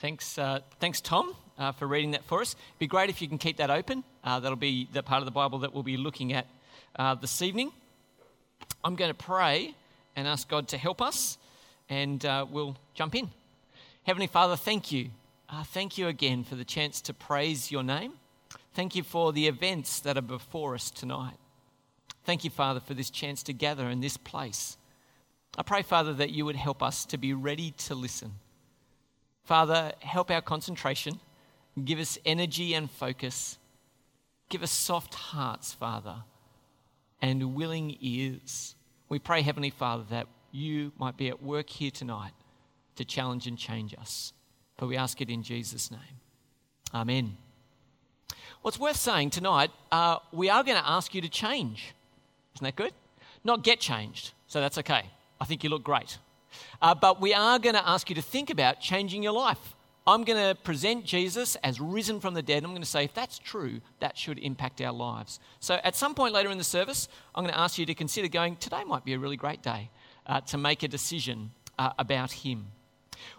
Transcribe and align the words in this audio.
Thanks, 0.00 0.38
uh, 0.38 0.60
thanks 0.78 1.00
Tom, 1.00 1.34
uh, 1.58 1.72
for 1.72 1.88
reading 1.88 2.12
that 2.12 2.22
for 2.22 2.40
us. 2.40 2.54
It'd 2.54 2.78
be 2.78 2.86
great 2.86 3.10
if 3.10 3.20
you 3.20 3.26
can 3.26 3.36
keep 3.36 3.56
that 3.56 3.68
open. 3.68 4.04
Uh, 4.22 4.38
that'll 4.38 4.54
be 4.54 4.86
the 4.92 5.02
part 5.02 5.22
of 5.22 5.24
the 5.24 5.32
Bible 5.32 5.58
that 5.58 5.74
we'll 5.74 5.82
be 5.82 5.96
looking 5.96 6.32
at 6.32 6.46
uh, 6.94 7.16
this 7.16 7.42
evening. 7.42 7.72
I'm 8.84 8.94
going 8.94 9.10
to 9.10 9.14
pray 9.14 9.74
and 10.14 10.28
ask 10.28 10.48
God 10.48 10.68
to 10.68 10.78
help 10.78 11.02
us, 11.02 11.36
and 11.88 12.24
uh, 12.24 12.46
we'll 12.48 12.76
jump 12.94 13.16
in. 13.16 13.28
Heavenly 14.04 14.28
Father, 14.28 14.54
thank 14.54 14.92
you. 14.92 15.10
Uh, 15.50 15.64
thank 15.64 15.98
you 15.98 16.06
again 16.06 16.44
for 16.44 16.54
the 16.54 16.64
chance 16.64 17.00
to 17.00 17.12
praise 17.12 17.72
your 17.72 17.82
name. 17.82 18.12
Thank 18.74 18.94
you 18.94 19.02
for 19.02 19.32
the 19.32 19.48
events 19.48 19.98
that 20.00 20.16
are 20.16 20.22
before 20.22 20.76
us 20.76 20.92
tonight. 20.92 21.38
Thank 22.22 22.44
you, 22.44 22.50
Father, 22.50 22.78
for 22.78 22.94
this 22.94 23.10
chance 23.10 23.42
to 23.42 23.52
gather 23.52 23.88
in 23.88 23.98
this 24.00 24.16
place. 24.16 24.76
I 25.56 25.64
pray, 25.64 25.82
Father, 25.82 26.14
that 26.14 26.30
you 26.30 26.44
would 26.44 26.54
help 26.54 26.84
us 26.84 27.04
to 27.06 27.18
be 27.18 27.34
ready 27.34 27.72
to 27.78 27.96
listen 27.96 28.34
Father, 29.48 29.92
help 30.00 30.30
our 30.30 30.42
concentration. 30.42 31.20
Give 31.82 31.98
us 31.98 32.18
energy 32.26 32.74
and 32.74 32.90
focus. 32.90 33.56
Give 34.50 34.62
us 34.62 34.70
soft 34.70 35.14
hearts, 35.14 35.72
Father, 35.72 36.16
and 37.22 37.54
willing 37.54 37.96
ears. 37.98 38.74
We 39.08 39.18
pray, 39.18 39.40
Heavenly 39.40 39.70
Father, 39.70 40.04
that 40.10 40.26
you 40.52 40.92
might 40.98 41.16
be 41.16 41.28
at 41.28 41.42
work 41.42 41.70
here 41.70 41.90
tonight 41.90 42.32
to 42.96 43.06
challenge 43.06 43.46
and 43.46 43.56
change 43.56 43.94
us. 43.98 44.34
For 44.76 44.86
we 44.86 44.98
ask 44.98 45.18
it 45.22 45.30
in 45.30 45.42
Jesus' 45.42 45.90
name. 45.90 46.20
Amen. 46.92 47.38
What's 48.60 48.78
worth 48.78 48.96
saying 48.96 49.30
tonight, 49.30 49.70
uh, 49.90 50.18
we 50.30 50.50
are 50.50 50.62
going 50.62 50.76
to 50.76 50.86
ask 50.86 51.14
you 51.14 51.22
to 51.22 51.28
change. 51.30 51.94
Isn't 52.56 52.64
that 52.66 52.76
good? 52.76 52.92
Not 53.44 53.64
get 53.64 53.80
changed, 53.80 54.34
so 54.46 54.60
that's 54.60 54.76
okay. 54.76 55.06
I 55.40 55.46
think 55.46 55.64
you 55.64 55.70
look 55.70 55.84
great. 55.84 56.18
Uh, 56.80 56.94
but 56.94 57.20
we 57.20 57.34
are 57.34 57.58
going 57.58 57.74
to 57.74 57.88
ask 57.88 58.08
you 58.08 58.14
to 58.14 58.22
think 58.22 58.50
about 58.50 58.80
changing 58.80 59.22
your 59.22 59.32
life. 59.32 59.74
I'm 60.06 60.24
going 60.24 60.38
to 60.38 60.54
present 60.62 61.04
Jesus 61.04 61.54
as 61.56 61.80
risen 61.80 62.18
from 62.18 62.32
the 62.32 62.40
dead. 62.40 62.64
I'm 62.64 62.70
going 62.70 62.80
to 62.80 62.88
say, 62.88 63.04
if 63.04 63.12
that's 63.12 63.38
true, 63.38 63.82
that 64.00 64.16
should 64.16 64.38
impact 64.38 64.80
our 64.80 64.92
lives. 64.92 65.38
So 65.60 65.78
at 65.84 65.96
some 65.96 66.14
point 66.14 66.32
later 66.32 66.50
in 66.50 66.56
the 66.56 66.64
service, 66.64 67.08
I'm 67.34 67.44
going 67.44 67.52
to 67.52 67.60
ask 67.60 67.76
you 67.76 67.84
to 67.84 67.94
consider 67.94 68.26
going, 68.26 68.56
today 68.56 68.84
might 68.84 69.04
be 69.04 69.12
a 69.12 69.18
really 69.18 69.36
great 69.36 69.62
day 69.62 69.90
uh, 70.26 70.40
to 70.42 70.56
make 70.56 70.82
a 70.82 70.88
decision 70.88 71.50
uh, 71.78 71.90
about 71.98 72.32
Him. 72.32 72.68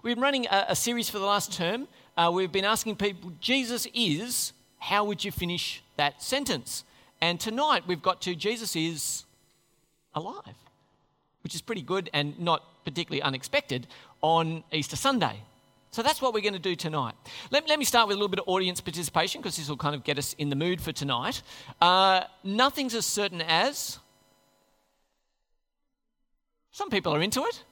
We've 0.03 0.15
been 0.15 0.21
running 0.21 0.45
a, 0.45 0.67
a, 0.69 0.75
series 0.75 1.09
for 1.09 1.17
the 1.17 1.25
last 1.25 1.52
term. 1.53 1.87
Uh, 2.15 2.30
we've 2.31 2.52
been 2.52 2.65
asking 2.65 2.97
people, 2.97 3.31
Jesus 3.39 3.87
is, 3.95 4.53
how 4.77 5.05
would 5.05 5.25
you 5.25 5.31
finish 5.31 5.81
that 5.97 6.21
sentence? 6.21 6.83
And 7.19 7.39
tonight 7.39 7.85
we've 7.87 8.03
got 8.03 8.21
to, 8.23 8.35
Jesus 8.35 8.75
is 8.75 9.25
alive 10.13 10.55
which 11.41 11.55
is 11.55 11.61
pretty 11.61 11.81
good 11.81 12.09
and 12.13 12.39
not 12.39 12.63
particularly 12.85 13.21
unexpected, 13.21 13.87
on 14.21 14.63
Easter 14.71 14.95
Sunday. 14.95 15.41
So 15.91 16.03
that's 16.03 16.21
what 16.21 16.33
we're 16.33 16.41
going 16.41 16.53
to 16.53 16.59
do 16.59 16.75
tonight. 16.75 17.15
Let, 17.49 17.67
let 17.67 17.79
me 17.79 17.85
start 17.85 18.07
with 18.07 18.15
a 18.15 18.17
little 18.17 18.29
bit 18.29 18.39
of 18.39 18.47
audience 18.47 18.79
participation 18.79 19.41
because 19.41 19.57
this 19.57 19.69
will 19.69 19.77
kind 19.77 19.95
of 19.95 20.03
get 20.03 20.17
us 20.19 20.33
in 20.37 20.49
the 20.49 20.55
mood 20.55 20.81
for 20.81 20.91
tonight. 20.91 21.41
Uh, 21.81 22.21
nothing's 22.43 22.93
as 22.93 23.05
certain 23.05 23.41
as. 23.41 23.97
Some 26.71 26.89
people 26.89 27.13
are 27.13 27.21
into 27.21 27.43
it. 27.43 27.63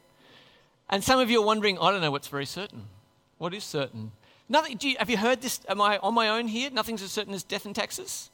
And 0.90 1.04
some 1.04 1.20
of 1.20 1.30
you 1.30 1.42
are 1.42 1.46
wondering, 1.46 1.78
I 1.80 1.92
don't 1.92 2.02
know 2.02 2.12
what's 2.12 2.28
very 2.28 2.46
certain. 2.46 2.86
What 3.38 3.54
is 3.54 3.64
certain? 3.64 4.12
Nothing, 4.50 4.80
you, 4.82 4.96
have 4.98 5.10
you 5.10 5.18
heard 5.18 5.42
this? 5.42 5.60
Am 5.70 5.82
I 5.82 5.98
on 6.00 6.14
my 6.14 6.30
own 6.30 6.48
here? 6.48 6.72
Nothing's 6.72 7.04
as 7.04 7.12
certain 7.12 7.34
as 7.34 7.44
death 7.44 7.66
and 7.66 7.76
taxes? 7.76 8.32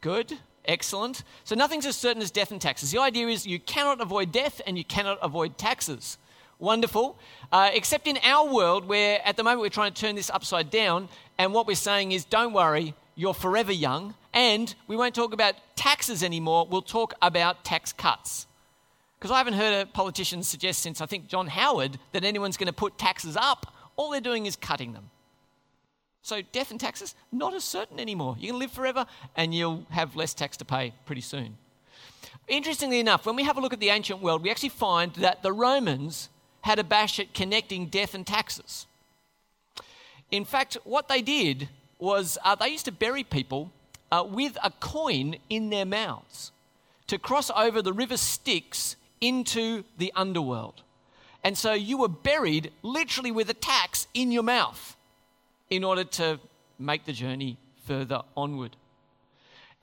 Good. 0.00 0.38
Excellent. 0.64 1.24
So 1.44 1.54
nothing's 1.54 1.86
as 1.86 1.96
certain 1.96 2.22
as 2.22 2.30
death 2.30 2.52
and 2.52 2.60
taxes. 2.60 2.90
The 2.90 2.98
idea 2.98 3.28
is 3.28 3.46
you 3.46 3.58
cannot 3.58 4.00
avoid 4.00 4.32
death 4.32 4.60
and 4.66 4.76
you 4.76 4.84
cannot 4.84 5.18
avoid 5.22 5.58
taxes. 5.58 6.18
Wonderful. 6.58 7.18
Uh, 7.50 7.70
except 7.72 8.06
in 8.06 8.18
our 8.22 8.52
world, 8.52 8.86
where 8.86 9.20
at 9.26 9.36
the 9.36 9.42
moment 9.42 9.62
we're 9.62 9.70
trying 9.70 9.92
to 9.92 10.00
turn 10.00 10.14
this 10.14 10.30
upside 10.30 10.70
down, 10.70 11.08
and 11.38 11.54
what 11.54 11.66
we're 11.66 11.74
saying 11.74 12.12
is 12.12 12.24
don't 12.24 12.52
worry, 12.52 12.94
you're 13.16 13.34
forever 13.34 13.72
young, 13.72 14.14
and 14.34 14.74
we 14.86 14.96
won't 14.96 15.14
talk 15.14 15.32
about 15.32 15.54
taxes 15.74 16.22
anymore, 16.22 16.66
we'll 16.70 16.82
talk 16.82 17.14
about 17.22 17.64
tax 17.64 17.92
cuts. 17.92 18.46
Because 19.18 19.30
I 19.30 19.38
haven't 19.38 19.54
heard 19.54 19.82
a 19.82 19.86
politician 19.86 20.42
suggest 20.42 20.80
since 20.80 21.00
I 21.00 21.06
think 21.06 21.28
John 21.28 21.46
Howard 21.46 21.98
that 22.12 22.24
anyone's 22.24 22.56
going 22.56 22.68
to 22.68 22.72
put 22.72 22.98
taxes 22.98 23.36
up. 23.36 23.74
All 23.96 24.10
they're 24.10 24.20
doing 24.20 24.46
is 24.46 24.56
cutting 24.56 24.92
them. 24.92 25.10
So 26.22 26.42
death 26.52 26.70
and 26.70 26.78
taxes, 26.78 27.14
not 27.32 27.54
as 27.54 27.64
certain 27.64 27.98
anymore. 27.98 28.36
You 28.38 28.48
can 28.48 28.58
live 28.58 28.72
forever 28.72 29.06
and 29.36 29.54
you'll 29.54 29.86
have 29.90 30.16
less 30.16 30.34
tax 30.34 30.56
to 30.58 30.64
pay 30.64 30.92
pretty 31.06 31.22
soon. 31.22 31.56
Interestingly 32.46 33.00
enough, 33.00 33.26
when 33.26 33.36
we 33.36 33.44
have 33.44 33.56
a 33.56 33.60
look 33.60 33.72
at 33.72 33.80
the 33.80 33.90
ancient 33.90 34.20
world, 34.20 34.42
we 34.42 34.50
actually 34.50 34.70
find 34.70 35.14
that 35.14 35.42
the 35.42 35.52
Romans 35.52 36.28
had 36.62 36.78
a 36.78 36.84
bash 36.84 37.18
at 37.18 37.32
connecting 37.32 37.86
death 37.86 38.14
and 38.14 38.26
taxes. 38.26 38.86
In 40.30 40.44
fact, 40.44 40.76
what 40.84 41.08
they 41.08 41.22
did 41.22 41.68
was 41.98 42.38
uh, 42.44 42.54
they 42.54 42.68
used 42.68 42.84
to 42.84 42.92
bury 42.92 43.24
people 43.24 43.72
uh, 44.12 44.24
with 44.28 44.58
a 44.62 44.70
coin 44.70 45.36
in 45.48 45.70
their 45.70 45.86
mouths 45.86 46.52
to 47.06 47.18
cross 47.18 47.50
over 47.56 47.82
the 47.82 47.92
river 47.92 48.16
Styx 48.16 48.96
into 49.20 49.84
the 49.98 50.12
underworld. 50.14 50.82
And 51.42 51.56
so 51.56 51.72
you 51.72 51.98
were 51.98 52.08
buried 52.08 52.70
literally 52.82 53.30
with 53.30 53.48
a 53.50 53.54
tax 53.54 54.06
in 54.14 54.30
your 54.30 54.42
mouth 54.42 54.96
in 55.70 55.84
order 55.84 56.04
to 56.04 56.38
make 56.78 57.04
the 57.04 57.12
journey 57.12 57.56
further 57.86 58.22
onward. 58.36 58.76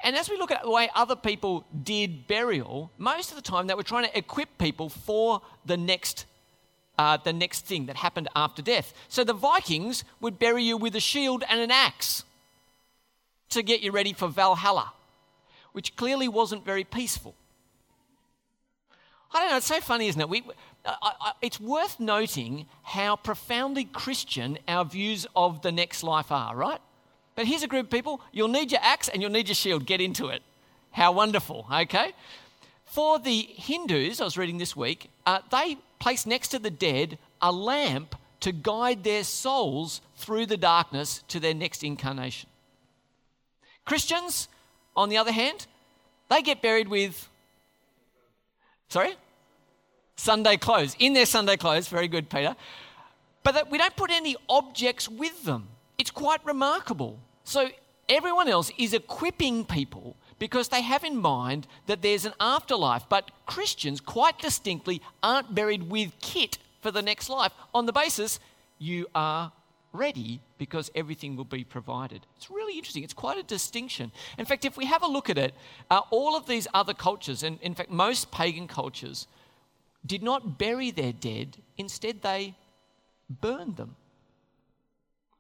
And 0.03 0.15
as 0.15 0.29
we 0.29 0.37
look 0.37 0.51
at 0.51 0.61
the 0.61 0.69
way 0.69 0.89
other 0.93 1.15
people 1.15 1.65
did 1.83 2.27
burial, 2.27 2.91
most 2.97 3.31
of 3.31 3.35
the 3.35 3.41
time 3.41 3.67
they 3.67 3.73
were 3.73 3.83
trying 3.83 4.05
to 4.05 4.17
equip 4.17 4.57
people 4.57 4.89
for 4.89 5.41
the 5.65 5.77
next, 5.77 6.25
uh, 6.99 7.17
the 7.17 7.33
next 7.33 7.65
thing 7.65 7.87
that 7.87 7.95
happened 7.95 8.27
after 8.35 8.61
death. 8.61 8.93
So 9.07 9.23
the 9.23 9.33
Vikings 9.33 10.03
would 10.21 10.37
bury 10.37 10.63
you 10.63 10.77
with 10.77 10.95
a 10.95 10.99
shield 10.99 11.43
and 11.49 11.59
an 11.59 11.71
axe 11.71 12.23
to 13.49 13.63
get 13.63 13.81
you 13.81 13.91
ready 13.91 14.13
for 14.13 14.27
Valhalla, 14.27 14.93
which 15.71 15.95
clearly 15.95 16.27
wasn't 16.27 16.63
very 16.63 16.83
peaceful. 16.83 17.33
I 19.33 19.39
don't 19.39 19.49
know, 19.49 19.57
it's 19.57 19.65
so 19.65 19.81
funny, 19.81 20.07
isn't 20.07 20.21
it? 20.21 20.29
We, 20.29 20.43
I, 20.85 21.11
I, 21.19 21.31
it's 21.41 21.59
worth 21.59 21.99
noting 21.99 22.65
how 22.83 23.15
profoundly 23.15 23.85
Christian 23.85 24.57
our 24.67 24.85
views 24.85 25.27
of 25.35 25.61
the 25.61 25.71
next 25.71 26.03
life 26.03 26.31
are, 26.31 26.55
right? 26.55 26.79
But 27.35 27.45
here's 27.45 27.63
a 27.63 27.67
group 27.67 27.85
of 27.85 27.91
people 27.91 28.21
you'll 28.31 28.47
need 28.47 28.71
your 28.71 28.81
axe 28.81 29.09
and 29.09 29.21
you'll 29.21 29.31
need 29.31 29.47
your 29.47 29.55
shield. 29.55 29.85
Get 29.85 30.01
into 30.01 30.27
it. 30.27 30.41
How 30.91 31.11
wonderful, 31.11 31.67
okay? 31.71 32.13
For 32.85 33.19
the 33.19 33.41
Hindus, 33.41 34.21
I 34.21 34.23
was 34.23 34.37
reading 34.37 34.57
this 34.57 34.75
week, 34.75 35.09
uh, 35.25 35.39
they 35.51 35.77
place 35.99 36.25
next 36.25 36.49
to 36.49 36.59
the 36.59 36.71
dead 36.71 37.17
a 37.41 37.51
lamp 37.51 38.15
to 38.39 38.51
guide 38.51 39.03
their 39.03 39.23
souls 39.23 40.01
through 40.15 40.45
the 40.45 40.57
darkness 40.57 41.23
to 41.27 41.39
their 41.39 41.53
next 41.53 41.83
incarnation. 41.83 42.49
Christians, 43.85 44.47
on 44.95 45.09
the 45.09 45.17
other 45.17 45.31
hand, 45.31 45.67
they 46.29 46.41
get 46.41 46.61
buried 46.61 46.87
with. 46.87 47.29
Sorry? 48.89 49.15
Sunday 50.17 50.57
clothes, 50.57 50.95
in 50.99 51.13
their 51.13 51.25
Sunday 51.25 51.55
clothes. 51.55 51.87
Very 51.87 52.07
good, 52.07 52.29
Peter. 52.29 52.55
But 53.43 53.53
that 53.53 53.71
we 53.71 53.77
don't 53.77 53.95
put 53.95 54.11
any 54.11 54.35
objects 54.49 55.07
with 55.07 55.45
them. 55.45 55.69
It's 55.97 56.11
quite 56.11 56.43
remarkable. 56.45 57.19
So 57.43 57.69
everyone 58.09 58.49
else 58.49 58.71
is 58.77 58.93
equipping 58.93 59.63
people 59.63 60.17
because 60.39 60.67
they 60.67 60.81
have 60.81 61.03
in 61.03 61.17
mind 61.17 61.67
that 61.85 62.01
there's 62.01 62.25
an 62.25 62.33
afterlife. 62.39 63.05
But 63.07 63.31
Christians, 63.45 64.01
quite 64.01 64.39
distinctly, 64.39 65.01
aren't 65.23 65.55
buried 65.55 65.89
with 65.89 66.11
kit 66.19 66.57
for 66.81 66.91
the 66.91 67.01
next 67.01 67.29
life 67.29 67.53
on 67.73 67.85
the 67.85 67.93
basis 67.93 68.39
you 68.79 69.07
are 69.15 69.51
ready 69.93 70.39
because 70.57 70.91
everything 70.93 71.35
will 71.35 71.45
be 71.45 71.63
provided. 71.63 72.25
It's 72.37 72.51
really 72.51 72.77
interesting. 72.77 73.03
It's 73.03 73.13
quite 73.13 73.37
a 73.37 73.43
distinction. 73.43 74.11
In 74.37 74.45
fact, 74.45 74.65
if 74.65 74.77
we 74.77 74.85
have 74.85 75.03
a 75.03 75.07
look 75.07 75.29
at 75.29 75.37
it, 75.37 75.55
uh, 75.89 76.01
all 76.11 76.35
of 76.35 76.45
these 76.45 76.67
other 76.73 76.93
cultures, 76.93 77.43
and 77.43 77.59
in 77.61 77.73
fact, 77.73 77.89
most 77.89 78.31
pagan 78.31 78.67
cultures, 78.67 79.27
did 80.05 80.23
not 80.23 80.57
bury 80.57 80.91
their 80.91 81.13
dead, 81.13 81.57
instead, 81.77 82.21
they 82.21 82.55
burned 83.29 83.77
them. 83.77 83.95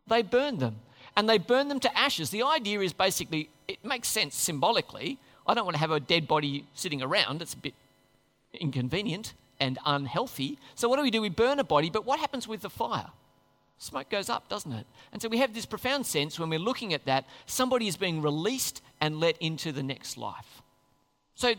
They 0.07 0.21
burned 0.21 0.59
them. 0.59 0.77
And 1.15 1.27
they 1.27 1.37
burned 1.37 1.71
them 1.71 1.79
to 1.81 1.97
ashes. 1.97 2.29
The 2.29 2.43
idea 2.43 2.81
is 2.81 2.93
basically, 2.93 3.49
it 3.67 3.83
makes 3.83 4.07
sense 4.07 4.35
symbolically. 4.35 5.17
I 5.45 5.53
don't 5.53 5.65
want 5.65 5.75
to 5.75 5.79
have 5.79 5.91
a 5.91 5.99
dead 5.99 6.27
body 6.27 6.65
sitting 6.73 7.01
around, 7.01 7.41
it's 7.41 7.53
a 7.53 7.57
bit 7.57 7.73
inconvenient 8.53 9.33
and 9.59 9.79
unhealthy. 9.85 10.57
So, 10.75 10.87
what 10.87 10.97
do 10.97 11.03
we 11.03 11.11
do? 11.11 11.21
We 11.21 11.29
burn 11.29 11.59
a 11.59 11.63
body, 11.63 11.89
but 11.89 12.05
what 12.05 12.19
happens 12.19 12.47
with 12.47 12.61
the 12.61 12.69
fire? 12.69 13.07
Smoke 13.79 14.09
goes 14.09 14.29
up, 14.29 14.49
doesn't 14.49 14.73
it? 14.73 14.87
And 15.13 15.21
so 15.21 15.29
we 15.29 15.37
have 15.37 15.53
this 15.53 15.65
profound 15.65 16.05
sense 16.05 16.39
when 16.39 16.49
we're 16.49 16.59
looking 16.59 16.93
at 16.93 17.05
that 17.05 17.25
somebody 17.45 17.87
is 17.87 17.95
being 17.95 18.21
released 18.23 18.81
and 18.99 19.19
let 19.19 19.37
into 19.37 19.71
the 19.71 19.83
next 19.83 20.17
life. 20.17 20.61
So, 21.35 21.53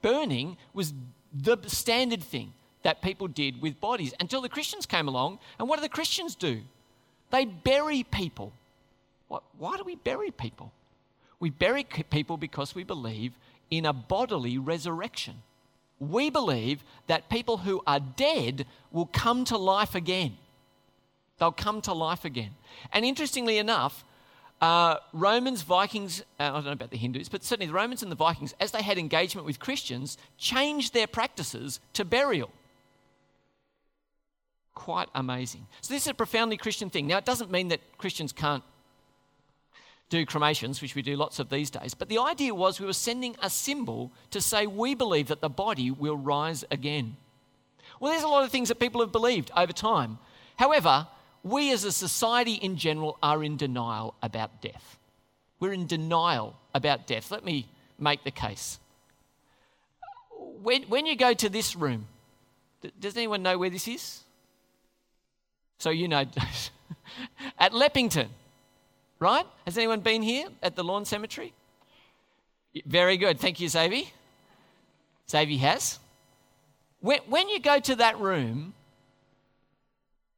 burning 0.00 0.56
was 0.72 0.94
the 1.32 1.58
standard 1.66 2.22
thing 2.22 2.52
that 2.82 3.02
people 3.02 3.28
did 3.28 3.60
with 3.60 3.80
bodies 3.80 4.14
until 4.20 4.40
the 4.40 4.48
Christians 4.48 4.86
came 4.86 5.08
along. 5.08 5.38
And 5.58 5.68
what 5.68 5.76
do 5.76 5.82
the 5.82 5.88
Christians 5.88 6.34
do? 6.34 6.60
They 7.30 7.44
bury 7.44 8.02
people. 8.02 8.52
What, 9.28 9.42
why 9.58 9.76
do 9.76 9.84
we 9.84 9.96
bury 9.96 10.30
people? 10.30 10.72
We 11.38 11.50
bury 11.50 11.84
people 11.84 12.36
because 12.36 12.74
we 12.74 12.84
believe 12.84 13.32
in 13.70 13.86
a 13.86 13.92
bodily 13.92 14.58
resurrection. 14.58 15.36
We 15.98 16.30
believe 16.30 16.82
that 17.06 17.28
people 17.28 17.58
who 17.58 17.82
are 17.86 18.00
dead 18.00 18.66
will 18.90 19.06
come 19.06 19.44
to 19.44 19.56
life 19.56 19.94
again. 19.94 20.36
They'll 21.38 21.52
come 21.52 21.80
to 21.82 21.92
life 21.92 22.24
again. 22.24 22.50
And 22.92 23.04
interestingly 23.04 23.58
enough, 23.58 24.04
uh, 24.60 24.96
Romans, 25.12 25.62
Vikings, 25.62 26.22
uh, 26.38 26.44
I 26.44 26.50
don't 26.50 26.66
know 26.66 26.72
about 26.72 26.90
the 26.90 26.98
Hindus, 26.98 27.28
but 27.28 27.42
certainly 27.42 27.66
the 27.66 27.72
Romans 27.72 28.02
and 28.02 28.12
the 28.12 28.16
Vikings, 28.16 28.54
as 28.60 28.72
they 28.72 28.82
had 28.82 28.98
engagement 28.98 29.46
with 29.46 29.58
Christians, 29.58 30.18
changed 30.36 30.92
their 30.92 31.06
practices 31.06 31.80
to 31.94 32.04
burial. 32.04 32.50
Quite 34.74 35.08
amazing. 35.14 35.66
So, 35.80 35.94
this 35.94 36.02
is 36.02 36.08
a 36.08 36.14
profoundly 36.14 36.58
Christian 36.58 36.90
thing. 36.90 37.06
Now, 37.06 37.16
it 37.18 37.24
doesn't 37.24 37.50
mean 37.50 37.68
that 37.68 37.80
Christians 37.96 38.32
can't 38.32 38.62
do 40.10 40.26
cremations, 40.26 40.82
which 40.82 40.94
we 40.94 41.02
do 41.02 41.16
lots 41.16 41.38
of 41.38 41.48
these 41.48 41.70
days, 41.70 41.94
but 41.94 42.08
the 42.08 42.18
idea 42.18 42.54
was 42.54 42.80
we 42.80 42.86
were 42.86 42.92
sending 42.92 43.36
a 43.42 43.48
symbol 43.48 44.12
to 44.30 44.40
say 44.40 44.66
we 44.66 44.94
believe 44.94 45.28
that 45.28 45.40
the 45.40 45.48
body 45.48 45.90
will 45.90 46.16
rise 46.16 46.64
again. 46.70 47.16
Well, 47.98 48.12
there's 48.12 48.24
a 48.24 48.28
lot 48.28 48.44
of 48.44 48.50
things 48.50 48.68
that 48.68 48.80
people 48.80 49.00
have 49.00 49.12
believed 49.12 49.50
over 49.56 49.72
time. 49.72 50.18
However, 50.56 51.06
we 51.42 51.72
as 51.72 51.84
a 51.84 51.92
society 51.92 52.54
in 52.54 52.76
general 52.76 53.18
are 53.22 53.42
in 53.42 53.56
denial 53.56 54.14
about 54.22 54.60
death. 54.60 54.98
We're 55.58 55.72
in 55.72 55.86
denial 55.86 56.56
about 56.74 57.06
death. 57.06 57.30
Let 57.30 57.44
me 57.44 57.66
make 57.98 58.24
the 58.24 58.30
case. 58.30 58.78
When, 60.62 60.82
when 60.84 61.06
you 61.06 61.16
go 61.16 61.32
to 61.34 61.48
this 61.48 61.76
room, 61.76 62.06
does 62.98 63.16
anyone 63.16 63.42
know 63.42 63.58
where 63.58 63.70
this 63.70 63.88
is? 63.88 64.22
So 65.78 65.90
you 65.90 66.08
know, 66.08 66.24
at 67.58 67.72
Leppington, 67.72 68.28
right? 69.18 69.46
Has 69.64 69.78
anyone 69.78 70.00
been 70.00 70.22
here 70.22 70.48
at 70.62 70.76
the 70.76 70.84
Lawn 70.84 71.04
Cemetery? 71.04 71.52
Very 72.86 73.16
good. 73.16 73.40
Thank 73.40 73.60
you, 73.60 73.68
Xavier. 73.68 74.04
Xavier 75.28 75.58
has. 75.58 75.98
When, 77.00 77.20
when 77.28 77.48
you 77.48 77.60
go 77.60 77.80
to 77.80 77.96
that 77.96 78.18
room, 78.18 78.74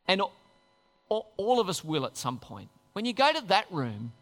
and 0.07 0.23
all 1.13 1.61
of 1.61 1.69
us 1.69 1.85
will 1.85 2.07
at 2.07 2.17
some 2.17 2.39
point. 2.39 2.69
When 2.93 3.05
you 3.05 3.13
go 3.13 3.33
to 3.33 3.41
that 3.47 3.67
room, 3.71 4.13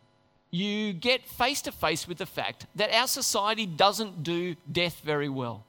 you 0.50 0.92
get 0.92 1.26
face 1.26 1.62
to 1.62 1.72
face 1.72 2.08
with 2.08 2.19
the 2.19 2.26
fact 2.26 2.66
that 2.75 2.92
our 2.92 3.06
society 3.06 3.66
doesn't 3.66 4.22
do 4.22 4.56
death 4.70 5.00
very 5.04 5.28
well. 5.28 5.64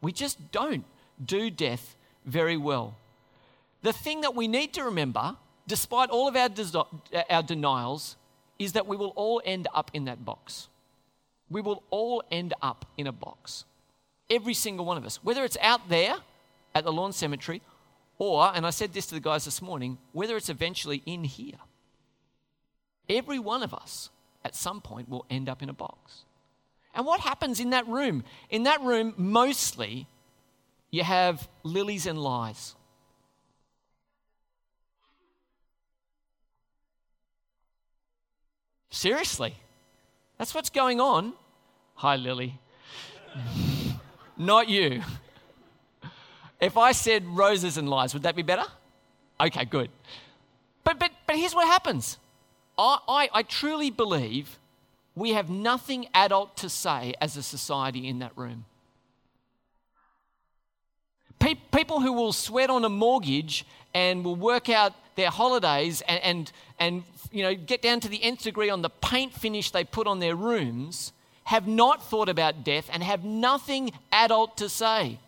We 0.00 0.12
just 0.12 0.50
don't 0.50 0.84
do 1.24 1.50
death 1.50 1.96
very 2.24 2.56
well. 2.56 2.94
The 3.82 3.92
thing 3.92 4.22
that 4.22 4.34
we 4.34 4.48
need 4.48 4.72
to 4.74 4.84
remember, 4.84 5.36
despite 5.66 6.10
all 6.10 6.28
of 6.28 6.36
our, 6.36 6.48
our 7.28 7.42
denials, 7.42 8.16
is 8.58 8.72
that 8.72 8.86
we 8.86 8.96
will 8.96 9.12
all 9.16 9.42
end 9.44 9.68
up 9.74 9.90
in 9.92 10.06
that 10.06 10.24
box. 10.24 10.68
We 11.50 11.60
will 11.60 11.82
all 11.90 12.22
end 12.30 12.54
up 12.62 12.86
in 12.96 13.06
a 13.06 13.12
box. 13.12 13.64
Every 14.30 14.54
single 14.54 14.86
one 14.86 14.96
of 14.96 15.04
us. 15.04 15.22
Whether 15.22 15.44
it's 15.44 15.58
out 15.60 15.88
there 15.88 16.16
at 16.74 16.84
the 16.84 16.92
lawn 16.92 17.12
cemetery 17.12 17.60
or, 18.18 18.52
and 18.54 18.66
I 18.66 18.70
said 18.70 18.92
this 18.92 19.06
to 19.06 19.14
the 19.14 19.20
guys 19.20 19.44
this 19.44 19.60
morning, 19.60 19.98
whether 20.12 20.36
it's 20.36 20.48
eventually 20.48 21.02
in 21.06 21.24
here. 21.24 21.58
Every 23.08 23.38
one 23.38 23.62
of 23.62 23.74
us 23.74 24.10
at 24.44 24.54
some 24.54 24.80
point 24.80 25.08
will 25.08 25.26
end 25.28 25.48
up 25.48 25.62
in 25.62 25.68
a 25.68 25.72
box. 25.74 26.24
And 26.94 27.06
what 27.06 27.20
happens 27.20 27.58
in 27.58 27.70
that 27.70 27.86
room? 27.88 28.22
In 28.50 28.64
that 28.64 28.80
room, 28.82 29.14
mostly, 29.16 30.06
you 30.90 31.02
have 31.02 31.48
lilies 31.62 32.06
and 32.06 32.18
lies. 32.22 32.74
Seriously. 38.90 39.54
That's 40.38 40.54
what's 40.54 40.70
going 40.70 41.00
on. 41.00 41.32
Hi, 41.94 42.16
Lily. 42.16 42.60
Not 44.36 44.68
you. 44.68 45.02
If 46.62 46.78
I 46.78 46.92
said 46.92 47.26
roses 47.26 47.76
and 47.76 47.90
lies, 47.90 48.14
would 48.14 48.22
that 48.22 48.36
be 48.36 48.42
better? 48.42 48.64
Okay, 49.40 49.64
good. 49.64 49.90
But, 50.84 51.00
but, 51.00 51.10
but 51.26 51.36
here's 51.36 51.54
what 51.54 51.66
happens 51.66 52.18
I, 52.78 52.98
I, 53.08 53.28
I 53.34 53.42
truly 53.42 53.90
believe 53.90 54.58
we 55.16 55.30
have 55.30 55.50
nothing 55.50 56.06
adult 56.14 56.56
to 56.58 56.68
say 56.68 57.14
as 57.20 57.36
a 57.36 57.42
society 57.42 58.06
in 58.06 58.20
that 58.20 58.30
room. 58.36 58.64
Pe- 61.40 61.56
people 61.76 62.00
who 62.00 62.12
will 62.12 62.32
sweat 62.32 62.70
on 62.70 62.84
a 62.84 62.88
mortgage 62.88 63.66
and 63.92 64.24
will 64.24 64.36
work 64.36 64.68
out 64.68 64.94
their 65.16 65.30
holidays 65.30 66.00
and, 66.02 66.22
and, 66.22 66.52
and 66.78 67.02
you 67.32 67.42
know, 67.42 67.54
get 67.56 67.82
down 67.82 67.98
to 68.00 68.08
the 68.08 68.22
nth 68.22 68.44
degree 68.44 68.70
on 68.70 68.82
the 68.82 68.88
paint 68.88 69.34
finish 69.34 69.72
they 69.72 69.82
put 69.82 70.06
on 70.06 70.20
their 70.20 70.36
rooms 70.36 71.12
have 71.44 71.66
not 71.66 72.08
thought 72.08 72.28
about 72.28 72.62
death 72.62 72.88
and 72.92 73.02
have 73.02 73.24
nothing 73.24 73.90
adult 74.12 74.56
to 74.58 74.68
say. 74.68 75.18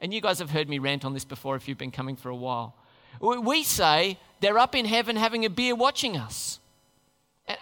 And 0.00 0.14
you 0.14 0.20
guys 0.20 0.38
have 0.38 0.50
heard 0.50 0.68
me 0.68 0.78
rant 0.78 1.04
on 1.04 1.14
this 1.14 1.24
before 1.24 1.56
if 1.56 1.68
you've 1.68 1.78
been 1.78 1.90
coming 1.90 2.16
for 2.16 2.30
a 2.30 2.36
while. 2.36 2.74
We 3.20 3.62
say 3.62 4.18
they're 4.40 4.58
up 4.58 4.74
in 4.74 4.86
heaven 4.86 5.16
having 5.16 5.44
a 5.44 5.50
beer 5.50 5.74
watching 5.74 6.16
us. 6.16 6.58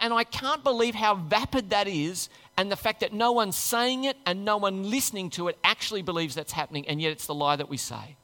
And 0.01 0.13
I 0.13 0.25
can't 0.25 0.63
believe 0.63 0.95
how 0.95 1.15
vapid 1.15 1.71
that 1.71 1.89
is, 1.89 2.29
and 2.57 2.71
the 2.71 2.77
fact 2.77 3.01
that 3.01 3.13
no 3.13 3.33
one's 3.33 3.57
saying 3.57 4.05
it 4.05 4.17
and 4.27 4.45
no 4.45 4.59
one 4.59 4.91
listening 4.91 5.31
to 5.31 5.49
it 5.49 5.59
actually 5.65 6.03
believes 6.03 6.35
that's 6.35 6.53
happening, 6.53 6.87
and 6.87 7.01
yet 7.01 7.13
it's 7.13 7.27
the 7.27 7.35
lie 7.35 7.57
that 7.57 7.71
we 7.71 7.79
say. 7.79 8.17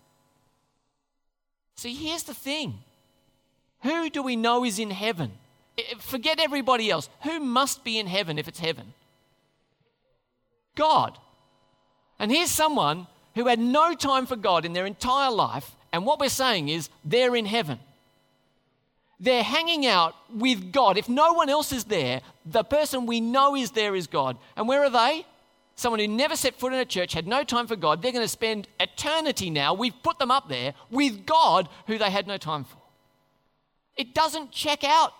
See, 1.76 1.94
here's 1.94 2.24
the 2.24 2.34
thing 2.34 2.80
who 3.82 4.10
do 4.10 4.22
we 4.22 4.36
know 4.36 4.64
is 4.64 4.78
in 4.78 4.90
heaven? 4.90 5.32
Forget 5.98 6.38
everybody 6.38 6.90
else. 6.90 7.08
Who 7.22 7.40
must 7.40 7.82
be 7.82 7.98
in 7.98 8.06
heaven 8.06 8.38
if 8.38 8.46
it's 8.46 8.60
heaven? 8.60 8.94
God. 10.74 11.18
And 12.18 12.30
here's 12.30 12.50
someone 12.50 13.06
who 13.34 13.46
had 13.46 13.58
no 13.58 13.94
time 13.94 14.26
for 14.26 14.36
God 14.36 14.64
in 14.64 14.72
their 14.72 14.86
entire 14.86 15.30
life, 15.30 15.76
and 15.92 16.04
what 16.04 16.20
we're 16.20 16.28
saying 16.28 16.68
is 16.68 16.88
they're 17.04 17.36
in 17.36 17.46
heaven. 17.46 17.78
They're 19.20 19.42
hanging 19.42 19.86
out 19.86 20.14
with 20.28 20.72
God. 20.72 20.98
If 20.98 21.08
no 21.08 21.32
one 21.32 21.48
else 21.48 21.72
is 21.72 21.84
there, 21.84 22.20
the 22.44 22.64
person 22.64 23.06
we 23.06 23.20
know 23.20 23.54
is 23.54 23.70
there 23.70 23.94
is 23.94 24.06
God. 24.06 24.36
And 24.56 24.68
where 24.68 24.82
are 24.82 24.90
they? 24.90 25.24
Someone 25.76 26.00
who 26.00 26.08
never 26.08 26.36
set 26.36 26.58
foot 26.58 26.72
in 26.72 26.78
a 26.78 26.84
church, 26.84 27.12
had 27.12 27.26
no 27.26 27.42
time 27.42 27.66
for 27.66 27.76
God. 27.76 28.02
They're 28.02 28.12
going 28.12 28.24
to 28.24 28.28
spend 28.28 28.68
eternity 28.78 29.50
now. 29.50 29.74
We've 29.74 30.00
put 30.02 30.18
them 30.18 30.30
up 30.30 30.48
there 30.48 30.74
with 30.90 31.26
God, 31.26 31.68
who 31.86 31.98
they 31.98 32.10
had 32.10 32.26
no 32.26 32.36
time 32.36 32.64
for. 32.64 32.78
It 33.96 34.14
doesn't 34.14 34.50
check 34.50 34.84
out. 34.84 35.12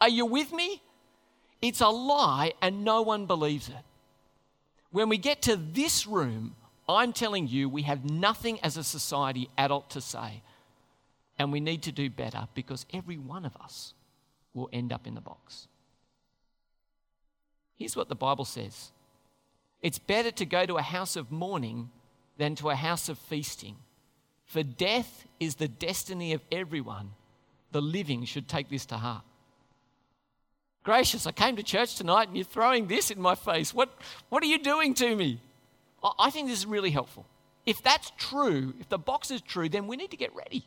Are 0.00 0.08
you 0.08 0.26
with 0.26 0.52
me? 0.52 0.82
It's 1.62 1.80
a 1.80 1.88
lie, 1.88 2.54
and 2.62 2.84
no 2.84 3.02
one 3.02 3.26
believes 3.26 3.68
it. 3.68 3.74
When 4.90 5.08
we 5.08 5.18
get 5.18 5.42
to 5.42 5.56
this 5.56 6.06
room, 6.06 6.56
I'm 6.96 7.12
telling 7.12 7.48
you, 7.48 7.68
we 7.68 7.82
have 7.82 8.08
nothing 8.08 8.60
as 8.60 8.76
a 8.76 8.84
society 8.84 9.48
adult 9.58 9.90
to 9.90 10.00
say. 10.00 10.42
And 11.38 11.52
we 11.52 11.60
need 11.60 11.82
to 11.84 11.92
do 11.92 12.10
better 12.10 12.48
because 12.54 12.86
every 12.92 13.18
one 13.18 13.44
of 13.44 13.56
us 13.56 13.94
will 14.54 14.68
end 14.72 14.92
up 14.92 15.06
in 15.06 15.14
the 15.14 15.20
box. 15.20 15.68
Here's 17.76 17.96
what 17.96 18.08
the 18.08 18.14
Bible 18.14 18.44
says 18.44 18.92
it's 19.82 19.98
better 19.98 20.30
to 20.32 20.44
go 20.44 20.66
to 20.66 20.76
a 20.76 20.82
house 20.82 21.16
of 21.16 21.32
mourning 21.32 21.90
than 22.36 22.54
to 22.56 22.70
a 22.70 22.74
house 22.74 23.08
of 23.08 23.18
feasting. 23.18 23.76
For 24.44 24.62
death 24.62 25.26
is 25.38 25.54
the 25.54 25.68
destiny 25.68 26.32
of 26.32 26.42
everyone. 26.50 27.12
The 27.72 27.80
living 27.80 28.24
should 28.24 28.48
take 28.48 28.68
this 28.68 28.84
to 28.86 28.96
heart. 28.96 29.22
Gracious, 30.82 31.26
I 31.26 31.32
came 31.32 31.56
to 31.56 31.62
church 31.62 31.94
tonight 31.94 32.28
and 32.28 32.36
you're 32.36 32.44
throwing 32.44 32.86
this 32.86 33.10
in 33.10 33.20
my 33.20 33.34
face. 33.34 33.72
What, 33.72 33.90
what 34.28 34.42
are 34.42 34.46
you 34.46 34.58
doing 34.58 34.92
to 34.94 35.14
me? 35.14 35.40
I 36.02 36.30
think 36.30 36.48
this 36.48 36.58
is 36.58 36.66
really 36.66 36.90
helpful. 36.90 37.26
If 37.66 37.82
that's 37.82 38.12
true, 38.16 38.74
if 38.80 38.88
the 38.88 38.98
box 38.98 39.30
is 39.30 39.40
true, 39.40 39.68
then 39.68 39.86
we 39.86 39.96
need 39.96 40.10
to 40.10 40.16
get 40.16 40.34
ready. 40.34 40.64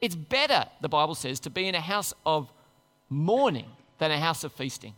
It's 0.00 0.14
better, 0.14 0.66
the 0.80 0.88
Bible 0.88 1.14
says, 1.14 1.40
to 1.40 1.50
be 1.50 1.66
in 1.68 1.74
a 1.74 1.80
house 1.80 2.12
of 2.26 2.52
mourning 3.08 3.70
than 3.98 4.10
a 4.10 4.18
house 4.18 4.44
of 4.44 4.52
feasting. 4.52 4.94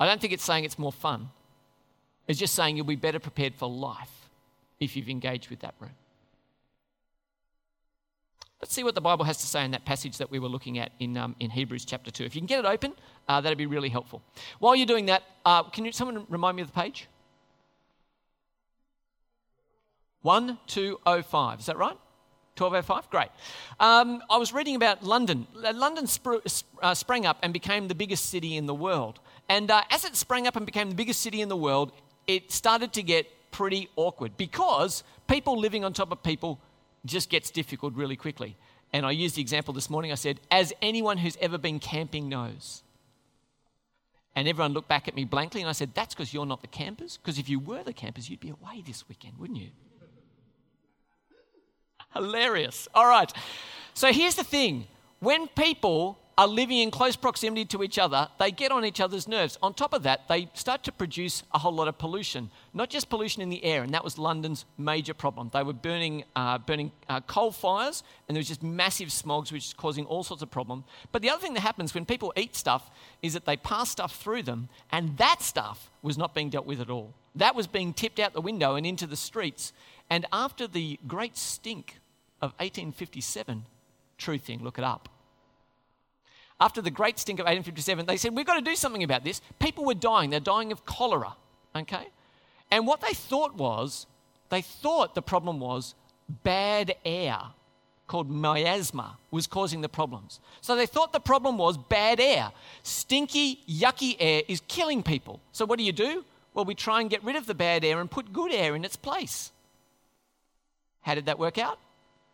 I 0.00 0.06
don't 0.06 0.20
think 0.20 0.32
it's 0.32 0.44
saying 0.44 0.64
it's 0.64 0.78
more 0.78 0.92
fun. 0.92 1.30
It's 2.26 2.38
just 2.38 2.54
saying 2.54 2.76
you'll 2.76 2.86
be 2.86 2.96
better 2.96 3.18
prepared 3.18 3.54
for 3.54 3.68
life 3.68 4.28
if 4.80 4.96
you've 4.96 5.08
engaged 5.08 5.50
with 5.50 5.60
that 5.60 5.74
room. 5.80 5.94
Let's 8.60 8.74
see 8.74 8.82
what 8.82 8.94
the 8.94 9.00
Bible 9.00 9.24
has 9.24 9.38
to 9.38 9.46
say 9.46 9.64
in 9.64 9.70
that 9.70 9.84
passage 9.84 10.18
that 10.18 10.30
we 10.30 10.38
were 10.38 10.48
looking 10.48 10.78
at 10.78 10.90
in, 10.98 11.16
um, 11.16 11.36
in 11.38 11.50
Hebrews 11.50 11.84
chapter 11.84 12.10
2. 12.10 12.24
If 12.24 12.34
you 12.34 12.40
can 12.40 12.46
get 12.46 12.58
it 12.58 12.64
open, 12.64 12.92
uh, 13.28 13.40
that'd 13.40 13.56
be 13.56 13.66
really 13.66 13.88
helpful. 13.88 14.20
While 14.58 14.74
you're 14.74 14.86
doing 14.86 15.06
that, 15.06 15.22
uh, 15.44 15.62
can 15.64 15.84
you, 15.84 15.92
someone 15.92 16.26
remind 16.28 16.56
me 16.56 16.62
of 16.62 16.68
the 16.68 16.80
page? 16.80 17.08
1205. 20.22 21.60
Is 21.60 21.66
that 21.66 21.76
right? 21.76 21.96
1205? 22.56 23.10
Great. 23.10 23.28
Um, 23.78 24.22
I 24.28 24.36
was 24.36 24.52
reading 24.52 24.74
about 24.74 25.04
London. 25.04 25.46
Uh, 25.64 25.72
London 25.74 26.06
sp- 26.10 26.42
uh, 26.82 26.94
sprang 26.94 27.24
up 27.24 27.38
and 27.42 27.52
became 27.52 27.88
the 27.88 27.94
biggest 27.94 28.26
city 28.26 28.56
in 28.56 28.66
the 28.66 28.74
world. 28.74 29.20
And 29.48 29.70
uh, 29.70 29.82
as 29.90 30.04
it 30.04 30.16
sprang 30.16 30.46
up 30.46 30.56
and 30.56 30.66
became 30.66 30.88
the 30.88 30.96
biggest 30.96 31.20
city 31.20 31.40
in 31.40 31.48
the 31.48 31.56
world, 31.56 31.92
it 32.26 32.50
started 32.50 32.92
to 32.94 33.02
get 33.02 33.26
pretty 33.50 33.88
awkward 33.96 34.36
because 34.36 35.04
people 35.28 35.58
living 35.58 35.84
on 35.84 35.92
top 35.92 36.12
of 36.12 36.22
people 36.22 36.60
just 37.06 37.30
gets 37.30 37.50
difficult 37.50 37.94
really 37.94 38.16
quickly. 38.16 38.56
And 38.92 39.06
I 39.06 39.12
used 39.12 39.36
the 39.36 39.42
example 39.42 39.72
this 39.72 39.88
morning. 39.88 40.12
I 40.12 40.16
said, 40.16 40.40
as 40.50 40.72
anyone 40.82 41.18
who's 41.18 41.36
ever 41.40 41.58
been 41.58 41.78
camping 41.78 42.28
knows. 42.28 42.82
And 44.34 44.46
everyone 44.46 44.72
looked 44.72 44.88
back 44.88 45.08
at 45.08 45.16
me 45.16 45.24
blankly, 45.24 45.62
and 45.62 45.68
I 45.68 45.72
said, 45.72 45.90
That's 45.94 46.14
because 46.14 46.32
you're 46.32 46.46
not 46.46 46.60
the 46.60 46.68
campers. 46.68 47.16
Because 47.16 47.38
if 47.40 47.48
you 47.48 47.58
were 47.58 47.82
the 47.82 47.92
campers, 47.92 48.30
you'd 48.30 48.38
be 48.38 48.50
away 48.50 48.82
this 48.86 49.08
weekend, 49.08 49.36
wouldn't 49.36 49.58
you? 49.58 49.70
Hilarious. 52.14 52.88
All 52.94 53.08
right. 53.08 53.32
So 53.94 54.12
here's 54.12 54.34
the 54.34 54.44
thing 54.44 54.86
when 55.20 55.48
people 55.48 56.18
are 56.38 56.46
living 56.46 56.78
in 56.78 56.88
close 56.88 57.16
proximity 57.16 57.64
to 57.64 57.82
each 57.82 57.98
other, 57.98 58.28
they 58.38 58.52
get 58.52 58.70
on 58.70 58.84
each 58.84 59.00
other's 59.00 59.26
nerves. 59.26 59.58
On 59.60 59.74
top 59.74 59.92
of 59.92 60.04
that, 60.04 60.28
they 60.28 60.48
start 60.54 60.84
to 60.84 60.92
produce 60.92 61.42
a 61.52 61.58
whole 61.58 61.72
lot 61.72 61.88
of 61.88 61.98
pollution, 61.98 62.48
not 62.72 62.88
just 62.88 63.10
pollution 63.10 63.42
in 63.42 63.48
the 63.48 63.64
air, 63.64 63.82
and 63.82 63.92
that 63.92 64.04
was 64.04 64.18
London's 64.18 64.64
major 64.78 65.14
problem. 65.14 65.50
They 65.52 65.64
were 65.64 65.72
burning, 65.72 66.22
uh, 66.36 66.58
burning 66.58 66.92
uh, 67.08 67.22
coal 67.22 67.50
fires, 67.50 68.04
and 68.28 68.36
there 68.36 68.38
was 68.40 68.46
just 68.46 68.62
massive 68.62 69.08
smogs, 69.08 69.50
which 69.50 69.66
is 69.66 69.72
causing 69.72 70.06
all 70.06 70.22
sorts 70.22 70.40
of 70.40 70.48
problems. 70.48 70.84
But 71.10 71.22
the 71.22 71.30
other 71.30 71.40
thing 71.40 71.54
that 71.54 71.62
happens 71.62 71.92
when 71.92 72.04
people 72.04 72.32
eat 72.36 72.54
stuff 72.54 72.88
is 73.20 73.32
that 73.32 73.44
they 73.44 73.56
pass 73.56 73.90
stuff 73.90 74.14
through 74.14 74.44
them, 74.44 74.68
and 74.92 75.18
that 75.18 75.42
stuff 75.42 75.90
was 76.02 76.16
not 76.16 76.36
being 76.36 76.50
dealt 76.50 76.66
with 76.66 76.80
at 76.80 76.88
all. 76.88 77.14
That 77.34 77.56
was 77.56 77.66
being 77.66 77.92
tipped 77.92 78.20
out 78.20 78.32
the 78.32 78.40
window 78.40 78.76
and 78.76 78.86
into 78.86 79.08
the 79.08 79.16
streets. 79.16 79.72
And 80.10 80.26
after 80.32 80.66
the 80.66 80.98
great 81.06 81.36
stink 81.36 82.00
of 82.40 82.52
1857, 82.58 83.64
true 84.16 84.38
thing, 84.38 84.62
look 84.62 84.78
it 84.78 84.84
up 84.84 85.08
after 86.60 86.82
the 86.82 86.90
great 86.90 87.18
stink 87.18 87.38
of 87.38 87.44
1857, 87.44 88.06
they 88.06 88.16
said, 88.16 88.34
We've 88.34 88.46
got 88.46 88.56
to 88.56 88.62
do 88.62 88.74
something 88.74 89.02
about 89.02 89.24
this. 89.24 89.40
People 89.58 89.84
were 89.84 89.94
dying. 89.94 90.30
They're 90.30 90.40
dying 90.40 90.72
of 90.72 90.84
cholera. 90.84 91.36
Okay? 91.74 92.08
And 92.70 92.86
what 92.86 93.00
they 93.00 93.14
thought 93.14 93.54
was, 93.54 94.06
they 94.50 94.62
thought 94.62 95.14
the 95.14 95.22
problem 95.22 95.60
was 95.60 95.94
bad 96.42 96.96
air 97.04 97.38
called 98.06 98.30
miasma 98.30 99.18
was 99.30 99.46
causing 99.46 99.82
the 99.82 99.88
problems. 99.88 100.40
So 100.62 100.74
they 100.74 100.86
thought 100.86 101.12
the 101.12 101.20
problem 101.20 101.58
was 101.58 101.76
bad 101.76 102.20
air. 102.20 102.50
Stinky, 102.82 103.60
yucky 103.68 104.16
air 104.18 104.42
is 104.48 104.62
killing 104.66 105.02
people. 105.02 105.40
So 105.52 105.66
what 105.66 105.78
do 105.78 105.84
you 105.84 105.92
do? 105.92 106.24
Well, 106.54 106.64
we 106.64 106.74
try 106.74 107.02
and 107.02 107.10
get 107.10 107.22
rid 107.22 107.36
of 107.36 107.46
the 107.46 107.54
bad 107.54 107.84
air 107.84 108.00
and 108.00 108.10
put 108.10 108.32
good 108.32 108.52
air 108.52 108.74
in 108.74 108.84
its 108.84 108.96
place. 108.96 109.52
How 111.08 111.14
did 111.14 111.24
that 111.24 111.38
work 111.38 111.56
out? 111.56 111.78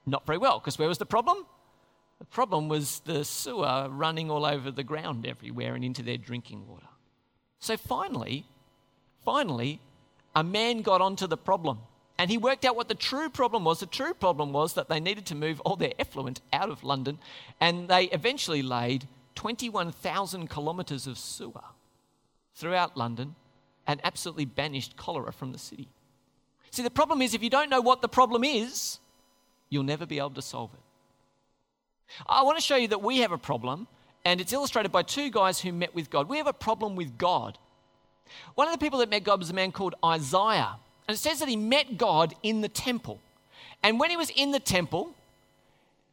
Not 0.04 0.26
very 0.26 0.36
well, 0.36 0.58
because 0.58 0.80
where 0.80 0.88
was 0.88 0.98
the 0.98 1.06
problem? 1.06 1.46
The 2.18 2.24
problem 2.24 2.68
was 2.68 2.98
the 3.04 3.24
sewer 3.24 3.86
running 3.88 4.32
all 4.32 4.44
over 4.44 4.72
the 4.72 4.82
ground 4.82 5.24
everywhere 5.24 5.76
and 5.76 5.84
into 5.84 6.02
their 6.02 6.16
drinking 6.16 6.66
water. 6.66 6.88
So 7.60 7.76
finally, 7.76 8.46
finally, 9.24 9.80
a 10.34 10.42
man 10.42 10.82
got 10.82 11.00
onto 11.00 11.28
the 11.28 11.36
problem 11.36 11.82
and 12.18 12.32
he 12.32 12.36
worked 12.36 12.64
out 12.64 12.74
what 12.74 12.88
the 12.88 12.96
true 12.96 13.28
problem 13.28 13.62
was. 13.62 13.78
The 13.78 13.86
true 13.86 14.12
problem 14.12 14.52
was 14.52 14.74
that 14.74 14.88
they 14.88 14.98
needed 14.98 15.26
to 15.26 15.36
move 15.36 15.60
all 15.60 15.76
their 15.76 15.94
effluent 16.00 16.40
out 16.52 16.68
of 16.68 16.82
London 16.82 17.20
and 17.60 17.86
they 17.86 18.06
eventually 18.06 18.62
laid 18.62 19.06
21,000 19.36 20.50
kilometres 20.50 21.06
of 21.06 21.16
sewer 21.16 21.62
throughout 22.56 22.96
London 22.96 23.36
and 23.86 24.00
absolutely 24.02 24.46
banished 24.46 24.96
cholera 24.96 25.32
from 25.32 25.52
the 25.52 25.58
city. 25.58 25.90
See, 26.74 26.82
the 26.82 26.90
problem 26.90 27.22
is 27.22 27.34
if 27.34 27.42
you 27.44 27.50
don't 27.50 27.70
know 27.70 27.80
what 27.80 28.02
the 28.02 28.08
problem 28.08 28.42
is, 28.42 28.98
you'll 29.68 29.84
never 29.84 30.06
be 30.06 30.18
able 30.18 30.30
to 30.30 30.42
solve 30.42 30.70
it. 30.74 30.80
I 32.26 32.42
want 32.42 32.58
to 32.58 32.64
show 32.64 32.74
you 32.74 32.88
that 32.88 33.00
we 33.00 33.18
have 33.18 33.30
a 33.30 33.38
problem, 33.38 33.86
and 34.24 34.40
it's 34.40 34.52
illustrated 34.52 34.90
by 34.90 35.04
two 35.04 35.30
guys 35.30 35.60
who 35.60 35.72
met 35.72 35.94
with 35.94 36.10
God. 36.10 36.28
We 36.28 36.36
have 36.38 36.48
a 36.48 36.52
problem 36.52 36.96
with 36.96 37.16
God. 37.16 37.58
One 38.56 38.66
of 38.66 38.72
the 38.72 38.84
people 38.84 38.98
that 38.98 39.08
met 39.08 39.22
God 39.22 39.38
was 39.38 39.50
a 39.50 39.54
man 39.54 39.70
called 39.70 39.94
Isaiah. 40.04 40.74
And 41.06 41.14
it 41.14 41.18
says 41.18 41.38
that 41.38 41.48
he 41.48 41.54
met 41.54 41.96
God 41.96 42.34
in 42.42 42.60
the 42.60 42.68
temple. 42.68 43.20
And 43.84 44.00
when 44.00 44.10
he 44.10 44.16
was 44.16 44.30
in 44.30 44.50
the 44.50 44.58
temple, 44.58 45.14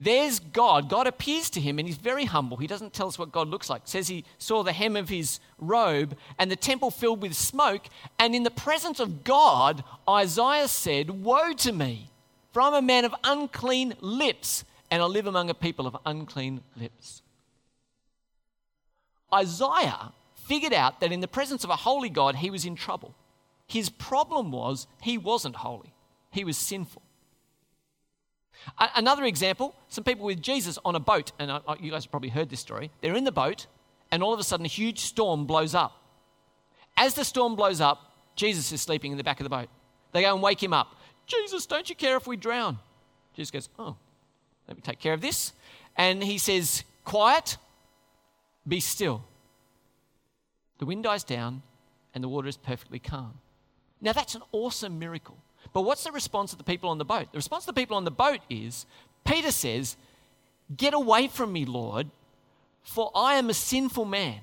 there's 0.04 0.40
God. 0.40 0.90
God 0.90 1.06
appears 1.06 1.52
to 1.52 1.62
him 1.62 1.78
and 1.78 1.88
he's 1.88 1.98
very 1.98 2.26
humble. 2.26 2.58
He 2.58 2.66
doesn't 2.66 2.92
tell 2.92 3.08
us 3.08 3.20
what 3.20 3.32
God 3.32 3.48
looks 3.48 3.70
like. 3.70 3.84
Says 3.86 4.08
he 4.08 4.26
saw 4.40 4.64
the 4.64 4.74
hem 4.74 4.96
of 4.96 5.10
his 5.10 5.40
robe 5.60 6.18
and 6.40 6.50
the 6.50 6.56
temple 6.56 6.90
filled 6.90 7.22
with 7.22 7.36
smoke. 7.36 7.86
And 8.18 8.34
in 8.34 8.42
the 8.42 8.50
presence 8.50 9.00
of 9.00 9.24
God, 9.24 9.84
Isaiah 10.10 10.68
said, 10.68 11.24
Woe 11.24 11.54
to 11.54 11.72
me, 11.72 12.10
for 12.52 12.64
I'm 12.64 12.74
a 12.74 12.82
man 12.82 13.06
of 13.06 13.14
unclean 13.24 13.94
lips 14.02 14.66
and 14.90 15.04
I 15.04 15.06
live 15.06 15.28
among 15.28 15.52
a 15.52 15.54
people 15.54 15.86
of 15.86 15.96
unclean 16.04 16.62
lips. 16.76 17.22
Isaiah 19.32 20.14
figured 20.34 20.74
out 20.74 21.00
that 21.02 21.12
in 21.12 21.22
the 21.22 21.28
presence 21.28 21.64
of 21.64 21.70
a 21.70 21.76
holy 21.76 22.10
God, 22.10 22.38
he 22.38 22.50
was 22.50 22.66
in 22.66 22.76
trouble. 22.76 23.14
His 23.68 23.92
problem 23.92 24.52
was 24.52 24.88
he 25.00 25.20
wasn't 25.20 25.58
holy, 25.58 25.94
he 26.32 26.44
was 26.44 26.58
sinful. 26.58 27.04
Another 28.78 29.24
example 29.26 29.76
some 29.90 30.04
people 30.04 30.26
with 30.26 30.42
Jesus 30.42 30.78
on 30.86 30.96
a 30.96 31.00
boat, 31.00 31.32
and 31.40 31.52
you 31.80 31.92
guys 31.92 32.04
have 32.06 32.12
probably 32.12 32.30
heard 32.30 32.50
this 32.50 32.60
story. 32.60 32.92
They're 33.02 33.16
in 33.16 33.24
the 33.24 33.32
boat, 33.32 33.68
and 34.12 34.24
all 34.24 34.34
of 34.34 34.40
a 34.40 34.44
sudden, 34.44 34.66
a 34.66 34.70
huge 34.70 35.00
storm 35.00 35.46
blows 35.46 35.76
up. 35.76 35.98
As 36.98 37.14
the 37.16 37.24
storm 37.24 37.56
blows 37.56 37.82
up, 37.82 38.14
Jesus 38.36 38.72
is 38.72 38.82
sleeping 38.82 39.12
in 39.12 39.18
the 39.18 39.24
back 39.24 39.40
of 39.40 39.44
the 39.44 39.50
boat. 39.50 39.70
They 40.12 40.22
go 40.22 40.34
and 40.34 40.44
wake 40.44 40.62
him 40.62 40.74
up. 40.74 40.96
Jesus, 41.26 41.66
don't 41.66 41.90
you 41.90 41.96
care 41.96 42.18
if 42.18 42.28
we 42.28 42.38
drown? 42.38 42.78
Jesus 43.36 43.52
goes, 43.52 43.70
Oh, 43.80 43.96
let 44.68 44.78
me 44.78 44.82
take 44.82 45.00
care 45.00 45.14
of 45.14 45.22
this. 45.22 45.54
And 45.96 46.24
he 46.24 46.38
says, 46.38 46.84
Quiet, 47.06 47.58
be 48.68 48.80
still. 48.80 49.24
The 50.80 50.86
wind 50.86 51.04
dies 51.04 51.24
down 51.24 51.62
and 52.14 52.24
the 52.24 52.28
water 52.28 52.48
is 52.48 52.58
perfectly 52.58 53.00
calm. 53.00 53.40
Now, 54.02 54.14
that's 54.14 54.36
an 54.36 54.42
awesome 54.52 54.98
miracle. 55.00 55.38
But 55.74 55.82
what's 55.82 56.04
the 56.04 56.12
response 56.12 56.52
of 56.52 56.58
the 56.58 56.64
people 56.64 56.90
on 56.90 56.98
the 56.98 57.06
boat? 57.06 57.32
The 57.32 57.38
response 57.38 57.68
of 57.68 57.74
the 57.76 57.82
people 57.82 57.98
on 57.98 58.04
the 58.04 58.12
boat 58.12 58.40
is 58.50 58.86
Peter 59.26 59.52
says, 59.52 59.96
Get 60.76 60.94
away 60.94 61.28
from 61.28 61.52
me, 61.52 61.66
Lord, 61.66 62.10
for 62.84 63.12
I 63.16 63.36
am 63.36 63.50
a 63.50 63.54
sinful 63.54 64.06
man. 64.06 64.40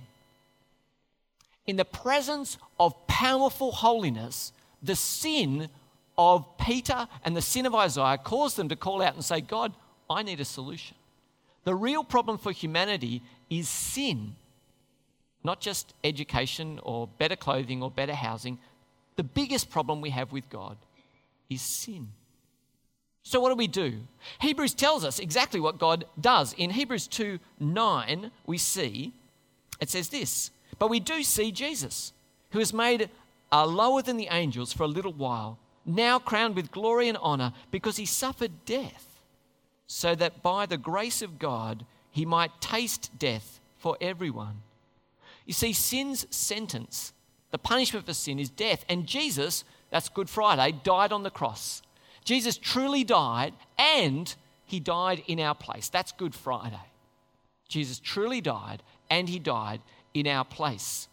In 1.67 1.77
the 1.77 1.85
presence 1.85 2.59
of 2.79 3.07
powerful 3.07 3.73
holiness, 3.73 4.53
the 4.83 4.97
sin 4.97 5.69
of 6.17 6.57
Peter 6.59 7.09
and 7.25 7.37
the 7.37 7.43
sin 7.43 7.67
of 7.67 7.75
Isaiah 7.75 8.19
caused 8.19 8.57
them 8.57 8.69
to 8.69 8.77
call 8.77 9.03
out 9.03 9.15
and 9.15 9.25
say, 9.25 9.41
God, 9.41 9.73
I 10.09 10.23
need 10.23 10.41
a 10.41 10.45
solution. 10.45 10.97
The 11.65 11.75
real 11.75 12.05
problem 12.05 12.39
for 12.39 12.53
humanity 12.53 13.23
is 13.51 13.69
sin, 13.69 14.35
not 15.45 15.61
just 15.61 15.95
education 16.03 16.81
or 16.83 17.07
better 17.07 17.37
clothing 17.37 17.83
or 17.83 17.91
better 17.91 18.15
housing. 18.15 18.59
The 19.17 19.25
biggest 19.25 19.71
problem 19.71 20.01
we 20.01 20.11
have 20.11 20.33
with 20.33 20.49
God 20.49 20.77
is 21.49 21.63
sin. 21.63 22.09
So, 23.23 23.41
what 23.41 23.51
do 23.51 23.57
we 23.57 23.67
do? 23.67 24.01
Hebrews 24.41 24.75
tells 24.75 25.05
us 25.05 25.19
exactly 25.19 25.61
what 25.61 25.79
God 25.79 26.07
does. 26.21 26.55
In 26.55 26.71
Hebrews 26.71 27.07
2 27.09 27.39
9, 27.61 28.31
we 28.47 28.59
see, 28.59 29.13
it 29.81 29.91
says 29.91 30.09
this, 30.09 30.51
but 30.79 30.89
we 30.89 31.01
do 31.01 31.23
see 31.23 31.53
Jesus, 31.53 32.13
who 32.53 32.59
is 32.59 32.73
made 32.73 33.11
uh, 33.53 33.67
lower 33.67 34.03
than 34.03 34.17
the 34.17 34.29
angels 34.31 34.73
for 34.73 34.85
a 34.85 34.89
little 34.89 35.13
while, 35.13 35.59
now 35.85 36.19
crowned 36.19 36.55
with 36.55 36.71
glory 36.71 37.09
and 37.09 37.19
honor 37.21 37.53
because 37.71 37.97
he 37.97 38.07
suffered 38.07 38.65
death 38.65 39.21
so 39.87 40.15
that 40.15 40.43
by 40.43 40.67
the 40.67 40.77
grace 40.77 41.23
of 41.23 41.39
God 41.39 41.85
he 42.11 42.27
might 42.27 42.61
taste 42.61 43.11
death 43.19 43.61
for 43.79 43.97
everyone. 44.01 44.63
You 45.47 45.55
see, 45.55 45.73
sin's 45.73 46.27
sentence, 46.35 47.13
the 47.51 47.59
punishment 47.59 48.05
for 48.05 48.13
sin 48.13 48.39
is 48.39 48.51
death. 48.51 48.85
And 48.89 49.07
Jesus, 49.07 49.65
that's 49.91 50.09
Good 50.09 50.29
Friday, 50.29 50.79
died 50.83 51.13
on 51.13 51.23
the 51.23 51.31
cross. 51.31 51.83
Jesus 52.25 52.57
truly 52.57 53.05
died 53.05 53.55
and 53.79 54.35
he 54.65 54.81
died 54.81 55.23
in 55.27 55.41
our 55.41 55.55
place. 55.55 55.89
That's 55.89 56.13
Good 56.13 56.35
Friday. 56.35 56.77
Jesus 57.69 57.99
truly 57.99 58.41
died 58.41 58.83
and 59.11 59.29
he 59.29 59.39
died 59.39 59.81
in 60.13 60.27
our 60.27 60.45
place. 60.45 61.09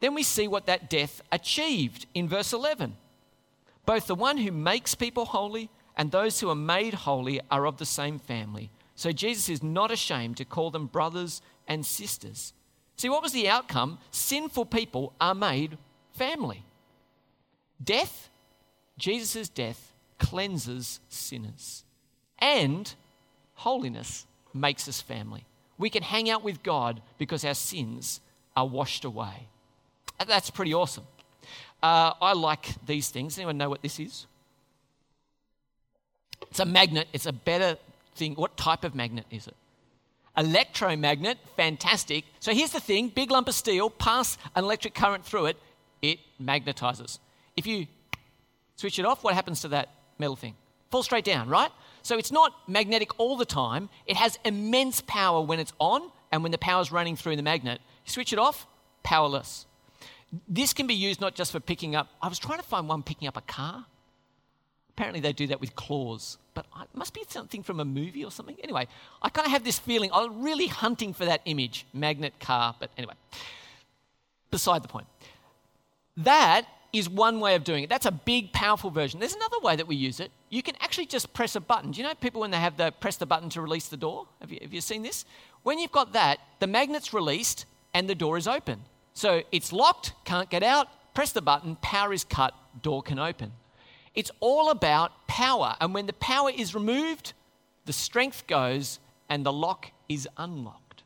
Then 0.00 0.14
we 0.14 0.22
see 0.22 0.48
what 0.48 0.66
that 0.66 0.88
death 0.88 1.20
achieved 1.30 2.06
in 2.14 2.28
verse 2.28 2.52
11. 2.52 2.96
Both 3.86 4.06
the 4.06 4.14
one 4.14 4.38
who 4.38 4.50
makes 4.50 4.94
people 4.94 5.26
holy 5.26 5.68
and 5.96 6.10
those 6.10 6.40
who 6.40 6.48
are 6.48 6.54
made 6.54 6.94
holy 6.94 7.40
are 7.50 7.66
of 7.66 7.76
the 7.76 7.86
same 7.86 8.18
family. 8.18 8.70
So 8.94 9.12
Jesus 9.12 9.48
is 9.48 9.62
not 9.62 9.90
ashamed 9.90 10.36
to 10.38 10.44
call 10.44 10.70
them 10.70 10.86
brothers 10.86 11.42
and 11.68 11.84
sisters. 11.84 12.52
See, 12.96 13.08
what 13.08 13.22
was 13.22 13.32
the 13.32 13.48
outcome? 13.48 13.98
Sinful 14.10 14.66
people 14.66 15.14
are 15.20 15.34
made 15.34 15.78
family. 16.12 16.64
Death, 17.82 18.28
Jesus' 18.98 19.48
death, 19.48 19.92
cleanses 20.18 21.00
sinners. 21.08 21.84
And 22.38 22.92
holiness 23.54 24.26
makes 24.54 24.88
us 24.88 25.00
family. 25.00 25.44
We 25.78 25.90
can 25.90 26.02
hang 26.02 26.28
out 26.28 26.44
with 26.44 26.62
God 26.62 27.00
because 27.18 27.44
our 27.44 27.54
sins 27.54 28.20
are 28.56 28.66
washed 28.66 29.04
away. 29.04 29.48
That's 30.26 30.50
pretty 30.50 30.74
awesome. 30.74 31.04
Uh, 31.82 32.12
I 32.20 32.34
like 32.34 32.68
these 32.84 33.08
things. 33.08 33.38
Anyone 33.38 33.56
know 33.56 33.70
what 33.70 33.80
this 33.80 33.98
is? 33.98 34.26
It's 36.50 36.60
a 36.60 36.64
magnet, 36.64 37.08
it's 37.12 37.26
a 37.26 37.32
better 37.32 37.78
thing. 38.14 38.34
What 38.34 38.56
type 38.56 38.84
of 38.84 38.94
magnet 38.94 39.24
is 39.30 39.46
it? 39.46 39.54
Electromagnet, 40.36 41.38
fantastic. 41.56 42.24
So 42.40 42.52
here's 42.52 42.72
the 42.72 42.80
thing 42.80 43.08
big 43.08 43.30
lump 43.30 43.48
of 43.48 43.54
steel, 43.54 43.90
pass 43.90 44.36
an 44.54 44.64
electric 44.64 44.94
current 44.94 45.24
through 45.24 45.46
it, 45.46 45.56
it 46.02 46.18
magnetizes. 46.42 47.18
If 47.60 47.66
you 47.66 47.86
switch 48.76 48.98
it 48.98 49.04
off, 49.04 49.22
what 49.22 49.34
happens 49.34 49.60
to 49.60 49.68
that 49.68 49.90
metal 50.18 50.34
thing? 50.34 50.54
Falls 50.90 51.04
straight 51.04 51.26
down, 51.26 51.46
right? 51.50 51.70
So 52.00 52.16
it's 52.16 52.32
not 52.32 52.54
magnetic 52.66 53.20
all 53.20 53.36
the 53.36 53.44
time. 53.44 53.90
It 54.06 54.16
has 54.16 54.38
immense 54.46 55.02
power 55.06 55.42
when 55.42 55.60
it's 55.60 55.74
on 55.78 56.10
and 56.32 56.42
when 56.42 56.52
the 56.52 56.58
power's 56.58 56.90
running 56.90 57.16
through 57.16 57.36
the 57.36 57.42
magnet. 57.42 57.82
You 58.06 58.12
switch 58.12 58.32
it 58.32 58.38
off, 58.38 58.66
powerless. 59.02 59.66
This 60.48 60.72
can 60.72 60.86
be 60.86 60.94
used 60.94 61.20
not 61.20 61.34
just 61.34 61.52
for 61.52 61.60
picking 61.60 61.94
up, 61.94 62.08
I 62.22 62.28
was 62.28 62.38
trying 62.38 62.60
to 62.60 62.64
find 62.64 62.88
one 62.88 63.02
picking 63.02 63.28
up 63.28 63.36
a 63.36 63.42
car. 63.42 63.84
Apparently, 64.88 65.20
they 65.20 65.34
do 65.34 65.46
that 65.48 65.60
with 65.60 65.76
claws, 65.76 66.38
but 66.54 66.60
but 66.74 66.88
it 66.94 66.96
must 66.96 67.12
be 67.12 67.22
something 67.28 67.62
from 67.62 67.78
a 67.78 67.84
movie 67.84 68.24
or 68.24 68.30
something. 68.30 68.56
Anyway, 68.62 68.88
I 69.20 69.28
kind 69.28 69.44
of 69.44 69.52
have 69.52 69.64
this 69.64 69.78
feeling. 69.78 70.10
I'm 70.14 70.42
really 70.42 70.66
hunting 70.66 71.12
for 71.12 71.26
that 71.26 71.42
image, 71.44 71.84
magnet 71.92 72.32
car, 72.40 72.74
but 72.80 72.90
anyway, 72.96 73.14
beside 74.50 74.82
the 74.82 74.88
point. 74.88 75.06
That 76.16 76.66
is 76.92 77.08
one 77.08 77.40
way 77.40 77.54
of 77.54 77.64
doing 77.64 77.84
it. 77.84 77.90
That's 77.90 78.06
a 78.06 78.10
big, 78.12 78.52
powerful 78.52 78.90
version. 78.90 79.20
There's 79.20 79.34
another 79.34 79.58
way 79.62 79.76
that 79.76 79.86
we 79.86 79.96
use 79.96 80.20
it. 80.20 80.30
You 80.48 80.62
can 80.62 80.74
actually 80.80 81.06
just 81.06 81.32
press 81.32 81.54
a 81.54 81.60
button. 81.60 81.92
Do 81.92 82.00
you 82.00 82.06
know 82.06 82.14
people 82.14 82.40
when 82.40 82.50
they 82.50 82.58
have 82.58 82.76
the 82.76 82.90
press 82.90 83.16
the 83.16 83.26
button 83.26 83.48
to 83.50 83.60
release 83.60 83.88
the 83.88 83.96
door? 83.96 84.26
Have 84.40 84.50
you, 84.50 84.58
have 84.62 84.72
you 84.72 84.80
seen 84.80 85.02
this? 85.02 85.24
When 85.62 85.78
you've 85.78 85.92
got 85.92 86.12
that, 86.14 86.38
the 86.58 86.66
magnet's 86.66 87.12
released 87.12 87.66
and 87.94 88.08
the 88.08 88.14
door 88.14 88.36
is 88.36 88.48
open. 88.48 88.80
So 89.14 89.42
it's 89.52 89.72
locked, 89.72 90.12
can't 90.24 90.50
get 90.50 90.62
out, 90.62 90.88
press 91.14 91.32
the 91.32 91.42
button, 91.42 91.76
power 91.76 92.12
is 92.12 92.24
cut, 92.24 92.54
door 92.82 93.02
can 93.02 93.18
open. 93.18 93.52
It's 94.14 94.30
all 94.40 94.70
about 94.70 95.26
power. 95.28 95.76
And 95.80 95.94
when 95.94 96.06
the 96.06 96.12
power 96.14 96.50
is 96.50 96.74
removed, 96.74 97.32
the 97.84 97.92
strength 97.92 98.46
goes 98.46 98.98
and 99.28 99.46
the 99.46 99.52
lock 99.52 99.92
is 100.08 100.28
unlocked. 100.36 101.02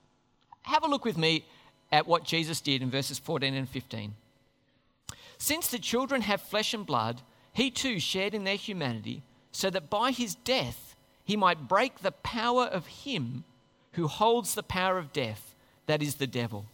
Have 0.62 0.82
a 0.82 0.88
look 0.88 1.04
with 1.04 1.18
me 1.18 1.44
at 1.92 2.06
what 2.06 2.24
Jesus 2.24 2.60
did 2.60 2.82
in 2.82 2.90
verses 2.90 3.18
14 3.18 3.54
and 3.54 3.68
15. 3.68 4.14
Since 5.44 5.66
the 5.68 5.78
children 5.78 6.22
have 6.22 6.40
flesh 6.40 6.72
and 6.72 6.86
blood, 6.86 7.20
he 7.52 7.70
too 7.70 8.00
shared 8.00 8.32
in 8.32 8.44
their 8.44 8.56
humanity, 8.56 9.22
so 9.52 9.68
that 9.68 9.90
by 9.90 10.10
his 10.10 10.36
death 10.36 10.96
he 11.22 11.36
might 11.36 11.68
break 11.68 11.98
the 11.98 12.12
power 12.12 12.64
of 12.64 12.86
him 12.86 13.44
who 13.92 14.08
holds 14.08 14.54
the 14.54 14.62
power 14.62 14.96
of 14.96 15.12
death, 15.12 15.54
that 15.84 16.02
is 16.02 16.14
the 16.14 16.26
devil, 16.26 16.64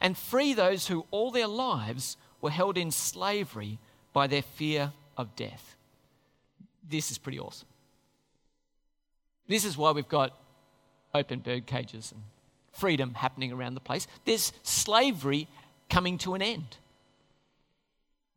and 0.00 0.18
free 0.18 0.52
those 0.54 0.88
who 0.88 1.06
all 1.12 1.30
their 1.30 1.46
lives 1.46 2.16
were 2.40 2.50
held 2.50 2.76
in 2.76 2.90
slavery 2.90 3.78
by 4.12 4.26
their 4.26 4.42
fear 4.42 4.92
of 5.16 5.36
death. 5.36 5.76
This 6.82 7.12
is 7.12 7.18
pretty 7.18 7.38
awesome. 7.38 7.68
This 9.46 9.64
is 9.64 9.78
why 9.78 9.92
we've 9.92 10.08
got 10.08 10.36
open 11.14 11.38
bird 11.38 11.64
cages 11.64 12.10
and 12.10 12.22
freedom 12.72 13.14
happening 13.14 13.52
around 13.52 13.74
the 13.74 13.80
place. 13.80 14.08
There's 14.24 14.52
slavery 14.64 15.46
coming 15.88 16.18
to 16.18 16.34
an 16.34 16.42
end. 16.42 16.76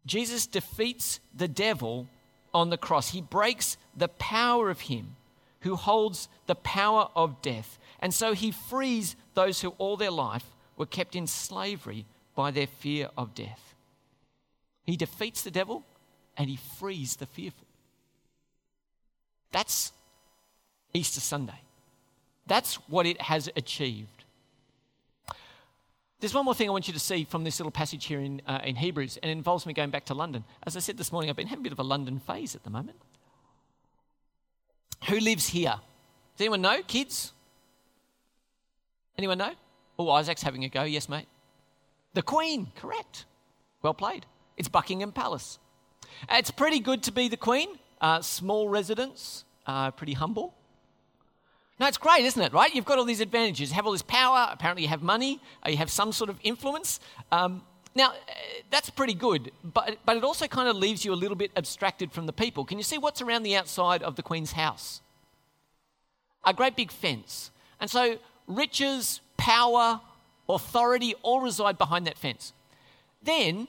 Jesus 0.05 0.47
defeats 0.47 1.19
the 1.33 1.47
devil 1.47 2.07
on 2.53 2.69
the 2.69 2.77
cross. 2.77 3.11
He 3.11 3.21
breaks 3.21 3.77
the 3.95 4.09
power 4.09 4.69
of 4.69 4.81
him 4.81 5.15
who 5.61 5.75
holds 5.75 6.27
the 6.45 6.55
power 6.55 7.09
of 7.15 7.41
death. 7.41 7.79
And 7.99 8.13
so 8.13 8.33
he 8.33 8.51
frees 8.51 9.15
those 9.33 9.61
who 9.61 9.69
all 9.77 9.97
their 9.97 10.11
life 10.11 10.45
were 10.75 10.85
kept 10.85 11.15
in 11.15 11.27
slavery 11.27 12.05
by 12.35 12.51
their 12.51 12.67
fear 12.67 13.09
of 13.17 13.33
death. 13.33 13.73
He 14.85 14.97
defeats 14.97 15.43
the 15.43 15.51
devil 15.51 15.85
and 16.37 16.49
he 16.49 16.57
frees 16.57 17.15
the 17.15 17.25
fearful. 17.25 17.67
That's 19.51 19.93
Easter 20.93 21.21
Sunday. 21.21 21.61
That's 22.45 22.75
what 22.89 23.05
it 23.05 23.21
has 23.21 23.49
achieved. 23.55 24.22
There's 26.23 26.33
one 26.33 26.45
more 26.45 26.55
thing 26.55 26.69
I 26.69 26.71
want 26.71 26.87
you 26.87 26.93
to 26.93 27.01
see 27.01 27.25
from 27.25 27.43
this 27.43 27.59
little 27.59 27.69
passage 27.69 28.05
here 28.05 28.21
in, 28.21 28.41
uh, 28.47 28.61
in 28.63 28.77
Hebrews, 28.77 29.17
and 29.21 29.29
it 29.29 29.33
involves 29.33 29.65
me 29.65 29.73
going 29.73 29.89
back 29.89 30.05
to 30.05 30.13
London. 30.13 30.45
As 30.65 30.77
I 30.77 30.79
said 30.79 30.95
this 30.95 31.11
morning, 31.11 31.29
I've 31.29 31.35
been 31.35 31.47
having 31.47 31.63
a 31.63 31.63
bit 31.63 31.73
of 31.73 31.79
a 31.79 31.83
London 31.83 32.17
phase 32.17 32.55
at 32.55 32.63
the 32.63 32.69
moment. 32.69 32.95
Who 35.09 35.19
lives 35.19 35.49
here? 35.49 35.75
Does 36.37 36.39
anyone 36.39 36.61
know? 36.61 36.81
Kids? 36.87 37.33
Anyone 39.17 39.37
know? 39.37 39.51
Oh, 39.99 40.11
Isaac's 40.11 40.41
having 40.41 40.63
a 40.63 40.69
go. 40.69 40.83
Yes, 40.83 41.09
mate. 41.09 41.27
The 42.13 42.21
Queen, 42.21 42.71
correct. 42.77 43.25
Well 43.81 43.93
played. 43.93 44.25
It's 44.55 44.69
Buckingham 44.69 45.11
Palace. 45.11 45.59
It's 46.29 46.51
pretty 46.51 46.79
good 46.79 47.03
to 47.03 47.11
be 47.11 47.27
the 47.27 47.35
Queen. 47.35 47.67
Uh, 47.99 48.21
small 48.21 48.69
residence, 48.69 49.43
uh, 49.67 49.91
pretty 49.91 50.13
humble. 50.13 50.53
No, 51.79 51.87
it's 51.87 51.97
great, 51.97 52.23
isn't 52.25 52.41
it? 52.41 52.53
Right? 52.53 52.73
You've 52.73 52.85
got 52.85 52.97
all 52.97 53.05
these 53.05 53.19
advantages. 53.19 53.69
You 53.69 53.75
have 53.75 53.85
all 53.85 53.91
this 53.91 54.01
power. 54.03 54.47
Apparently, 54.51 54.83
you 54.83 54.89
have 54.89 55.01
money. 55.01 55.41
Uh, 55.65 55.69
you 55.69 55.77
have 55.77 55.89
some 55.89 56.11
sort 56.11 56.29
of 56.29 56.39
influence. 56.43 56.99
Um, 57.31 57.63
now, 57.95 58.09
uh, 58.09 58.13
that's 58.71 58.89
pretty 58.89 59.13
good, 59.13 59.51
but, 59.63 59.97
but 60.05 60.17
it 60.17 60.23
also 60.23 60.47
kind 60.47 60.67
of 60.67 60.75
leaves 60.75 61.05
you 61.05 61.13
a 61.13 61.15
little 61.15 61.35
bit 61.35 61.51
abstracted 61.55 62.11
from 62.11 62.25
the 62.25 62.33
people. 62.33 62.65
Can 62.65 62.77
you 62.77 62.83
see 62.83 62.97
what's 62.97 63.21
around 63.21 63.43
the 63.43 63.55
outside 63.55 64.01
of 64.03 64.15
the 64.15 64.23
Queen's 64.23 64.53
house? 64.53 65.01
A 66.43 66.53
great 66.53 66.75
big 66.75 66.91
fence. 66.91 67.51
And 67.79 67.89
so, 67.89 68.17
riches, 68.47 69.21
power, 69.37 70.01
authority 70.49 71.15
all 71.21 71.41
reside 71.41 71.77
behind 71.77 72.07
that 72.07 72.17
fence. 72.17 72.53
Then, 73.21 73.67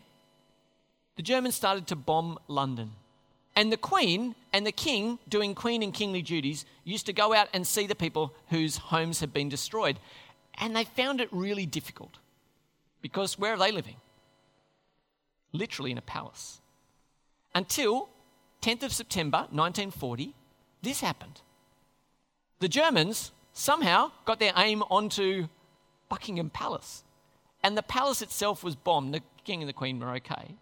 the 1.17 1.23
Germans 1.23 1.55
started 1.55 1.87
to 1.89 1.97
bomb 1.97 2.39
London. 2.49 2.93
And 3.57 3.71
the 3.71 3.77
Queen 3.77 4.35
and 4.53 4.67
the 4.67 4.73
King, 4.73 5.19
doing 5.29 5.55
Queen 5.55 5.83
and 5.83 5.95
kingly 5.95 6.23
duties, 6.23 6.65
used 6.85 7.07
to 7.07 7.13
go 7.13 7.33
out 7.33 7.49
and 7.53 7.67
see 7.67 7.87
the 7.87 7.95
people 7.95 8.35
whose 8.49 8.77
homes 8.77 9.21
had 9.21 9.33
been 9.33 9.49
destroyed. 9.49 9.99
And 10.55 10.75
they 10.75 10.85
found 10.85 11.21
it 11.21 11.29
really 11.31 11.67
difficult 11.67 12.19
because 13.01 13.39
where 13.39 13.55
are 13.55 13.59
they 13.59 13.71
living? 13.71 13.97
Literally 15.53 15.93
in 15.93 15.99
a 15.99 16.03
palace. 16.03 16.61
Until 17.55 18.09
10th 18.63 18.83
of 18.83 18.93
September 18.93 19.39
1940, 19.51 20.35
this 20.83 21.01
happened. 21.01 21.41
The 22.59 22.69
Germans 22.69 23.31
somehow 23.53 24.11
got 24.25 24.41
their 24.41 24.53
aim 24.57 24.83
onto 24.91 25.47
Buckingham 26.09 26.51
Palace. 26.51 27.05
And 27.63 27.77
the 27.77 27.83
palace 27.83 28.21
itself 28.21 28.65
was 28.65 28.75
bombed. 28.75 29.15
The 29.15 29.23
king 29.45 29.63
and 29.63 29.69
the 29.69 29.75
queen 29.75 30.01
were 30.01 30.11
okay 30.17 30.57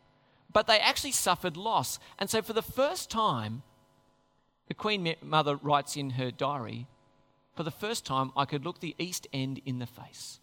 but 0.52 0.66
they 0.66 0.78
actually 0.78 1.12
suffered 1.12 1.56
loss. 1.56 1.98
And 2.18 2.28
so, 2.28 2.42
for 2.42 2.52
the 2.52 2.62
first 2.62 3.10
time, 3.10 3.62
the 4.68 4.74
Queen 4.74 5.14
Mother 5.22 5.56
writes 5.56 5.96
in 5.96 6.10
her 6.10 6.30
diary, 6.30 6.86
for 7.54 7.62
the 7.62 7.70
first 7.70 8.06
time, 8.06 8.32
I 8.36 8.44
could 8.44 8.64
look 8.64 8.80
the 8.80 8.94
East 8.98 9.26
End 9.32 9.60
in 9.66 9.78
the 9.78 9.86
face. 9.86 10.40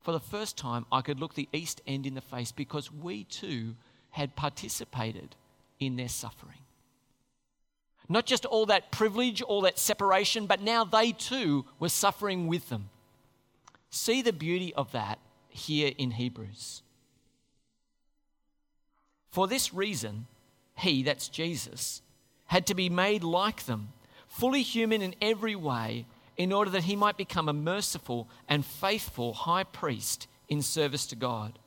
For 0.00 0.12
the 0.12 0.20
first 0.20 0.56
time, 0.56 0.86
I 0.90 1.02
could 1.02 1.20
look 1.20 1.34
the 1.34 1.48
East 1.52 1.82
End 1.86 2.06
in 2.06 2.14
the 2.14 2.20
face 2.20 2.52
because 2.52 2.92
we 2.92 3.24
too 3.24 3.74
had 4.10 4.36
participated 4.36 5.36
in 5.78 5.96
their 5.96 6.08
suffering. 6.08 6.60
Not 8.08 8.24
just 8.24 8.46
all 8.46 8.66
that 8.66 8.92
privilege, 8.92 9.42
all 9.42 9.62
that 9.62 9.78
separation, 9.78 10.46
but 10.46 10.62
now 10.62 10.84
they 10.84 11.12
too 11.12 11.66
were 11.78 11.88
suffering 11.88 12.46
with 12.46 12.68
them. 12.68 12.88
See 13.90 14.22
the 14.22 14.32
beauty 14.32 14.72
of 14.74 14.92
that 14.92 15.18
here 15.48 15.92
in 15.98 16.12
Hebrews. 16.12 16.82
For 19.36 19.46
this 19.46 19.74
reason, 19.74 20.28
he, 20.78 21.02
that's 21.02 21.28
Jesus, 21.28 22.00
had 22.46 22.66
to 22.68 22.74
be 22.74 22.88
made 22.88 23.22
like 23.22 23.66
them, 23.66 23.90
fully 24.26 24.62
human 24.62 25.02
in 25.02 25.14
every 25.20 25.54
way, 25.54 26.06
in 26.38 26.54
order 26.54 26.70
that 26.70 26.84
he 26.84 26.96
might 26.96 27.18
become 27.18 27.46
a 27.46 27.52
merciful 27.52 28.30
and 28.48 28.64
faithful 28.64 29.34
high 29.34 29.64
priest 29.64 30.26
in 30.48 30.62
service 30.62 31.04
to 31.08 31.16
God, 31.16 31.58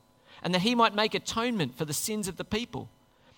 and 0.42 0.52
that 0.52 0.62
he 0.62 0.74
might 0.74 0.96
make 0.96 1.14
atonement 1.14 1.78
for 1.78 1.84
the 1.84 1.92
sins 1.92 2.26
of 2.26 2.38
the 2.38 2.44
people. 2.44 2.90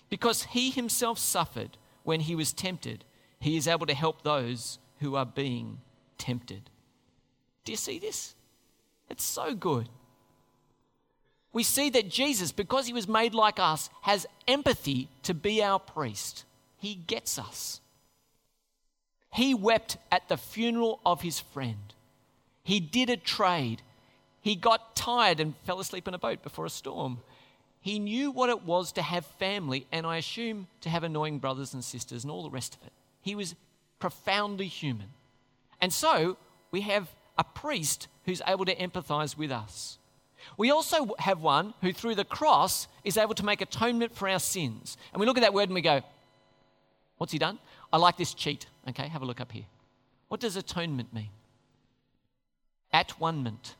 Because 0.09 0.45
he 0.45 0.71
himself 0.71 1.19
suffered 1.19 1.77
when 2.01 2.21
he 2.21 2.33
was 2.33 2.53
tempted, 2.53 3.05
he 3.39 3.55
is 3.55 3.67
able 3.67 3.85
to 3.85 3.93
help 3.93 4.23
those 4.23 4.79
who 4.99 5.15
are 5.15 5.27
being 5.27 5.77
tempted. 6.17 6.71
Do 7.65 7.71
you 7.71 7.77
see 7.77 7.99
this? 7.99 8.33
It's 9.11 9.23
so 9.23 9.53
good 9.53 9.89
we 11.53 11.63
see 11.63 11.91
that 11.91 12.09
Jesus, 12.09 12.51
because 12.51 12.87
he 12.87 12.93
was 12.93 13.07
made 13.07 13.35
like 13.35 13.59
us, 13.59 13.89
has 14.01 14.25
empathy 14.47 15.07
to 15.21 15.35
be 15.35 15.63
our 15.63 15.79
priest. 15.79 16.45
He 16.77 16.95
gets 16.95 17.37
us. 17.37 17.79
He 19.31 19.53
wept 19.53 19.97
at 20.11 20.27
the 20.29 20.37
funeral 20.37 20.99
of 21.05 21.21
his 21.21 21.39
friend. 21.39 21.93
He 22.63 22.79
did 22.79 23.09
a 23.09 23.17
trade. 23.17 23.81
He 24.41 24.55
got 24.55 24.95
tired 24.95 25.39
and 25.39 25.55
fell 25.63 25.79
asleep 25.79 26.07
in 26.07 26.13
a 26.13 26.19
boat 26.19 26.43
before 26.43 26.65
a 26.65 26.69
storm. 26.69 27.19
He 27.81 27.99
knew 27.99 28.31
what 28.31 28.49
it 28.49 28.63
was 28.63 28.91
to 28.93 29.01
have 29.01 29.25
family, 29.25 29.85
and 29.91 30.05
I 30.07 30.17
assume 30.17 30.67
to 30.81 30.89
have 30.89 31.03
annoying 31.03 31.39
brothers 31.39 31.73
and 31.73 31.83
sisters 31.83 32.23
and 32.23 32.31
all 32.31 32.43
the 32.43 32.49
rest 32.49 32.75
of 32.75 32.87
it. 32.87 32.93
He 33.21 33.35
was 33.35 33.55
profoundly 33.99 34.67
human. 34.67 35.09
And 35.81 35.93
so 35.93 36.37
we 36.71 36.81
have 36.81 37.09
a 37.37 37.43
priest 37.43 38.07
who's 38.25 38.41
able 38.47 38.65
to 38.65 38.75
empathize 38.75 39.37
with 39.37 39.51
us. 39.51 39.97
We 40.57 40.71
also 40.71 41.15
have 41.19 41.41
one 41.41 41.73
who, 41.81 41.93
through 41.93 42.15
the 42.15 42.25
cross, 42.25 42.87
is 43.03 43.17
able 43.17 43.33
to 43.35 43.45
make 43.45 43.61
atonement 43.61 44.15
for 44.15 44.27
our 44.29 44.39
sins. 44.39 44.97
And 45.11 45.19
we 45.19 45.25
look 45.25 45.37
at 45.37 45.41
that 45.41 45.53
word 45.53 45.69
and 45.69 45.75
we 45.75 45.81
go, 45.81 46.01
What's 47.17 47.31
he 47.31 47.39
done? 47.39 47.59
I 47.91 47.97
like 47.97 48.17
this 48.17 48.33
cheat. 48.33 48.65
Okay, 48.89 49.07
have 49.07 49.21
a 49.21 49.25
look 49.25 49.39
up 49.39 49.51
here. 49.51 49.65
What 50.27 50.41
does 50.41 50.55
atonement 50.57 51.13
mean? 51.13 51.29
At 52.91 53.19
one 53.19 53.43
ment. 53.43 53.75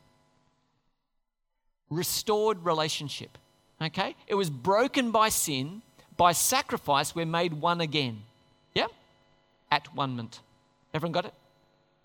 Restored 1.90 2.64
relationship. 2.64 3.36
Okay? 3.82 4.16
It 4.26 4.34
was 4.34 4.50
broken 4.50 5.10
by 5.10 5.28
sin. 5.28 5.82
By 6.16 6.32
sacrifice, 6.32 7.14
we're 7.14 7.26
made 7.26 7.54
one 7.54 7.80
again. 7.80 8.22
Yeah? 8.72 8.86
At 9.70 9.94
one 9.94 10.16
ment. 10.16 10.40
Everyone 10.94 11.12
got 11.12 11.26
it? 11.26 11.34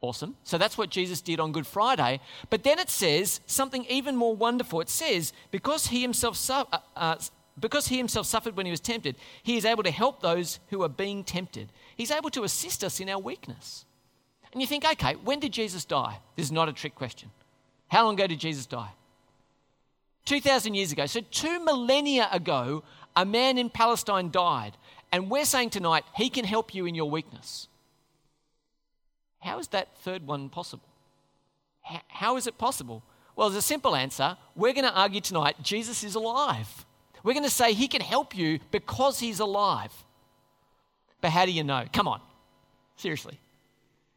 Awesome. 0.01 0.35
So 0.43 0.57
that's 0.57 0.77
what 0.77 0.89
Jesus 0.89 1.19
did 1.19 1.39
on 1.39 1.51
Good 1.51 1.67
Friday. 1.67 2.21
But 2.49 2.63
then 2.63 2.79
it 2.79 2.89
says 2.89 3.41
something 3.45 3.85
even 3.89 4.15
more 4.15 4.35
wonderful. 4.35 4.79
It 4.79 4.89
says, 4.89 5.33
because 5.51 5.87
he 5.87 6.01
himself, 6.01 6.37
su- 6.37 6.53
uh, 6.53 6.77
uh, 6.95 7.15
because 7.59 7.87
he 7.89 7.97
himself 7.97 8.25
suffered 8.25 8.55
when 8.55 8.65
he 8.65 8.71
was 8.71 8.79
tempted, 8.79 9.17
he 9.43 9.57
is 9.57 9.65
able 9.65 9.83
to 9.83 9.91
help 9.91 10.21
those 10.21 10.59
who 10.69 10.81
are 10.83 10.89
being 10.89 11.23
tempted. 11.23 11.69
He's 11.97 12.11
able 12.11 12.29
to 12.31 12.43
assist 12.43 12.83
us 12.83 13.01
in 13.01 13.09
our 13.09 13.19
weakness. 13.19 13.85
And 14.53 14.61
you 14.61 14.67
think, 14.67 14.85
okay, 14.85 15.15
when 15.15 15.39
did 15.39 15.51
Jesus 15.51 15.83
die? 15.83 16.19
This 16.35 16.45
is 16.45 16.51
not 16.51 16.69
a 16.69 16.73
trick 16.73 16.95
question. 16.95 17.29
How 17.89 18.05
long 18.05 18.13
ago 18.13 18.27
did 18.27 18.39
Jesus 18.39 18.65
die? 18.65 18.91
2,000 20.25 20.75
years 20.75 20.91
ago. 20.91 21.05
So, 21.07 21.21
two 21.31 21.63
millennia 21.63 22.29
ago, 22.31 22.83
a 23.15 23.25
man 23.25 23.57
in 23.57 23.69
Palestine 23.69 24.29
died. 24.31 24.77
And 25.11 25.29
we're 25.29 25.45
saying 25.45 25.71
tonight, 25.71 26.03
he 26.15 26.29
can 26.29 26.45
help 26.45 26.73
you 26.73 26.85
in 26.85 26.95
your 26.95 27.09
weakness. 27.09 27.67
How 29.39 29.59
is 29.59 29.69
that 29.69 29.97
third 29.99 30.27
one 30.27 30.49
possible? 30.49 30.87
How 32.07 32.37
is 32.37 32.47
it 32.47 32.57
possible? 32.57 33.03
Well, 33.35 33.49
there's 33.49 33.63
a 33.63 33.67
simple 33.67 33.95
answer. 33.95 34.37
We're 34.55 34.73
going 34.73 34.85
to 34.85 34.93
argue 34.93 35.21
tonight 35.21 35.55
Jesus 35.63 36.03
is 36.03 36.15
alive. 36.15 36.85
We're 37.23 37.33
going 37.33 37.45
to 37.45 37.49
say 37.49 37.73
he 37.73 37.87
can 37.87 38.01
help 38.01 38.35
you 38.35 38.59
because 38.71 39.19
he's 39.19 39.39
alive. 39.39 39.93
But 41.21 41.31
how 41.31 41.45
do 41.45 41.51
you 41.51 41.63
know? 41.63 41.85
Come 41.91 42.07
on. 42.07 42.21
Seriously. 42.95 43.39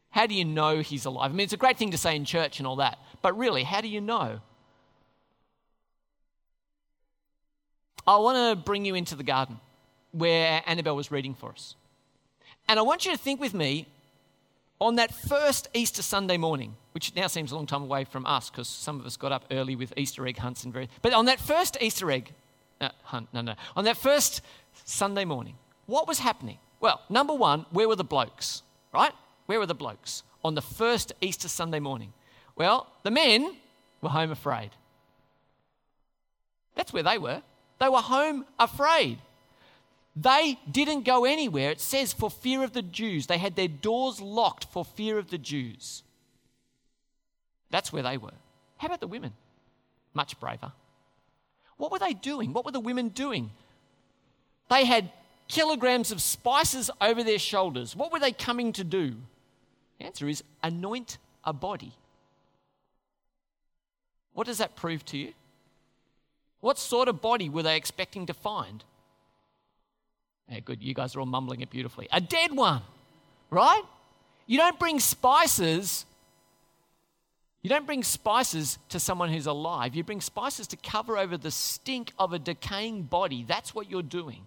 How 0.09 0.27
do 0.27 0.35
you 0.35 0.45
know 0.45 0.79
he's 0.79 1.05
alive? 1.05 1.31
I 1.31 1.33
mean, 1.33 1.43
it's 1.43 1.53
a 1.53 1.57
great 1.57 1.77
thing 1.77 1.91
to 1.91 1.97
say 1.97 2.15
in 2.15 2.25
church 2.25 2.59
and 2.59 2.67
all 2.67 2.75
that. 2.77 2.99
But 3.21 3.37
really, 3.37 3.63
how 3.63 3.81
do 3.81 3.87
you 3.87 4.01
know? 4.01 4.41
I 8.05 8.17
want 8.17 8.57
to 8.57 8.63
bring 8.63 8.85
you 8.85 8.95
into 8.95 9.15
the 9.15 9.23
garden 9.23 9.59
where 10.11 10.61
Annabelle 10.65 10.95
was 10.95 11.11
reading 11.11 11.33
for 11.33 11.51
us. 11.51 11.75
And 12.67 12.77
I 12.77 12.83
want 12.83 13.05
you 13.05 13.11
to 13.11 13.17
think 13.17 13.39
with 13.39 13.53
me 13.53 13.87
on 14.83 14.95
that 14.95 15.13
first 15.13 15.69
Easter 15.73 16.01
Sunday 16.01 16.35
morning, 16.35 16.75
which 16.91 17.15
now 17.15 17.27
seems 17.27 17.51
a 17.51 17.55
long 17.55 17.65
time 17.65 17.83
away 17.83 18.03
from 18.03 18.25
us 18.25 18.49
because 18.49 18.67
some 18.67 18.99
of 18.99 19.05
us 19.05 19.15
got 19.15 19.31
up 19.31 19.45
early 19.49 19.75
with 19.75 19.93
Easter 19.97 20.27
egg 20.27 20.37
hunts 20.37 20.65
and 20.65 20.73
very. 20.73 20.89
But 21.01 21.13
on 21.13 21.25
that 21.25 21.39
first 21.39 21.77
Easter 21.81 22.11
egg 22.11 22.33
uh, 22.81 22.89
hunt, 23.03 23.29
no, 23.33 23.41
no, 23.41 23.55
on 23.77 23.85
that 23.85 23.95
first 23.95 24.41
Sunday 24.83 25.23
morning, 25.23 25.55
what 25.85 26.07
was 26.07 26.19
happening? 26.19 26.57
Well, 26.81 27.01
number 27.09 27.33
one, 27.33 27.65
where 27.71 27.87
were 27.87 27.95
the 27.95 28.03
blokes, 28.03 28.61
right? 28.93 29.13
Where 29.45 29.59
were 29.59 29.65
the 29.65 29.73
blokes 29.73 30.23
on 30.43 30.55
the 30.55 30.61
first 30.61 31.13
Easter 31.21 31.47
Sunday 31.47 31.79
morning? 31.79 32.11
Well, 32.57 32.87
the 33.03 33.11
men 33.11 33.55
were 34.01 34.09
home 34.09 34.31
afraid. 34.31 34.71
That's 36.75 36.91
where 36.91 37.03
they 37.03 37.17
were. 37.17 37.41
They 37.79 37.87
were 37.87 37.99
home 37.99 38.45
afraid. 38.59 39.19
They 40.15 40.59
didn't 40.69 41.05
go 41.05 41.25
anywhere. 41.25 41.71
It 41.71 41.81
says, 41.81 42.13
for 42.13 42.29
fear 42.29 42.63
of 42.63 42.73
the 42.73 42.81
Jews. 42.83 43.27
They 43.27 43.39
had 43.39 43.55
their 43.55 43.67
doors 43.67 44.21
locked 44.21 44.65
for 44.65 44.85
fear 44.85 45.17
of 45.17 45.29
the 45.29 45.37
Jews. 45.37 46.03
That's 47.71 47.91
where 47.91 48.03
they 48.03 48.17
were. 48.17 48.33
How 48.77 48.87
about 48.87 48.99
the 48.99 49.07
women? 49.07 49.33
Much 50.13 50.39
braver. 50.39 50.71
What 51.77 51.91
were 51.91 51.99
they 51.99 52.13
doing? 52.13 52.53
What 52.53 52.65
were 52.65 52.71
the 52.71 52.79
women 52.79 53.09
doing? 53.09 53.49
They 54.69 54.85
had 54.85 55.11
kilograms 55.47 56.11
of 56.11 56.21
spices 56.21 56.91
over 57.01 57.23
their 57.23 57.39
shoulders. 57.39 57.95
What 57.95 58.11
were 58.11 58.19
they 58.19 58.31
coming 58.31 58.73
to 58.73 58.83
do? 58.83 59.15
The 59.97 60.05
answer 60.05 60.29
is 60.29 60.43
anoint 60.61 61.17
a 61.43 61.53
body. 61.53 61.93
What 64.33 64.47
does 64.47 64.59
that 64.59 64.75
prove 64.75 65.03
to 65.05 65.17
you? 65.17 65.33
What 66.59 66.77
sort 66.77 67.07
of 67.07 67.21
body 67.21 67.49
were 67.49 67.63
they 67.63 67.75
expecting 67.75 68.25
to 68.27 68.33
find? 68.33 68.83
Yeah, 70.53 70.59
good. 70.59 70.83
You 70.83 70.93
guys 70.93 71.15
are 71.15 71.19
all 71.19 71.25
mumbling 71.25 71.61
it 71.61 71.71
beautifully. 71.71 72.07
A 72.11 72.21
dead 72.21 72.55
one, 72.55 72.83
right? 73.49 73.81
You 74.45 74.59
don't 74.59 74.77
bring 74.77 74.99
spices. 74.99 76.05
You 77.63 77.69
don't 77.69 77.87
bring 77.87 78.03
spices 78.03 78.77
to 78.89 78.99
someone 78.99 79.29
who's 79.29 79.47
alive. 79.47 79.95
You 79.95 80.03
bring 80.03 80.21
spices 80.21 80.67
to 80.67 80.77
cover 80.77 81.17
over 81.17 81.37
the 81.37 81.49
stink 81.49 82.13
of 82.19 82.33
a 82.33 82.39
decaying 82.39 83.03
body. 83.03 83.43
That's 83.47 83.73
what 83.73 83.89
you're 83.89 84.03
doing. 84.03 84.45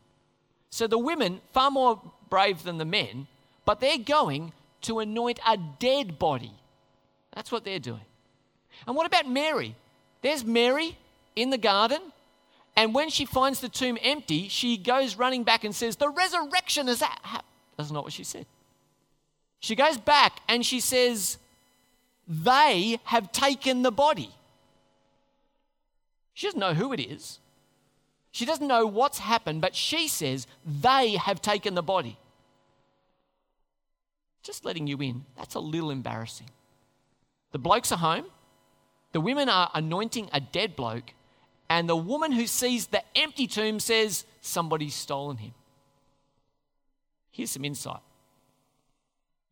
So 0.70 0.86
the 0.86 0.98
women, 0.98 1.40
far 1.52 1.72
more 1.72 2.00
brave 2.30 2.62
than 2.62 2.78
the 2.78 2.84
men, 2.84 3.26
but 3.64 3.80
they're 3.80 3.98
going 3.98 4.52
to 4.82 5.00
anoint 5.00 5.40
a 5.44 5.58
dead 5.80 6.20
body. 6.20 6.52
That's 7.34 7.50
what 7.50 7.64
they're 7.64 7.80
doing. 7.80 8.04
And 8.86 8.94
what 8.94 9.06
about 9.06 9.28
Mary? 9.28 9.74
There's 10.22 10.44
Mary 10.44 10.96
in 11.34 11.50
the 11.50 11.58
garden. 11.58 12.00
And 12.76 12.94
when 12.94 13.08
she 13.08 13.24
finds 13.24 13.60
the 13.60 13.70
tomb 13.70 13.96
empty, 14.02 14.48
she 14.48 14.76
goes 14.76 15.16
running 15.16 15.44
back 15.44 15.64
and 15.64 15.74
says, 15.74 15.96
The 15.96 16.10
resurrection 16.10 16.88
is 16.88 16.98
that. 17.00 17.42
That's 17.76 17.90
not 17.90 18.04
what 18.04 18.12
she 18.12 18.24
said. 18.24 18.46
She 19.60 19.74
goes 19.74 19.96
back 19.96 20.40
and 20.46 20.64
she 20.64 20.80
says, 20.80 21.38
They 22.28 23.00
have 23.04 23.32
taken 23.32 23.82
the 23.82 23.90
body. 23.90 24.30
She 26.34 26.46
doesn't 26.46 26.60
know 26.60 26.74
who 26.74 26.92
it 26.92 27.00
is. 27.00 27.40
She 28.30 28.44
doesn't 28.44 28.68
know 28.68 28.86
what's 28.86 29.18
happened, 29.20 29.62
but 29.62 29.74
she 29.74 30.06
says, 30.06 30.46
They 30.66 31.12
have 31.12 31.40
taken 31.40 31.74
the 31.74 31.82
body. 31.82 32.18
Just 34.42 34.66
letting 34.66 34.86
you 34.86 34.98
in, 34.98 35.24
that's 35.36 35.54
a 35.54 35.60
little 35.60 35.90
embarrassing. 35.90 36.50
The 37.52 37.58
blokes 37.58 37.90
are 37.90 37.98
home, 37.98 38.26
the 39.12 39.20
women 39.20 39.48
are 39.48 39.70
anointing 39.74 40.28
a 40.32 40.40
dead 40.40 40.76
bloke, 40.76 41.14
and 41.68 41.88
the 41.88 41.96
woman 41.96 42.32
who 42.32 42.46
sees 42.46 42.86
the 42.86 43.02
empty 43.16 43.46
tomb 43.46 43.80
says, 43.80 44.24
Somebody's 44.40 44.94
stolen 44.94 45.38
him. 45.38 45.54
Here's 47.30 47.50
some 47.50 47.64
insight. 47.64 48.00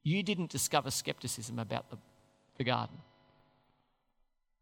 You 0.02 0.22
didn't 0.22 0.50
discover 0.50 0.90
skepticism 0.90 1.58
about 1.58 1.90
the, 1.90 1.98
the 2.58 2.64
garden. 2.64 2.96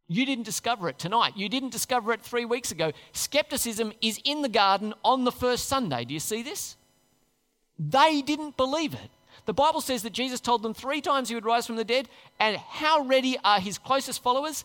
You 0.08 0.26
didn't 0.26 0.44
discover 0.44 0.88
it 0.88 0.98
tonight. 0.98 1.36
You 1.36 1.48
didn't 1.48 1.70
discover 1.70 2.12
it 2.12 2.20
three 2.20 2.44
weeks 2.44 2.70
ago. 2.70 2.92
Skepticism 3.12 3.92
is 4.00 4.20
in 4.24 4.42
the 4.42 4.48
garden 4.48 4.94
on 5.04 5.24
the 5.24 5.32
first 5.32 5.68
Sunday. 5.68 6.04
Do 6.04 6.14
you 6.14 6.20
see 6.20 6.42
this? 6.42 6.76
They 7.78 8.22
didn't 8.22 8.56
believe 8.56 8.94
it. 8.94 9.10
The 9.46 9.54
Bible 9.54 9.80
says 9.80 10.02
that 10.02 10.12
Jesus 10.12 10.40
told 10.40 10.62
them 10.62 10.74
three 10.74 11.00
times 11.00 11.28
he 11.28 11.34
would 11.34 11.44
rise 11.44 11.66
from 11.66 11.76
the 11.76 11.84
dead, 11.84 12.08
and 12.38 12.56
how 12.56 13.02
ready 13.02 13.36
are 13.44 13.58
his 13.58 13.78
closest 13.78 14.22
followers? 14.22 14.64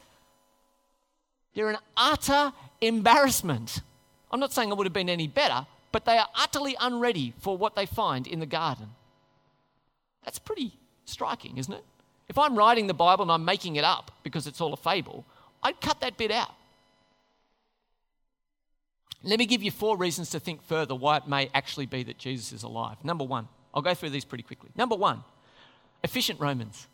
They're 1.53 1.69
an 1.69 1.77
utter 1.95 2.53
embarrassment. 2.81 3.81
I'm 4.31 4.39
not 4.39 4.53
saying 4.53 4.69
it 4.69 4.77
would 4.77 4.85
have 4.85 4.93
been 4.93 5.09
any 5.09 5.27
better, 5.27 5.65
but 5.91 6.05
they 6.05 6.17
are 6.17 6.27
utterly 6.35 6.75
unready 6.79 7.33
for 7.39 7.57
what 7.57 7.75
they 7.75 7.85
find 7.85 8.27
in 8.27 8.39
the 8.39 8.45
garden. 8.45 8.89
That's 10.23 10.39
pretty 10.39 10.73
striking, 11.05 11.57
isn't 11.57 11.73
it? 11.73 11.83
If 12.27 12.37
I'm 12.37 12.57
writing 12.57 12.87
the 12.87 12.93
Bible 12.93 13.23
and 13.23 13.31
I'm 13.31 13.45
making 13.45 13.77
it 13.77 13.85
up 13.85 14.11
because 14.23 14.47
it's 14.47 14.59
all 14.59 14.73
a 14.73 14.77
fable, 14.77 15.25
I'd 15.63 15.79
cut 15.79 16.01
that 16.01 16.17
bit 16.17 16.31
out. 16.31 16.53
Let 19.23 19.39
me 19.39 19.45
give 19.45 19.63
you 19.63 19.71
four 19.71 19.97
reasons 19.97 20.29
to 20.31 20.39
think 20.39 20.61
further 20.63 20.93
why 20.93 21.17
it 21.17 21.27
may 21.27 21.49
actually 21.53 21.85
be 21.85 22.03
that 22.03 22.17
Jesus 22.17 22.51
is 22.51 22.63
alive. 22.63 22.97
Number 23.03 23.23
one, 23.23 23.47
I'll 23.73 23.81
go 23.81 23.93
through 23.93 24.11
these 24.11 24.25
pretty 24.25 24.43
quickly. 24.43 24.69
Number 24.75 24.95
one, 24.95 25.23
efficient 26.03 26.39
Romans. 26.39 26.87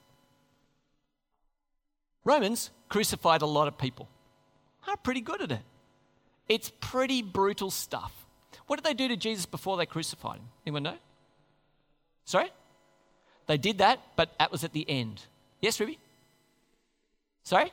Romans 2.24 2.70
crucified 2.88 3.42
a 3.42 3.46
lot 3.46 3.68
of 3.68 3.78
people. 3.78 4.08
Are 4.88 4.98
pretty 4.98 5.22
good 5.22 5.42
at 5.42 5.52
it. 5.52 5.62
It's 6.50 6.72
pretty 6.80 7.22
brutal 7.22 7.72
stuff. 7.72 8.12
What 8.68 8.78
did 8.78 8.86
they 8.86 8.94
do 8.94 9.08
to 9.08 9.18
Jesus 9.18 9.46
before 9.46 9.78
they 9.78 9.86
crucified 9.86 10.38
him? 10.38 10.48
Anyone 10.66 10.84
know? 10.84 10.98
Sorry? 12.26 12.52
They 13.48 13.58
did 13.58 13.80
that, 13.80 14.00
but 14.16 14.38
that 14.40 14.52
was 14.52 14.64
at 14.64 14.74
the 14.74 14.90
end. 14.90 15.22
Yes, 15.62 15.80
Ruby? 15.80 16.00
Sorry? 17.44 17.72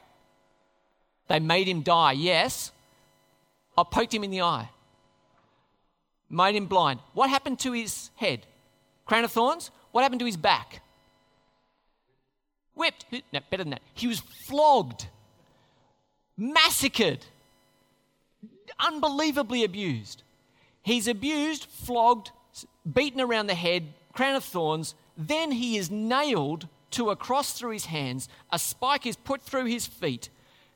They 1.28 1.38
made 1.38 1.68
him 1.68 1.83
die, 1.83 2.12
yes. 2.12 2.72
I 3.78 3.85
poked 3.85 4.12
him 4.12 4.24
in 4.24 4.30
the 4.30 4.42
eye. 4.42 4.68
Made 6.28 6.54
him 6.54 6.66
blind. 6.66 7.00
What 7.14 7.30
happened 7.30 7.59
to 7.61 7.72
his 7.72 8.11
head? 8.16 8.46
Crown 9.06 9.24
of 9.24 9.33
thorns? 9.33 9.70
What 9.92 10.02
happened 10.02 10.20
to 10.20 10.26
his 10.26 10.37
back? 10.37 10.83
Whipped. 12.74 13.06
No, 13.33 13.40
better 13.50 13.64
than 13.64 13.70
that. 13.70 13.83
He 13.94 14.06
was 14.06 14.20
flogged, 14.20 15.06
massacred 16.37 17.24
unbelievably 18.81 19.64
abused. 19.64 20.23
He's 20.83 21.09
abused, 21.09 21.64
flogged, 21.64 22.31
beaten 22.90 23.21
around 23.21 23.47
the 23.47 23.55
head, 23.55 23.95
crown 24.12 24.35
of 24.35 24.45
thorns. 24.45 24.95
Then 25.16 25.53
he 25.53 25.77
is 25.77 25.90
nailed 25.90 26.69
to 26.93 27.11
a 27.11 27.16
cross 27.16 27.53
through 27.53 27.71
his 27.71 27.87
hands. 27.87 28.29
A 28.51 28.59
spike 28.59 29.07
is 29.07 29.16
put 29.16 29.43
through 29.43 29.66
his 29.66 29.87
feet. 29.87 30.31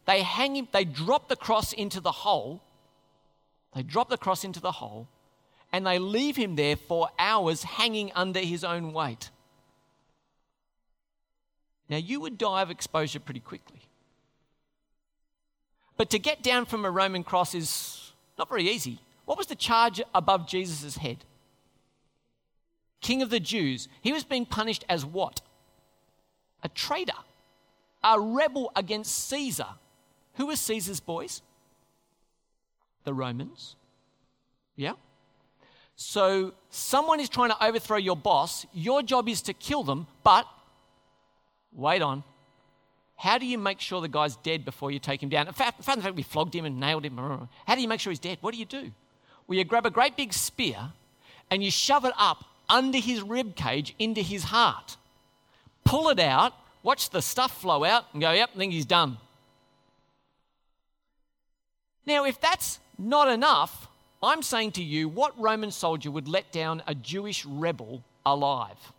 They 0.07 0.23
hang 0.23 0.57
him, 0.57 0.69
they 0.73 0.85
drop 0.85 1.29
the 1.29 1.37
cross 1.37 1.73
into 1.73 2.01
the 2.01 2.12
hole. 2.12 2.62
They 3.75 3.83
drop 3.83 4.09
the 4.09 4.19
cross 4.19 4.45
into 4.45 4.61
the 4.61 4.73
hole 4.73 5.09
and 5.75 5.85
they 5.85 5.99
leave 5.99 6.37
him 6.37 6.55
there 6.55 6.77
for 6.77 7.09
hours 7.19 7.64
hanging 7.64 8.12
under 8.14 8.38
his 8.38 8.62
own 8.62 8.93
weight. 8.93 9.31
Now, 11.88 11.97
you 11.97 12.21
would 12.21 12.38
die 12.38 12.62
of 12.62 12.71
exposure 12.71 13.19
pretty 13.19 13.40
quickly. 13.40 13.81
But 15.96 16.11
to 16.11 16.18
get 16.18 16.42
down 16.42 16.66
from 16.66 16.85
a 16.85 16.90
Roman 16.90 17.24
cross 17.24 17.54
is 17.54 18.12
not 18.38 18.48
very 18.48 18.68
easy. 18.68 19.00
What 19.24 19.38
was 19.38 19.46
the 19.46 19.54
charge 19.54 20.02
above 20.14 20.46
Jesus' 20.48 20.96
head? 20.96 21.24
King 23.00 23.22
of 23.22 23.30
the 23.30 23.40
Jews. 23.40 23.88
He 24.00 24.12
was 24.12 24.24
being 24.24 24.46
punished 24.46 24.85
as 24.88 25.04
what? 25.04 25.40
A 26.62 26.68
traitor, 26.68 27.12
a 28.02 28.18
rebel 28.18 28.72
against 28.74 29.28
Caesar. 29.28 29.66
Who 30.35 30.46
were 30.46 30.57
Caesar's 30.57 31.00
boys? 31.00 31.42
The 33.04 33.14
Romans. 33.14 33.76
Yeah? 34.74 34.94
So 35.96 36.54
someone 36.70 37.20
is 37.20 37.28
trying 37.28 37.50
to 37.50 37.64
overthrow 37.64 37.98
your 37.98 38.16
boss. 38.16 38.66
Your 38.72 39.02
job 39.02 39.28
is 39.28 39.42
to 39.42 39.52
kill 39.52 39.85
them, 39.85 40.07
but 40.24 40.46
wait 41.72 42.02
on. 42.02 42.24
How 43.16 43.38
do 43.38 43.46
you 43.46 43.59
make 43.59 43.81
sure 43.81 44.00
the 44.00 44.09
guy's 44.09 44.37
dead 44.37 44.64
before 44.64 44.90
you 44.90 44.98
take 44.98 45.22
him 45.22 45.29
down? 45.29 45.46
In 45.46 45.55
fact, 45.55 45.79
in 45.79 46.03
fact, 46.03 46.14
we 46.14 46.22
flogged 46.22 46.55
him 46.55 46.64
and 46.64 46.81
nailed 46.81 47.05
him. 47.05 47.16
How 47.66 47.74
do 47.74 47.81
you 47.81 47.88
make 47.88 48.00
sure 48.00 48.11
he's 48.11 48.18
dead? 48.18 48.38
What 48.40 48.53
do 48.53 48.59
you 48.59 48.66
do? 48.66 48.90
Well, 49.46 49.59
you 49.59 49.64
grab 49.64 49.87
a 49.87 49.90
great 49.90 50.16
big 50.16 50.33
spear 50.33 50.92
and 51.50 51.62
you 51.62 51.70
shove 51.70 52.05
it 52.05 52.12
up 52.18 52.44
under 52.68 52.98
his 52.98 53.22
rib 53.22 53.55
cage 53.57 53.94
into 53.98 54.20
his 54.20 54.44
heart. 54.44 54.96
Pull 55.85 56.09
it 56.09 56.18
out, 56.18 56.55
watch 56.83 57.11
the 57.11 57.22
stuff 57.22 57.61
flow 57.61 57.85
out, 57.85 58.07
and 58.12 58.22
go, 58.22 58.33
yep, 58.33 58.50
I 58.55 58.59
think 58.59 58.72
he's 58.72 58.87
done. 58.87 59.18
Now, 62.07 62.24
if 62.24 62.40
that's 62.40 62.79
not 62.98 63.29
enough, 63.29 63.88
I'm 64.22 64.42
saying 64.42 64.72
to 64.72 64.83
you, 64.83 65.09
what 65.09 65.38
Roman 65.38 65.70
soldier 65.70 66.11
would 66.11 66.29
let 66.29 66.50
down 66.53 66.83
a 66.87 66.94
Jewish 66.94 67.44
rebel 67.44 68.03
alive? 68.24 68.92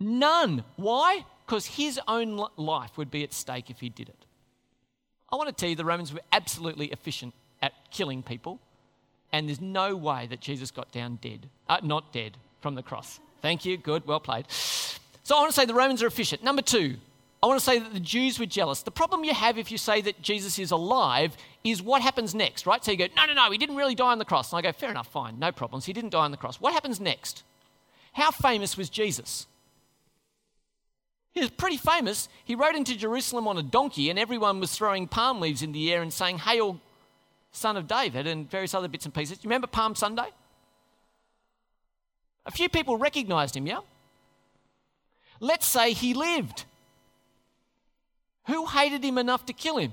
None. 0.00 0.64
Why? 0.76 1.24
Because 1.46 1.66
his 1.66 2.00
own 2.06 2.44
life 2.56 2.96
would 2.96 3.10
be 3.10 3.22
at 3.24 3.32
stake 3.32 3.70
if 3.70 3.80
he 3.80 3.88
did 3.88 4.08
it. 4.08 4.26
I 5.30 5.36
want 5.36 5.48
to 5.48 5.54
tell 5.54 5.68
you 5.68 5.76
the 5.76 5.84
Romans 5.84 6.12
were 6.12 6.20
absolutely 6.32 6.86
efficient 6.86 7.34
at 7.60 7.72
killing 7.90 8.22
people, 8.22 8.60
and 9.32 9.48
there's 9.48 9.60
no 9.60 9.94
way 9.96 10.26
that 10.30 10.40
Jesus 10.40 10.70
got 10.70 10.90
down 10.92 11.18
dead, 11.20 11.48
uh, 11.68 11.78
not 11.82 12.12
dead, 12.12 12.36
from 12.60 12.74
the 12.74 12.82
cross. 12.82 13.20
Thank 13.42 13.64
you. 13.64 13.76
Good. 13.76 14.06
Well 14.06 14.20
played. 14.20 14.50
So 14.50 15.36
I 15.36 15.40
want 15.40 15.52
to 15.52 15.60
say 15.60 15.64
the 15.64 15.74
Romans 15.74 16.02
are 16.02 16.06
efficient. 16.06 16.42
Number 16.42 16.62
two, 16.62 16.96
I 17.42 17.46
want 17.46 17.60
to 17.60 17.64
say 17.64 17.78
that 17.78 17.92
the 17.92 18.00
Jews 18.00 18.38
were 18.40 18.46
jealous. 18.46 18.82
The 18.82 18.90
problem 18.90 19.24
you 19.24 19.34
have 19.34 19.58
if 19.58 19.70
you 19.70 19.78
say 19.78 20.00
that 20.00 20.22
Jesus 20.22 20.58
is 20.58 20.70
alive 20.70 21.36
is 21.62 21.80
what 21.80 22.02
happens 22.02 22.34
next, 22.34 22.66
right? 22.66 22.84
So 22.84 22.90
you 22.90 22.98
go, 22.98 23.06
no, 23.16 23.26
no, 23.26 23.34
no, 23.34 23.50
he 23.50 23.58
didn't 23.58 23.76
really 23.76 23.94
die 23.94 24.10
on 24.10 24.18
the 24.18 24.24
cross. 24.24 24.52
And 24.52 24.58
I 24.58 24.62
go, 24.62 24.72
fair 24.72 24.90
enough, 24.90 25.06
fine, 25.08 25.38
no 25.38 25.52
problems. 25.52 25.84
He 25.84 25.92
didn't 25.92 26.10
die 26.10 26.24
on 26.24 26.30
the 26.32 26.36
cross. 26.36 26.60
What 26.60 26.72
happens 26.72 26.98
next? 26.98 27.44
How 28.14 28.32
famous 28.32 28.76
was 28.76 28.90
Jesus? 28.90 29.46
He 31.32 31.40
was 31.40 31.50
pretty 31.50 31.76
famous. 31.76 32.28
He 32.44 32.54
rode 32.54 32.74
into 32.74 32.96
Jerusalem 32.96 33.46
on 33.46 33.58
a 33.58 33.62
donkey, 33.62 34.10
and 34.10 34.18
everyone 34.18 34.60
was 34.60 34.72
throwing 34.72 35.06
palm 35.06 35.40
leaves 35.40 35.62
in 35.62 35.72
the 35.72 35.92
air 35.92 36.02
and 36.02 36.12
saying, 36.12 36.38
Hail, 36.38 36.80
son 37.52 37.76
of 37.76 37.86
David, 37.86 38.26
and 38.26 38.50
various 38.50 38.74
other 38.74 38.88
bits 38.88 39.04
and 39.04 39.14
pieces. 39.14 39.38
You 39.42 39.48
remember 39.48 39.66
Palm 39.66 39.94
Sunday? 39.94 40.28
A 42.46 42.50
few 42.50 42.68
people 42.68 42.96
recognized 42.96 43.56
him, 43.56 43.66
yeah? 43.66 43.80
Let's 45.40 45.66
say 45.66 45.92
he 45.92 46.14
lived. 46.14 46.64
Who 48.46 48.66
hated 48.66 49.04
him 49.04 49.18
enough 49.18 49.44
to 49.46 49.52
kill 49.52 49.76
him? 49.76 49.92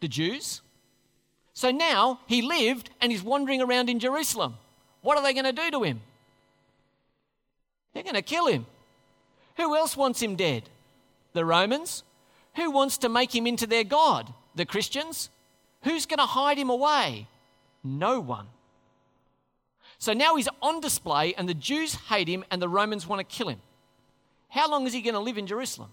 The 0.00 0.08
Jews. 0.08 0.60
So 1.52 1.70
now 1.70 2.20
he 2.26 2.42
lived 2.42 2.90
and 3.00 3.10
he's 3.10 3.22
wandering 3.22 3.60
around 3.60 3.90
in 3.90 3.98
Jerusalem. 3.98 4.54
What 5.02 5.18
are 5.18 5.22
they 5.22 5.32
going 5.32 5.44
to 5.44 5.52
do 5.52 5.70
to 5.72 5.82
him? 5.82 6.00
They're 7.92 8.02
going 8.02 8.14
to 8.14 8.22
kill 8.22 8.46
him. 8.46 8.66
Who 9.56 9.76
else 9.76 9.96
wants 9.96 10.22
him 10.22 10.36
dead? 10.36 10.68
The 11.32 11.44
Romans. 11.44 12.02
Who 12.56 12.70
wants 12.70 12.98
to 12.98 13.08
make 13.08 13.34
him 13.34 13.46
into 13.46 13.66
their 13.66 13.84
God? 13.84 14.32
The 14.54 14.64
Christians. 14.64 15.30
Who's 15.82 16.06
going 16.06 16.18
to 16.18 16.26
hide 16.26 16.58
him 16.58 16.70
away? 16.70 17.28
No 17.82 18.20
one. 18.20 18.46
So 19.98 20.12
now 20.12 20.36
he's 20.36 20.48
on 20.60 20.80
display, 20.80 21.34
and 21.34 21.48
the 21.48 21.54
Jews 21.54 21.94
hate 21.94 22.28
him, 22.28 22.44
and 22.50 22.60
the 22.60 22.68
Romans 22.68 23.06
want 23.06 23.20
to 23.20 23.36
kill 23.36 23.48
him. 23.48 23.60
How 24.48 24.68
long 24.70 24.86
is 24.86 24.92
he 24.92 25.02
going 25.02 25.14
to 25.14 25.20
live 25.20 25.38
in 25.38 25.46
Jerusalem? 25.46 25.90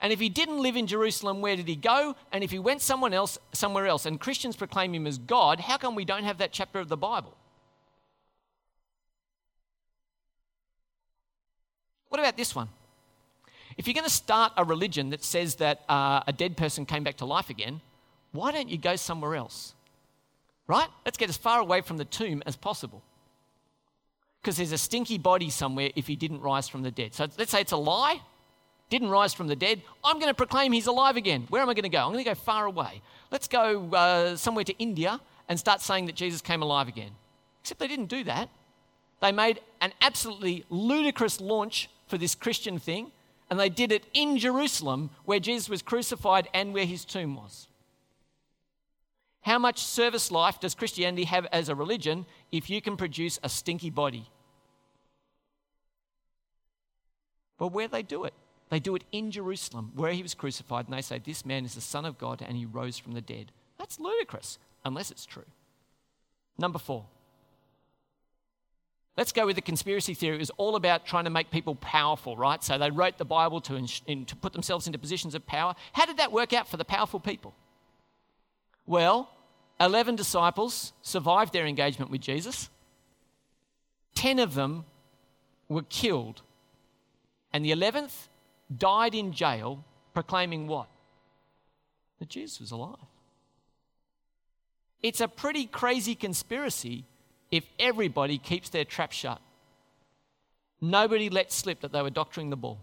And 0.00 0.12
if 0.12 0.20
he 0.20 0.28
didn't 0.28 0.62
live 0.62 0.76
in 0.76 0.86
Jerusalem, 0.86 1.40
where 1.40 1.56
did 1.56 1.68
he 1.68 1.76
go? 1.76 2.16
And 2.30 2.44
if 2.44 2.50
he 2.50 2.58
went 2.58 2.82
someone 2.82 3.14
else, 3.14 3.38
somewhere 3.52 3.86
else, 3.86 4.06
and 4.06 4.20
Christians 4.20 4.56
proclaim 4.56 4.94
him 4.94 5.06
as 5.06 5.18
God, 5.18 5.60
how 5.60 5.78
come 5.78 5.94
we 5.94 6.04
don't 6.04 6.24
have 6.24 6.38
that 6.38 6.52
chapter 6.52 6.78
of 6.78 6.88
the 6.88 6.96
Bible? 6.96 7.34
What 12.08 12.20
about 12.20 12.36
this 12.36 12.54
one? 12.54 12.68
If 13.76 13.86
you're 13.86 13.94
going 13.94 14.04
to 14.04 14.10
start 14.10 14.52
a 14.56 14.64
religion 14.64 15.10
that 15.10 15.22
says 15.22 15.56
that 15.56 15.82
uh, 15.88 16.22
a 16.26 16.32
dead 16.32 16.56
person 16.56 16.86
came 16.86 17.04
back 17.04 17.18
to 17.18 17.24
life 17.24 17.50
again, 17.50 17.80
why 18.32 18.52
don't 18.52 18.68
you 18.68 18.78
go 18.78 18.96
somewhere 18.96 19.34
else? 19.34 19.74
Right? 20.66 20.88
Let's 21.04 21.16
get 21.16 21.28
as 21.28 21.36
far 21.36 21.60
away 21.60 21.80
from 21.82 21.96
the 21.96 22.04
tomb 22.04 22.42
as 22.46 22.56
possible. 22.56 23.02
Because 24.40 24.56
there's 24.56 24.72
a 24.72 24.78
stinky 24.78 25.18
body 25.18 25.50
somewhere 25.50 25.90
if 25.94 26.06
he 26.06 26.16
didn't 26.16 26.40
rise 26.40 26.68
from 26.68 26.82
the 26.82 26.90
dead. 26.90 27.14
So 27.14 27.26
let's 27.36 27.50
say 27.50 27.60
it's 27.60 27.72
a 27.72 27.76
lie, 27.76 28.20
didn't 28.88 29.10
rise 29.10 29.34
from 29.34 29.48
the 29.48 29.56
dead. 29.56 29.82
I'm 30.04 30.18
going 30.18 30.30
to 30.30 30.34
proclaim 30.34 30.72
he's 30.72 30.86
alive 30.86 31.16
again. 31.16 31.46
Where 31.50 31.60
am 31.60 31.68
I 31.68 31.74
going 31.74 31.82
to 31.82 31.88
go? 31.88 31.98
I'm 31.98 32.12
going 32.12 32.24
to 32.24 32.30
go 32.30 32.34
far 32.34 32.66
away. 32.66 33.02
Let's 33.30 33.48
go 33.48 33.90
uh, 33.92 34.36
somewhere 34.36 34.64
to 34.64 34.78
India 34.78 35.20
and 35.48 35.58
start 35.58 35.80
saying 35.80 36.06
that 36.06 36.14
Jesus 36.14 36.40
came 36.40 36.62
alive 36.62 36.88
again. 36.88 37.10
Except 37.62 37.80
they 37.80 37.88
didn't 37.88 38.06
do 38.06 38.24
that. 38.24 38.48
They 39.20 39.32
made 39.32 39.60
an 39.80 39.92
absolutely 40.00 40.64
ludicrous 40.70 41.40
launch 41.40 41.88
for 42.06 42.18
this 42.18 42.34
Christian 42.34 42.78
thing, 42.78 43.12
and 43.50 43.58
they 43.58 43.68
did 43.68 43.92
it 43.92 44.04
in 44.12 44.38
Jerusalem 44.38 45.10
where 45.24 45.40
Jesus 45.40 45.68
was 45.68 45.82
crucified 45.82 46.48
and 46.52 46.74
where 46.74 46.86
his 46.86 47.04
tomb 47.04 47.36
was. 47.36 47.68
How 49.42 49.58
much 49.58 49.78
service 49.78 50.32
life 50.32 50.58
does 50.58 50.74
Christianity 50.74 51.24
have 51.24 51.46
as 51.52 51.68
a 51.68 51.74
religion 51.74 52.26
if 52.50 52.68
you 52.68 52.82
can 52.82 52.96
produce 52.96 53.38
a 53.44 53.48
stinky 53.48 53.90
body? 53.90 54.28
But 57.58 57.68
where 57.68 57.88
they 57.88 58.02
do 58.02 58.24
it? 58.24 58.34
They 58.70 58.80
do 58.80 58.96
it 58.96 59.04
in 59.12 59.30
Jerusalem 59.30 59.92
where 59.94 60.12
he 60.12 60.22
was 60.22 60.34
crucified, 60.34 60.86
and 60.86 60.96
they 60.96 61.02
say, 61.02 61.20
This 61.20 61.46
man 61.46 61.64
is 61.64 61.76
the 61.76 61.80
Son 61.80 62.04
of 62.04 62.18
God 62.18 62.42
and 62.46 62.56
he 62.56 62.66
rose 62.66 62.98
from 62.98 63.12
the 63.12 63.20
dead. 63.20 63.52
That's 63.78 64.00
ludicrous, 64.00 64.58
unless 64.84 65.12
it's 65.12 65.24
true. 65.24 65.44
Number 66.58 66.78
four. 66.78 67.04
Let's 69.16 69.32
go 69.32 69.46
with 69.46 69.56
the 69.56 69.62
conspiracy 69.62 70.12
theory. 70.12 70.36
It 70.36 70.40
was 70.40 70.50
all 70.58 70.76
about 70.76 71.06
trying 71.06 71.24
to 71.24 71.30
make 71.30 71.50
people 71.50 71.74
powerful, 71.76 72.36
right? 72.36 72.62
So 72.62 72.76
they 72.76 72.90
wrote 72.90 73.16
the 73.16 73.24
Bible 73.24 73.62
to, 73.62 73.86
in, 74.06 74.26
to 74.26 74.36
put 74.36 74.52
themselves 74.52 74.86
into 74.86 74.98
positions 74.98 75.34
of 75.34 75.46
power. 75.46 75.74
How 75.94 76.04
did 76.04 76.18
that 76.18 76.32
work 76.32 76.52
out 76.52 76.68
for 76.68 76.76
the 76.76 76.84
powerful 76.84 77.18
people? 77.18 77.54
Well, 78.84 79.30
11 79.80 80.16
disciples 80.16 80.92
survived 81.00 81.54
their 81.54 81.66
engagement 81.66 82.10
with 82.10 82.20
Jesus. 82.20 82.68
10 84.16 84.38
of 84.38 84.54
them 84.54 84.84
were 85.68 85.82
killed. 85.82 86.42
And 87.52 87.64
the 87.64 87.72
11th 87.72 88.28
died 88.76 89.14
in 89.14 89.32
jail 89.32 89.82
proclaiming 90.12 90.66
what? 90.66 90.88
That 92.18 92.28
Jesus 92.28 92.60
was 92.60 92.70
alive. 92.70 92.96
It's 95.02 95.20
a 95.20 95.28
pretty 95.28 95.66
crazy 95.66 96.14
conspiracy 96.14 97.04
if 97.50 97.64
everybody 97.78 98.38
keeps 98.38 98.68
their 98.68 98.84
trap 98.84 99.12
shut. 99.12 99.40
Nobody 100.80 101.30
let 101.30 101.52
slip 101.52 101.80
that 101.80 101.92
they 101.92 102.02
were 102.02 102.10
doctoring 102.10 102.50
the 102.50 102.56
ball. 102.56 102.78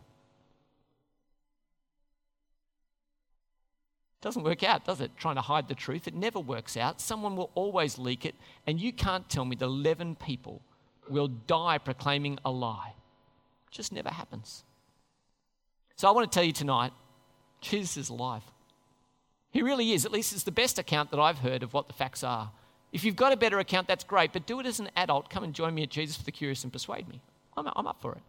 Doesn't 4.21 4.43
work 4.43 4.63
out, 4.63 4.85
does 4.85 5.01
it? 5.01 5.11
Trying 5.17 5.35
to 5.35 5.41
hide 5.41 5.67
the 5.67 5.75
truth. 5.75 6.07
It 6.07 6.13
never 6.15 6.39
works 6.39 6.77
out. 6.77 7.01
Someone 7.01 7.35
will 7.35 7.51
always 7.55 7.99
leak 7.99 8.25
it, 8.25 8.35
and 8.65 8.79
you 8.79 8.93
can't 8.93 9.29
tell 9.29 9.43
me 9.43 9.55
that 9.57 9.65
11 9.65 10.15
people 10.15 10.61
will 11.09 11.27
die 11.27 11.77
proclaiming 11.77 12.39
a 12.45 12.49
lie. 12.51 12.93
It 13.67 13.73
just 13.73 13.91
never 13.91 14.09
happens. 14.09 14.63
So 15.97 16.07
I 16.07 16.11
want 16.11 16.31
to 16.31 16.33
tell 16.33 16.45
you 16.45 16.53
tonight 16.53 16.93
Jesus 17.59 17.97
is 17.97 18.09
alive. 18.09 18.43
He 19.51 19.61
really 19.61 19.91
is. 19.91 20.05
At 20.05 20.11
least 20.11 20.33
it's 20.33 20.43
the 20.43 20.51
best 20.51 20.79
account 20.79 21.11
that 21.11 21.19
I've 21.19 21.39
heard 21.39 21.61
of 21.61 21.73
what 21.73 21.87
the 21.87 21.93
facts 21.93 22.23
are. 22.23 22.51
If 22.93 23.03
you've 23.03 23.15
got 23.15 23.33
a 23.33 23.37
better 23.37 23.57
account, 23.57 23.87
that's 23.87 24.03
great, 24.03 24.31
but 24.31 24.45
do 24.45 24.59
it 24.59 24.67
as 24.67 24.79
an 24.79 24.89
adult. 24.95 25.29
Come 25.29 25.43
and 25.43 25.53
join 25.53 25.73
me 25.73 25.81
at 25.81 25.89
Jesus 25.89 26.15
for 26.15 26.23
the 26.23 26.31
Curious 26.31 26.63
and 26.63 26.71
persuade 26.71 27.09
me. 27.09 27.21
I'm, 27.57 27.67
I'm 27.75 27.87
up 27.87 27.99
for 28.01 28.13
it. 28.13 28.21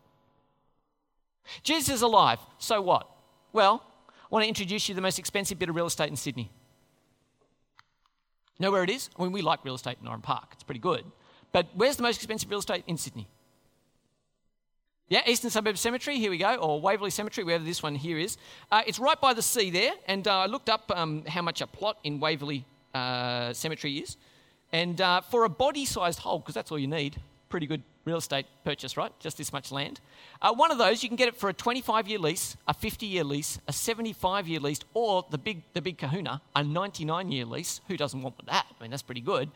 Jesus 1.62 1.96
is 1.96 2.02
alive. 2.02 2.38
So 2.58 2.80
what? 2.80 3.06
Well, 3.52 3.84
I 4.08 4.26
want 4.30 4.44
to 4.44 4.48
introduce 4.48 4.88
you 4.88 4.94
to 4.94 4.96
the 4.96 5.02
most 5.02 5.18
expensive 5.18 5.58
bit 5.58 5.68
of 5.68 5.76
real 5.76 5.86
estate 5.86 6.08
in 6.08 6.16
Sydney. 6.16 6.50
Know 8.58 8.70
where 8.70 8.82
it 8.82 8.88
is? 8.88 9.10
I 9.18 9.22
mean, 9.22 9.32
we 9.32 9.42
like 9.42 9.62
real 9.64 9.74
estate 9.74 9.98
in 10.00 10.08
Oran 10.08 10.22
Park, 10.22 10.48
it's 10.52 10.62
pretty 10.62 10.80
good. 10.80 11.04
But 11.52 11.66
where's 11.74 11.96
the 11.96 12.02
most 12.02 12.16
expensive 12.16 12.48
real 12.48 12.60
estate 12.60 12.84
in 12.86 12.96
Sydney? 12.96 13.28
Yeah, 15.08 15.20
Eastern 15.26 15.50
Suburbs 15.50 15.80
Cemetery, 15.80 16.18
here 16.18 16.30
we 16.30 16.38
go, 16.38 16.54
or 16.54 16.80
Waverley 16.80 17.10
Cemetery, 17.10 17.44
wherever 17.44 17.62
this 17.62 17.82
one 17.82 17.94
here 17.94 18.18
is. 18.18 18.38
Uh, 18.72 18.82
it's 18.86 18.98
right 18.98 19.20
by 19.20 19.34
the 19.34 19.42
sea 19.42 19.68
there, 19.68 19.92
and 20.08 20.26
uh, 20.26 20.38
I 20.38 20.46
looked 20.46 20.70
up 20.70 20.90
um, 20.96 21.24
how 21.26 21.42
much 21.42 21.60
a 21.60 21.66
plot 21.66 21.98
in 22.02 22.18
Waverley 22.18 22.64
uh, 22.94 23.52
Cemetery 23.52 23.98
is. 23.98 24.16
And 24.74 25.00
uh, 25.00 25.20
for 25.20 25.44
a 25.44 25.48
body 25.48 25.84
sized 25.84 26.18
hole, 26.18 26.40
because 26.40 26.56
that's 26.56 26.72
all 26.72 26.80
you 26.80 26.88
need, 26.88 27.14
pretty 27.48 27.64
good 27.64 27.84
real 28.04 28.16
estate 28.16 28.44
purchase, 28.64 28.96
right? 28.96 29.12
Just 29.20 29.38
this 29.38 29.52
much 29.52 29.70
land. 29.70 30.00
Uh, 30.42 30.52
one 30.52 30.72
of 30.72 30.78
those, 30.78 31.00
you 31.00 31.08
can 31.08 31.14
get 31.14 31.28
it 31.28 31.36
for 31.36 31.48
a 31.48 31.52
25 31.52 32.08
year 32.08 32.18
lease, 32.18 32.56
a 32.66 32.74
50 32.74 33.06
year 33.06 33.22
lease, 33.22 33.60
a 33.68 33.72
75 33.72 34.48
year 34.48 34.58
lease, 34.58 34.80
or 34.92 35.24
the 35.30 35.38
big, 35.38 35.62
the 35.74 35.80
big 35.80 35.96
kahuna, 35.96 36.42
a 36.56 36.64
99 36.64 37.30
year 37.30 37.44
lease. 37.44 37.82
Who 37.86 37.96
doesn't 37.96 38.20
want 38.20 38.44
that? 38.46 38.66
I 38.68 38.82
mean, 38.82 38.90
that's 38.90 39.04
pretty 39.04 39.20
good. 39.20 39.48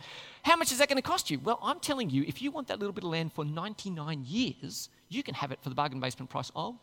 How 0.44 0.54
much 0.54 0.70
is 0.70 0.78
that 0.78 0.88
going 0.88 1.02
to 1.02 1.02
cost 1.02 1.33
you? 1.33 1.40
Well, 1.40 1.59
I'm 1.64 1.81
telling 1.81 2.11
you, 2.11 2.22
if 2.28 2.40
you 2.40 2.52
want 2.52 2.68
that 2.68 2.78
little 2.78 2.92
bit 2.92 3.02
of 3.02 3.11
land 3.11 3.33
for 3.33 3.44
99 3.44 4.24
years, 4.24 4.88
you 5.09 5.24
can 5.24 5.35
have 5.35 5.50
it 5.50 5.59
for 5.62 5.68
the 5.68 5.74
bargain 5.74 5.98
basement 5.98 6.31
price 6.31 6.52
of 6.54 6.76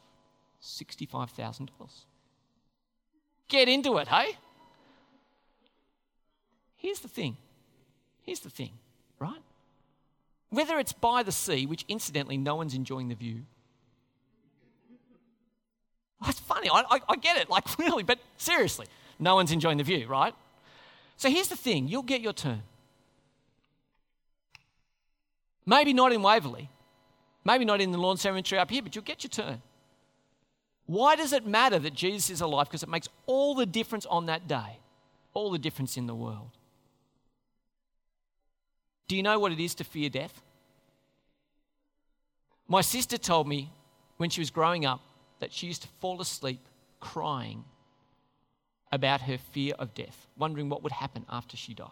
$65,000. 0.61 1.69
Get 3.47 3.69
into 3.69 3.97
it, 3.99 4.09
hey? 4.09 4.35
here's 6.75 6.99
the 6.99 7.07
thing. 7.07 7.37
Here's 8.25 8.39
the 8.39 8.49
thing, 8.49 8.71
right? 9.19 9.41
Whether 10.49 10.79
it's 10.79 10.93
by 10.93 11.23
the 11.23 11.31
sea, 11.31 11.65
which 11.65 11.85
incidentally 11.87 12.37
no 12.37 12.55
one's 12.55 12.73
enjoying 12.73 13.09
the 13.09 13.15
view. 13.15 13.43
It's 16.27 16.39
funny, 16.39 16.69
I, 16.69 16.83
I, 16.89 16.99
I 17.09 17.15
get 17.17 17.37
it, 17.37 17.49
like 17.49 17.77
really, 17.79 18.03
but 18.03 18.19
seriously, 18.37 18.87
no 19.19 19.35
one's 19.35 19.51
enjoying 19.51 19.77
the 19.77 19.83
view, 19.83 20.07
right? 20.07 20.33
So 21.17 21.29
here's 21.29 21.49
the 21.49 21.55
thing 21.55 21.87
you'll 21.87 22.03
get 22.03 22.21
your 22.21 22.33
turn. 22.33 22.63
Maybe 25.65 25.93
not 25.93 26.11
in 26.11 26.21
Waverley, 26.21 26.69
maybe 27.43 27.65
not 27.65 27.81
in 27.81 27.91
the 27.91 27.97
lawn 27.97 28.17
cemetery 28.17 28.59
up 28.59 28.71
here, 28.71 28.81
but 28.81 28.95
you'll 28.95 29.03
get 29.03 29.23
your 29.23 29.29
turn. 29.29 29.61
Why 30.87 31.15
does 31.15 31.33
it 31.33 31.45
matter 31.45 31.79
that 31.79 31.93
Jesus 31.93 32.29
is 32.29 32.41
alive? 32.41 32.67
Because 32.67 32.83
it 32.83 32.89
makes 32.89 33.09
all 33.25 33.55
the 33.55 33.65
difference 33.65 34.05
on 34.05 34.27
that 34.27 34.47
day, 34.47 34.79
all 35.33 35.51
the 35.51 35.57
difference 35.57 35.97
in 35.97 36.05
the 36.05 36.15
world. 36.15 36.51
Do 39.07 39.15
you 39.15 39.23
know 39.23 39.39
what 39.39 39.51
it 39.51 39.59
is 39.59 39.75
to 39.75 39.83
fear 39.83 40.09
death? 40.09 40.41
My 42.67 42.81
sister 42.81 43.17
told 43.17 43.47
me 43.47 43.71
when 44.17 44.29
she 44.29 44.41
was 44.41 44.49
growing 44.49 44.85
up 44.85 45.01
that 45.39 45.53
she 45.53 45.67
used 45.67 45.83
to 45.83 45.87
fall 45.99 46.19
asleep 46.21 46.61
crying 46.99 47.63
about 48.91 49.21
her 49.21 49.37
fear 49.37 49.75
of 49.77 49.93
death, 49.93 50.27
wondering 50.37 50.69
what 50.69 50.81
would 50.81 50.91
happen 50.91 51.25
after 51.29 51.57
she 51.57 51.73
died. 51.73 51.89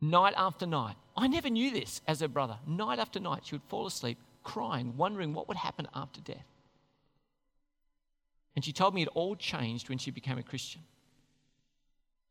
Night 0.00 0.32
after 0.36 0.64
night, 0.64 0.96
I 1.16 1.26
never 1.26 1.50
knew 1.50 1.70
this 1.70 2.00
as 2.06 2.20
her 2.20 2.28
brother. 2.28 2.58
Night 2.66 2.98
after 2.98 3.20
night, 3.20 3.42
she 3.44 3.54
would 3.54 3.68
fall 3.68 3.86
asleep 3.86 4.18
crying, 4.42 4.96
wondering 4.96 5.34
what 5.34 5.48
would 5.48 5.58
happen 5.58 5.86
after 5.94 6.20
death. 6.22 6.46
And 8.56 8.64
she 8.64 8.72
told 8.72 8.94
me 8.94 9.02
it 9.02 9.08
all 9.08 9.36
changed 9.36 9.88
when 9.88 9.98
she 9.98 10.10
became 10.10 10.38
a 10.38 10.42
Christian. 10.42 10.82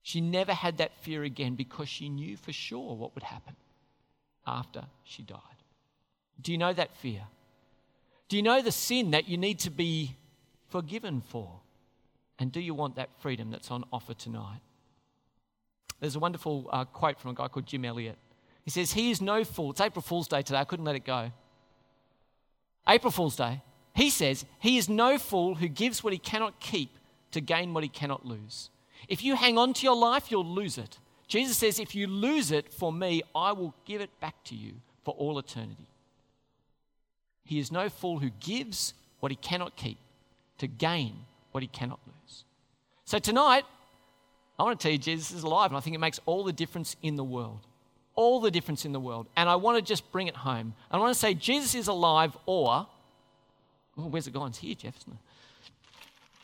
She 0.02 0.22
never 0.22 0.54
had 0.54 0.78
that 0.78 0.96
fear 1.02 1.24
again 1.24 1.56
because 1.56 1.90
she 1.90 2.10
knew 2.10 2.38
for 2.38 2.52
sure 2.52 2.96
what 2.96 3.14
would 3.16 3.24
happen 3.24 3.56
after 4.48 4.86
she 5.04 5.24
died. 5.24 5.40
Do 6.42 6.52
you 6.52 6.58
know 6.58 6.74
that 6.74 6.96
fear? 6.96 7.24
Do 8.30 8.38
you 8.38 8.44
know 8.44 8.62
the 8.62 8.72
sin 8.72 9.12
that 9.12 9.28
you 9.28 9.38
need 9.38 9.60
to 9.60 9.70
be 9.72 10.16
forgiven 10.70 11.22
for? 11.22 11.60
And 12.38 12.52
do 12.52 12.62
you 12.62 12.74
want 12.74 12.96
that 12.96 13.10
freedom 13.20 13.52
that's 13.52 13.70
on 13.70 13.84
offer 13.92 14.14
tonight? 14.14 14.62
There's 16.00 16.16
a 16.16 16.20
wonderful 16.20 16.70
uh, 16.72 16.86
quote 16.86 17.20
from 17.20 17.32
a 17.32 17.34
guy 17.34 17.48
called 17.50 17.66
Jim 17.66 17.84
Elliot. 17.84 18.18
He 18.64 18.72
says, 18.72 18.94
He 18.94 19.12
is 19.12 19.22
no 19.22 19.44
fool. 19.44 19.72
It's 19.72 19.82
April 19.82 20.02
Fool's 20.02 20.28
Day 20.28 20.42
today. 20.42 20.60
I 20.60 20.64
couldn't 20.64 20.86
let 20.86 20.96
it 20.96 21.04
go. 21.04 21.32
April 22.88 23.12
Fool's 23.12 23.36
Day. 23.36 23.62
He 23.94 24.10
says, 24.10 24.46
He 24.60 24.78
is 24.78 24.88
no 24.88 25.18
fool 25.18 25.56
who 25.56 25.68
gives 25.68 26.04
what 26.04 26.14
he 26.14 26.20
cannot 26.20 26.60
keep 26.60 26.98
to 27.32 27.42
gain 27.42 27.74
what 27.74 27.84
he 27.84 27.90
cannot 27.90 28.26
lose. 28.26 28.70
If 29.08 29.24
you 29.24 29.36
hang 29.36 29.58
on 29.58 29.74
to 29.74 29.84
your 29.84 29.96
life, 29.96 30.30
you'll 30.30 30.46
lose 30.46 30.78
it. 30.78 30.98
Jesus 31.28 31.58
says, 31.58 31.80
If 31.80 31.96
you 31.96 32.08
lose 32.08 32.52
it 32.52 32.74
for 32.74 32.92
me, 32.92 33.22
I 33.34 33.52
will 33.52 33.74
give 33.86 34.02
it 34.02 34.10
back 34.20 34.44
to 34.46 34.56
you 34.56 34.74
for 35.04 35.14
all 35.14 35.40
eternity. 35.40 35.88
He 37.44 37.60
is 37.60 37.72
no 37.72 37.90
fool 37.90 38.20
who 38.20 38.30
gives 38.40 38.94
what 39.20 39.32
he 39.32 39.36
cannot 39.36 39.76
keep 39.76 39.98
to 40.58 40.68
gain 40.68 41.14
what 41.52 41.64
he 41.64 41.68
cannot 41.68 42.00
lose. 42.06 42.44
So 43.06 43.18
tonight, 43.18 43.64
I 44.60 44.64
want 44.64 44.80
to 44.80 44.84
tell 44.84 44.92
you 44.92 44.98
Jesus 44.98 45.32
is 45.32 45.44
alive, 45.44 45.72
and 45.72 45.78
I 45.78 45.80
think 45.80 45.96
it 45.96 46.00
makes 46.00 46.20
all 46.26 46.44
the 46.44 46.54
difference 46.54 46.96
in 47.02 47.16
the 47.16 47.24
world. 47.24 47.62
All 48.16 48.40
the 48.42 48.52
difference 48.52 48.86
in 48.86 48.92
the 48.92 49.00
world. 49.00 49.28
And 49.38 49.48
I 49.48 49.56
want 49.56 49.78
to 49.78 49.82
just 49.82 50.12
bring 50.12 50.28
it 50.28 50.36
home. 50.36 50.74
I 50.92 50.98
want 50.98 51.14
to 51.14 51.20
say 51.20 51.34
Jesus 51.34 51.74
is 51.74 51.88
alive, 51.88 52.38
or, 52.46 52.88
oh, 53.98 54.08
where's 54.08 54.28
it 54.28 54.34
gone? 54.34 54.50
It's 54.50 54.58
here, 54.58 54.76
Jeff? 54.76 54.96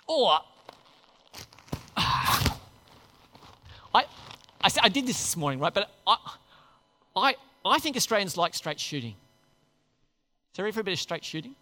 Or, 0.08 0.39
I, 1.98 2.56
I, 3.94 4.72
I 4.84 4.90
did 4.90 5.08
this 5.08 5.18
this 5.18 5.38
morning, 5.38 5.60
right? 5.60 5.74
But 5.74 5.90
I, 6.06 6.18
I, 7.16 7.36
I 7.66 7.80
think 7.80 7.96
Australians 7.96 8.38
like 8.38 8.54
straight 8.54 8.80
shooting. 8.80 9.16
Is 10.52 10.58
there 10.58 10.72
for 10.72 10.82
a 10.82 10.84
bit 10.84 10.94
of 10.94 11.00
straight 11.00 11.24
shooting? 11.24 11.56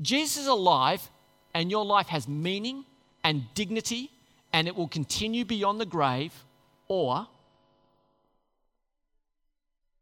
Jesus 0.00 0.42
is 0.42 0.46
alive, 0.46 1.10
and 1.54 1.70
your 1.70 1.84
life 1.84 2.08
has 2.08 2.26
meaning 2.28 2.84
and 3.22 3.44
dignity 3.54 4.10
and 4.52 4.66
it 4.66 4.76
will 4.76 4.88
continue 4.88 5.44
beyond 5.44 5.80
the 5.80 5.86
grave, 5.86 6.32
or 6.88 7.26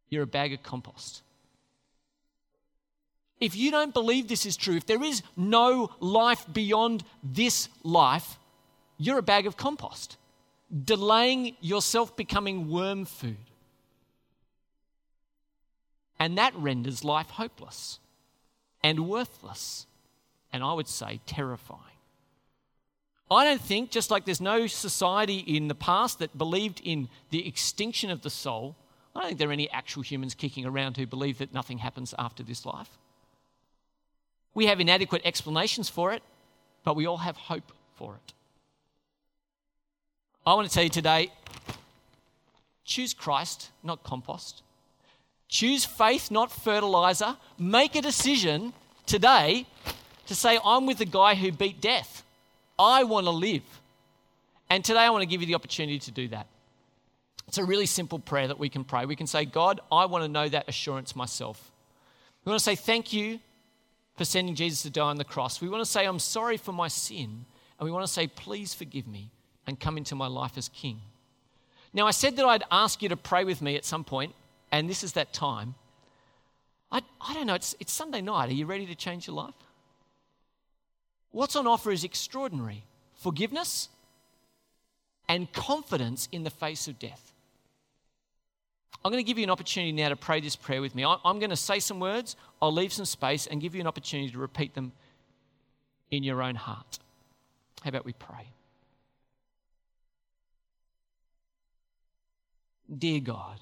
you're 0.08 0.22
a 0.22 0.26
bag 0.26 0.52
of 0.54 0.62
compost. 0.62 1.22
If 3.40 3.54
you 3.54 3.70
don't 3.70 3.94
believe 3.94 4.26
this 4.26 4.46
is 4.46 4.56
true, 4.56 4.76
if 4.76 4.86
there 4.86 5.02
is 5.02 5.22
no 5.36 5.90
life 6.00 6.44
beyond 6.52 7.04
this 7.22 7.68
life, 7.84 8.38
you're 8.98 9.18
a 9.18 9.22
bag 9.22 9.46
of 9.46 9.56
compost, 9.56 10.16
delaying 10.84 11.56
yourself 11.60 12.16
becoming 12.16 12.68
worm 12.68 13.04
food. 13.04 13.36
And 16.18 16.36
that 16.36 16.54
renders 16.56 17.04
life 17.04 17.30
hopeless 17.30 18.00
and 18.82 19.08
worthless, 19.08 19.86
and 20.52 20.62
I 20.62 20.72
would 20.72 20.88
say 20.88 21.20
terrifying. 21.26 21.80
I 23.30 23.44
don't 23.44 23.60
think, 23.60 23.90
just 23.90 24.10
like 24.10 24.24
there's 24.24 24.40
no 24.40 24.66
society 24.66 25.38
in 25.38 25.68
the 25.68 25.74
past 25.74 26.18
that 26.18 26.36
believed 26.36 26.80
in 26.82 27.08
the 27.30 27.46
extinction 27.46 28.10
of 28.10 28.22
the 28.22 28.30
soul, 28.30 28.74
I 29.14 29.20
don't 29.20 29.28
think 29.28 29.38
there 29.38 29.50
are 29.50 29.52
any 29.52 29.70
actual 29.70 30.02
humans 30.02 30.34
kicking 30.34 30.64
around 30.64 30.96
who 30.96 31.06
believe 31.06 31.38
that 31.38 31.52
nothing 31.52 31.78
happens 31.78 32.14
after 32.18 32.42
this 32.42 32.64
life. 32.64 32.96
We 34.54 34.66
have 34.66 34.80
inadequate 34.80 35.22
explanations 35.24 35.88
for 35.88 36.12
it, 36.12 36.22
but 36.84 36.96
we 36.96 37.06
all 37.06 37.18
have 37.18 37.36
hope 37.36 37.72
for 37.96 38.14
it. 38.14 38.32
I 40.48 40.54
want 40.54 40.66
to 40.66 40.72
tell 40.72 40.82
you 40.82 40.88
today 40.88 41.30
choose 42.82 43.12
Christ, 43.12 43.70
not 43.82 44.02
compost. 44.02 44.62
Choose 45.46 45.84
faith, 45.84 46.30
not 46.30 46.50
fertilizer. 46.50 47.36
Make 47.58 47.94
a 47.94 48.00
decision 48.00 48.72
today 49.04 49.66
to 50.26 50.34
say, 50.34 50.58
I'm 50.64 50.86
with 50.86 50.96
the 50.96 51.04
guy 51.04 51.34
who 51.34 51.52
beat 51.52 51.82
death. 51.82 52.22
I 52.78 53.04
want 53.04 53.26
to 53.26 53.30
live. 53.30 53.62
And 54.70 54.82
today 54.82 55.00
I 55.00 55.10
want 55.10 55.20
to 55.20 55.26
give 55.26 55.42
you 55.42 55.46
the 55.46 55.54
opportunity 55.54 55.98
to 55.98 56.10
do 56.10 56.28
that. 56.28 56.46
It's 57.46 57.58
a 57.58 57.64
really 57.64 57.84
simple 57.84 58.18
prayer 58.18 58.48
that 58.48 58.58
we 58.58 58.70
can 58.70 58.84
pray. 58.84 59.04
We 59.04 59.16
can 59.16 59.26
say, 59.26 59.44
God, 59.44 59.82
I 59.92 60.06
want 60.06 60.24
to 60.24 60.28
know 60.28 60.48
that 60.48 60.66
assurance 60.66 61.14
myself. 61.14 61.70
We 62.46 62.50
want 62.50 62.60
to 62.60 62.64
say 62.64 62.74
thank 62.74 63.12
you 63.12 63.38
for 64.16 64.24
sending 64.24 64.54
Jesus 64.54 64.80
to 64.82 64.90
die 64.90 65.02
on 65.02 65.18
the 65.18 65.24
cross. 65.24 65.60
We 65.60 65.68
want 65.68 65.84
to 65.84 65.90
say, 65.90 66.06
I'm 66.06 66.18
sorry 66.18 66.56
for 66.56 66.72
my 66.72 66.88
sin. 66.88 67.44
And 67.78 67.84
we 67.84 67.90
want 67.90 68.06
to 68.06 68.12
say, 68.12 68.28
please 68.28 68.72
forgive 68.72 69.06
me 69.06 69.30
and 69.68 69.78
come 69.78 69.98
into 69.98 70.14
my 70.14 70.26
life 70.26 70.56
as 70.56 70.68
king. 70.70 71.00
Now, 71.92 72.06
I 72.06 72.10
said 72.10 72.36
that 72.36 72.46
I'd 72.46 72.64
ask 72.70 73.02
you 73.02 73.10
to 73.10 73.16
pray 73.16 73.44
with 73.44 73.60
me 73.60 73.76
at 73.76 73.84
some 73.84 74.02
point, 74.02 74.34
and 74.72 74.88
this 74.88 75.04
is 75.04 75.12
that 75.12 75.32
time. 75.32 75.74
I, 76.90 77.02
I 77.20 77.34
don't 77.34 77.46
know, 77.46 77.54
it's, 77.54 77.76
it's 77.78 77.92
Sunday 77.92 78.22
night. 78.22 78.48
Are 78.48 78.54
you 78.54 78.64
ready 78.64 78.86
to 78.86 78.94
change 78.94 79.26
your 79.26 79.36
life? 79.36 79.54
What's 81.32 81.54
on 81.54 81.66
offer 81.66 81.90
is 81.90 82.02
extraordinary 82.02 82.82
forgiveness 83.14 83.90
and 85.28 85.52
confidence 85.52 86.28
in 86.32 86.44
the 86.44 86.50
face 86.50 86.88
of 86.88 86.98
death. 86.98 87.32
I'm 89.04 89.12
going 89.12 89.22
to 89.22 89.26
give 89.26 89.36
you 89.36 89.44
an 89.44 89.50
opportunity 89.50 89.92
now 89.92 90.08
to 90.08 90.16
pray 90.16 90.40
this 90.40 90.56
prayer 90.56 90.80
with 90.80 90.94
me. 90.94 91.04
I'm 91.04 91.38
going 91.38 91.50
to 91.50 91.56
say 91.56 91.78
some 91.78 92.00
words, 92.00 92.36
I'll 92.62 92.72
leave 92.72 92.92
some 92.92 93.04
space, 93.04 93.46
and 93.46 93.60
give 93.60 93.74
you 93.74 93.82
an 93.82 93.86
opportunity 93.86 94.30
to 94.30 94.38
repeat 94.38 94.74
them 94.74 94.92
in 96.10 96.22
your 96.22 96.42
own 96.42 96.54
heart. 96.54 96.98
How 97.82 97.90
about 97.90 98.06
we 98.06 98.14
pray? 98.14 98.46
Dear 102.96 103.20
God, 103.20 103.60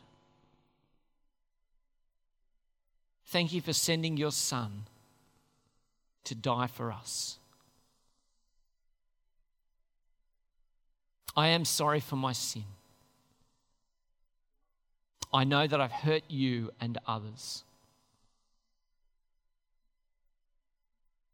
thank 3.26 3.52
you 3.52 3.60
for 3.60 3.72
sending 3.72 4.16
your 4.16 4.30
Son 4.30 4.84
to 6.24 6.34
die 6.34 6.68
for 6.68 6.92
us. 6.92 7.38
I 11.36 11.48
am 11.48 11.64
sorry 11.64 12.00
for 12.00 12.16
my 12.16 12.32
sin. 12.32 12.64
I 15.32 15.44
know 15.44 15.66
that 15.66 15.80
I've 15.80 15.92
hurt 15.92 16.22
you 16.28 16.70
and 16.80 16.96
others. 17.06 17.64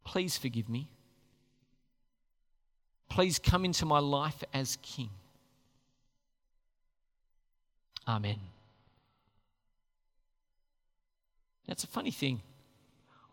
Please 0.03 0.37
forgive 0.37 0.69
me. 0.69 0.89
Please 3.09 3.39
come 3.39 3.65
into 3.65 3.87
my 3.87 3.99
life 3.99 4.43
as 4.53 4.77
King. 4.83 5.11
Amen. 8.07 8.39
That's 11.67 11.85
a 11.85 11.87
funny 11.87 12.11
thing. 12.11 12.41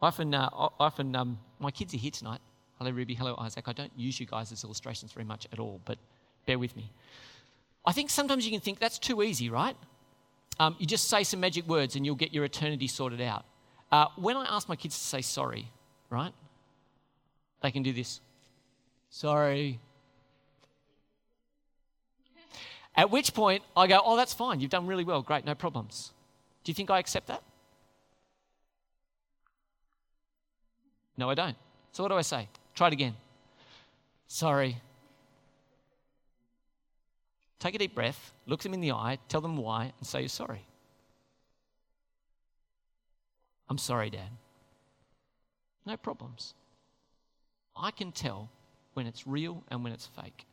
Often, 0.01 0.33
uh, 0.33 0.49
often 0.53 1.15
um, 1.15 1.39
my 1.59 1.71
kids 1.71 1.93
are 1.93 1.97
here 1.97 2.11
tonight. 2.11 2.39
Hello, 2.77 2.91
Ruby. 2.91 3.13
Hello, 3.13 3.35
Isaac. 3.39 3.67
I 3.67 3.73
don't 3.73 3.91
use 3.97 4.19
you 4.19 4.25
guys 4.25 4.51
as 4.51 4.63
illustrations 4.63 5.11
very 5.11 5.25
much 5.25 5.47
at 5.51 5.59
all, 5.59 5.81
but 5.83 5.97
Bear 6.49 6.57
with 6.57 6.75
me. 6.75 6.89
I 7.85 7.91
think 7.91 8.09
sometimes 8.09 8.43
you 8.43 8.51
can 8.51 8.59
think 8.59 8.79
that's 8.79 8.97
too 8.97 9.21
easy, 9.21 9.51
right? 9.51 9.75
Um, 10.59 10.75
you 10.79 10.87
just 10.87 11.07
say 11.07 11.23
some 11.23 11.39
magic 11.39 11.67
words 11.67 11.95
and 11.95 12.03
you'll 12.03 12.15
get 12.15 12.33
your 12.33 12.43
eternity 12.43 12.87
sorted 12.87 13.21
out. 13.21 13.45
Uh, 13.91 14.07
when 14.15 14.35
I 14.35 14.45
ask 14.49 14.67
my 14.67 14.75
kids 14.75 14.97
to 14.97 15.03
say 15.03 15.21
sorry, 15.21 15.71
right? 16.09 16.33
They 17.61 17.69
can 17.69 17.83
do 17.83 17.93
this. 17.93 18.19
Sorry. 19.11 19.79
At 22.99 23.11
which 23.11 23.33
point 23.33 23.63
I 23.77 23.87
go, 23.87 24.01
Oh, 24.03 24.17
that's 24.17 24.33
fine. 24.33 24.59
You've 24.59 24.71
done 24.71 24.85
really 24.85 25.05
well. 25.05 25.21
Great, 25.21 25.45
no 25.45 25.55
problems. 25.55 26.11
Do 26.65 26.69
you 26.69 26.73
think 26.73 26.89
I 26.89 26.99
accept 26.99 27.27
that? 27.27 27.41
No, 31.15 31.29
I 31.29 31.33
don't. 31.33 31.55
So 31.93 32.03
what 32.03 32.09
do 32.09 32.15
I 32.15 32.23
say? 32.23 32.49
Try 32.75 32.87
it 32.87 32.93
again. 32.93 33.15
Sorry. 34.27 34.81
Take 37.59 37.75
a 37.75 37.77
deep 37.77 37.95
breath, 37.95 38.33
look 38.45 38.63
them 38.63 38.73
in 38.73 38.81
the 38.81 38.91
eye, 38.91 39.17
tell 39.29 39.39
them 39.39 39.55
why, 39.55 39.93
and 39.97 40.05
say 40.05 40.19
you're 40.19 40.27
sorry. 40.27 40.65
I'm 43.69 43.77
sorry, 43.77 44.09
Dad. 44.09 44.31
No 45.85 45.95
problems. 45.95 46.53
I 47.77 47.91
can 47.91 48.11
tell 48.11 48.49
when 48.93 49.07
it's 49.07 49.25
real 49.25 49.63
and 49.69 49.85
when 49.85 49.93
it's 49.93 50.07
fake. 50.21 50.45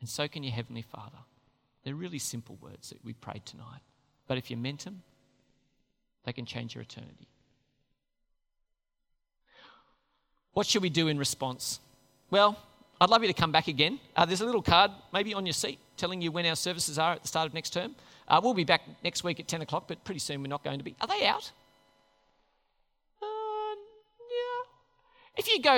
And 0.00 0.08
so 0.08 0.26
can 0.26 0.42
your 0.42 0.52
Heavenly 0.52 0.82
Father. 0.82 1.18
They're 1.84 1.94
really 1.94 2.18
simple 2.18 2.58
words 2.60 2.90
that 2.90 3.04
we 3.04 3.12
prayed 3.14 3.46
tonight. 3.46 3.80
But 4.26 4.38
if 4.38 4.50
you 4.50 4.56
meant 4.56 4.84
them, 4.84 5.02
they 6.24 6.32
can 6.32 6.46
change 6.46 6.74
your 6.74 6.82
eternity. 6.82 7.28
What 10.52 10.66
should 10.66 10.82
we 10.82 10.90
do 10.90 11.08
in 11.08 11.18
response? 11.18 11.80
Well, 12.30 12.58
I'd 13.00 13.08
love 13.08 13.22
you 13.22 13.28
to 13.28 13.34
come 13.34 13.52
back 13.52 13.68
again. 13.68 13.98
Uh, 14.14 14.26
there's 14.26 14.42
a 14.42 14.44
little 14.44 14.62
card, 14.62 14.90
maybe 15.12 15.32
on 15.32 15.46
your 15.46 15.52
seat, 15.54 15.78
telling 15.96 16.20
you 16.20 16.30
when 16.30 16.44
our 16.44 16.56
services 16.56 16.98
are 16.98 17.14
at 17.14 17.22
the 17.22 17.28
start 17.28 17.46
of 17.46 17.54
next 17.54 17.70
term. 17.70 17.94
Uh, 18.28 18.40
we'll 18.42 18.54
be 18.54 18.64
back 18.64 18.82
next 19.02 19.24
week 19.24 19.40
at 19.40 19.48
10 19.48 19.62
o'clock, 19.62 19.84
but 19.88 20.04
pretty 20.04 20.20
soon 20.20 20.42
we're 20.42 20.48
not 20.48 20.62
going 20.62 20.78
to 20.78 20.84
be. 20.84 20.94
Are 21.00 21.06
they 21.06 21.26
out? 21.26 21.50
If 25.40 25.48
you 25.48 25.62
go, 25.62 25.76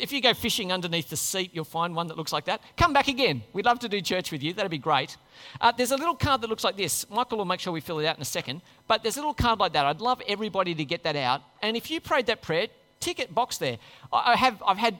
if 0.00 0.10
you 0.10 0.22
go 0.22 0.32
fishing 0.32 0.72
underneath 0.72 1.10
the 1.10 1.18
seat, 1.18 1.50
you'll 1.52 1.66
find 1.66 1.94
one 1.94 2.06
that 2.06 2.16
looks 2.16 2.32
like 2.32 2.46
that. 2.46 2.62
Come 2.78 2.94
back 2.94 3.08
again. 3.08 3.42
We'd 3.52 3.66
love 3.66 3.78
to 3.80 3.88
do 3.90 4.00
church 4.00 4.32
with 4.32 4.42
you. 4.42 4.54
That'd 4.54 4.70
be 4.70 4.78
great. 4.78 5.18
Uh, 5.60 5.70
there's 5.70 5.90
a 5.90 5.98
little 5.98 6.14
card 6.14 6.40
that 6.40 6.48
looks 6.48 6.64
like 6.64 6.78
this. 6.78 7.04
Michael 7.10 7.36
will 7.36 7.44
make 7.44 7.60
sure 7.60 7.74
we 7.74 7.82
fill 7.82 7.98
it 7.98 8.06
out 8.06 8.16
in 8.16 8.22
a 8.22 8.24
second. 8.24 8.62
But 8.88 9.02
there's 9.02 9.18
a 9.18 9.20
little 9.20 9.34
card 9.34 9.58
like 9.58 9.74
that. 9.74 9.84
I'd 9.84 10.00
love 10.00 10.22
everybody 10.26 10.74
to 10.74 10.84
get 10.86 11.02
that 11.02 11.14
out. 11.14 11.42
And 11.60 11.76
if 11.76 11.90
you 11.90 12.00
prayed 12.00 12.24
that 12.28 12.40
prayer, 12.40 12.68
tick 13.00 13.20
it 13.20 13.34
box 13.34 13.58
there. 13.58 13.76
I 14.10 14.34
have, 14.34 14.62
I've 14.66 14.78
had, 14.78 14.98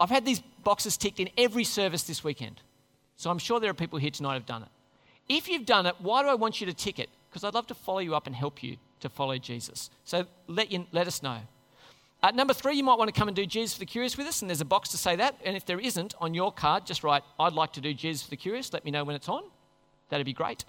I've 0.00 0.08
had 0.08 0.24
these 0.24 0.40
boxes 0.64 0.96
ticked 0.96 1.20
in 1.20 1.28
every 1.36 1.64
service 1.64 2.04
this 2.04 2.24
weekend. 2.24 2.62
So 3.18 3.28
I'm 3.28 3.38
sure 3.38 3.60
there 3.60 3.68
are 3.68 3.74
people 3.74 3.98
here 3.98 4.10
tonight 4.10 4.36
who've 4.36 4.46
done 4.46 4.62
it. 4.62 4.68
If 5.28 5.46
you've 5.46 5.66
done 5.66 5.84
it, 5.84 5.94
why 5.98 6.22
do 6.22 6.30
I 6.30 6.36
want 6.36 6.62
you 6.62 6.66
to 6.68 6.72
tick 6.72 6.98
it? 6.98 7.10
Because 7.28 7.44
I'd 7.44 7.52
love 7.52 7.66
to 7.66 7.74
follow 7.74 7.98
you 7.98 8.14
up 8.14 8.26
and 8.26 8.34
help 8.34 8.62
you 8.62 8.78
to 9.00 9.10
follow 9.10 9.36
Jesus. 9.36 9.90
So 10.04 10.24
let, 10.46 10.72
you, 10.72 10.86
let 10.90 11.06
us 11.06 11.22
know. 11.22 11.40
Uh, 12.22 12.30
number 12.30 12.54
three, 12.54 12.76
you 12.76 12.84
might 12.84 12.98
want 12.98 13.12
to 13.12 13.18
come 13.18 13.26
and 13.26 13.34
do 13.34 13.44
Jesus 13.44 13.74
for 13.74 13.80
the 13.80 13.86
Curious 13.86 14.16
with 14.16 14.28
us, 14.28 14.42
and 14.42 14.48
there's 14.48 14.60
a 14.60 14.64
box 14.64 14.90
to 14.90 14.96
say 14.96 15.16
that. 15.16 15.34
And 15.44 15.56
if 15.56 15.66
there 15.66 15.80
isn't 15.80 16.14
on 16.20 16.34
your 16.34 16.52
card, 16.52 16.86
just 16.86 17.02
write, 17.02 17.24
I'd 17.38 17.52
like 17.52 17.72
to 17.72 17.80
do 17.80 17.92
Jesus 17.92 18.22
for 18.22 18.30
the 18.30 18.36
Curious. 18.36 18.72
Let 18.72 18.84
me 18.84 18.92
know 18.92 19.02
when 19.02 19.16
it's 19.16 19.28
on. 19.28 19.42
That'd 20.08 20.26
be 20.26 20.32
great. 20.32 20.64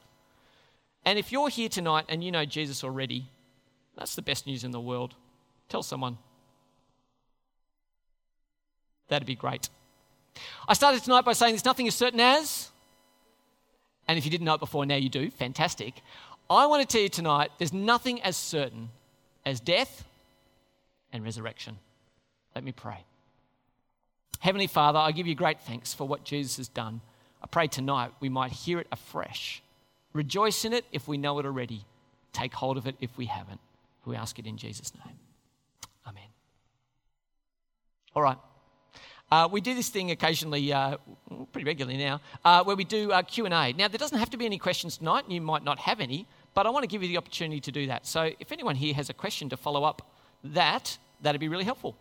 And 1.06 1.20
if 1.20 1.32
you're 1.32 1.50
here 1.50 1.70
tonight 1.70 2.06
and 2.10 2.24
you 2.24 2.32
know 2.32 2.46
Jesus 2.46 2.84
already, 2.84 3.30
that's 3.96 4.16
the 4.16 4.22
best 4.22 4.48
news 4.48 4.64
in 4.64 4.72
the 4.72 4.80
world. 4.80 5.14
Tell 5.70 5.84
someone. 5.84 6.18
That'd 9.10 9.28
be 9.28 9.36
great. 9.36 9.70
I 10.68 10.74
started 10.74 11.04
tonight 11.04 11.26
by 11.26 11.34
saying 11.34 11.54
there's 11.54 11.66
nothing 11.66 11.88
as 11.88 11.94
certain 11.94 12.20
as, 12.20 12.72
and 14.08 14.18
if 14.18 14.26
you 14.26 14.32
didn't 14.32 14.46
know 14.46 14.56
it 14.56 14.60
before, 14.60 14.86
now 14.86 14.96
you 14.96 15.10
do. 15.10 15.30
Fantastic. 15.30 16.02
I 16.50 16.66
want 16.66 16.82
to 16.82 16.92
tell 16.92 17.04
you 17.04 17.10
tonight 17.10 17.52
there's 17.60 17.74
nothing 17.74 18.22
as 18.24 18.36
certain 18.36 18.90
as 19.46 19.60
death 19.60 20.06
and 21.14 21.24
resurrection. 21.24 21.78
Let 22.56 22.64
me 22.64 22.72
pray. 22.72 23.06
Heavenly 24.40 24.68
Father, 24.68 25.00
I 25.00 25.12
give 25.14 25.28
you 25.28 25.36
great 25.36 25.62
thanks 25.62 25.94
for 25.94 26.06
what 26.06 26.26
Jesus 26.26 26.58
has 26.58 26.68
done. 26.68 27.00
I 27.42 27.48
pray 27.48 27.68
tonight 27.68 28.12
we 28.20 28.28
might 28.28 28.52
hear 28.52 28.80
it 28.80 28.88
afresh. 28.92 29.64
Rejoice 30.12 30.66
in 30.66 30.74
it 30.74 30.86
if 30.92 31.08
we 31.08 31.18
know 31.18 31.40
it 31.40 31.46
already. 31.46 31.86
Take 32.34 32.54
hold 32.54 32.78
of 32.78 32.88
it 32.88 32.96
if 33.00 33.18
we 33.18 33.28
haven't. 33.28 33.62
We 34.06 34.16
ask 34.16 34.38
it 34.40 34.46
in 34.46 34.58
Jesus' 34.58 34.92
name. 35.06 35.16
Amen. 36.06 36.28
All 38.16 38.22
right. 38.22 38.38
Uh, 39.32 39.48
we 39.52 39.62
do 39.62 39.74
this 39.74 39.90
thing 39.90 40.12
occasionally, 40.12 40.72
uh, 40.72 40.98
pretty 41.52 41.66
regularly 41.66 41.98
now, 41.98 42.22
uh, 42.46 42.64
where 42.64 42.76
we 42.76 42.84
do 42.84 43.12
uh, 43.12 43.22
Q&A. 43.24 43.50
Now, 43.50 43.88
there 43.88 43.98
doesn't 43.98 44.20
have 44.20 44.30
to 44.32 44.38
be 44.38 44.46
any 44.46 44.60
questions 44.60 44.98
tonight, 44.98 45.24
and 45.24 45.34
you 45.34 45.42
might 45.42 45.64
not 45.64 45.80
have 45.80 46.00
any, 46.00 46.28
but 46.54 46.68
I 46.68 46.70
want 46.70 46.84
to 46.84 46.88
give 46.88 47.02
you 47.02 47.08
the 47.08 47.18
opportunity 47.18 47.60
to 47.62 47.72
do 47.72 47.88
that. 47.88 48.06
So 48.06 48.30
if 48.40 48.52
anyone 48.52 48.76
here 48.76 48.94
has 48.94 49.10
a 49.10 49.14
question 49.14 49.50
to 49.50 49.58
follow 49.58 49.86
up 49.86 50.13
that, 50.44 50.98
that'd 51.22 51.42
be 51.42 51.48
really 51.48 51.64
helpful. 51.64 51.96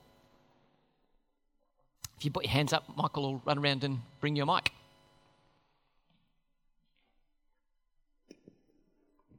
If 2.17 2.25
you 2.25 2.31
put 2.31 2.45
your 2.45 2.53
hands 2.53 2.73
up, 2.73 2.85
Michael 2.97 3.23
will 3.23 3.43
run 3.45 3.59
around 3.59 3.85
and 3.85 4.01
bring 4.21 4.37
you 4.37 4.45
a 4.45 4.47
mic. 4.47 4.73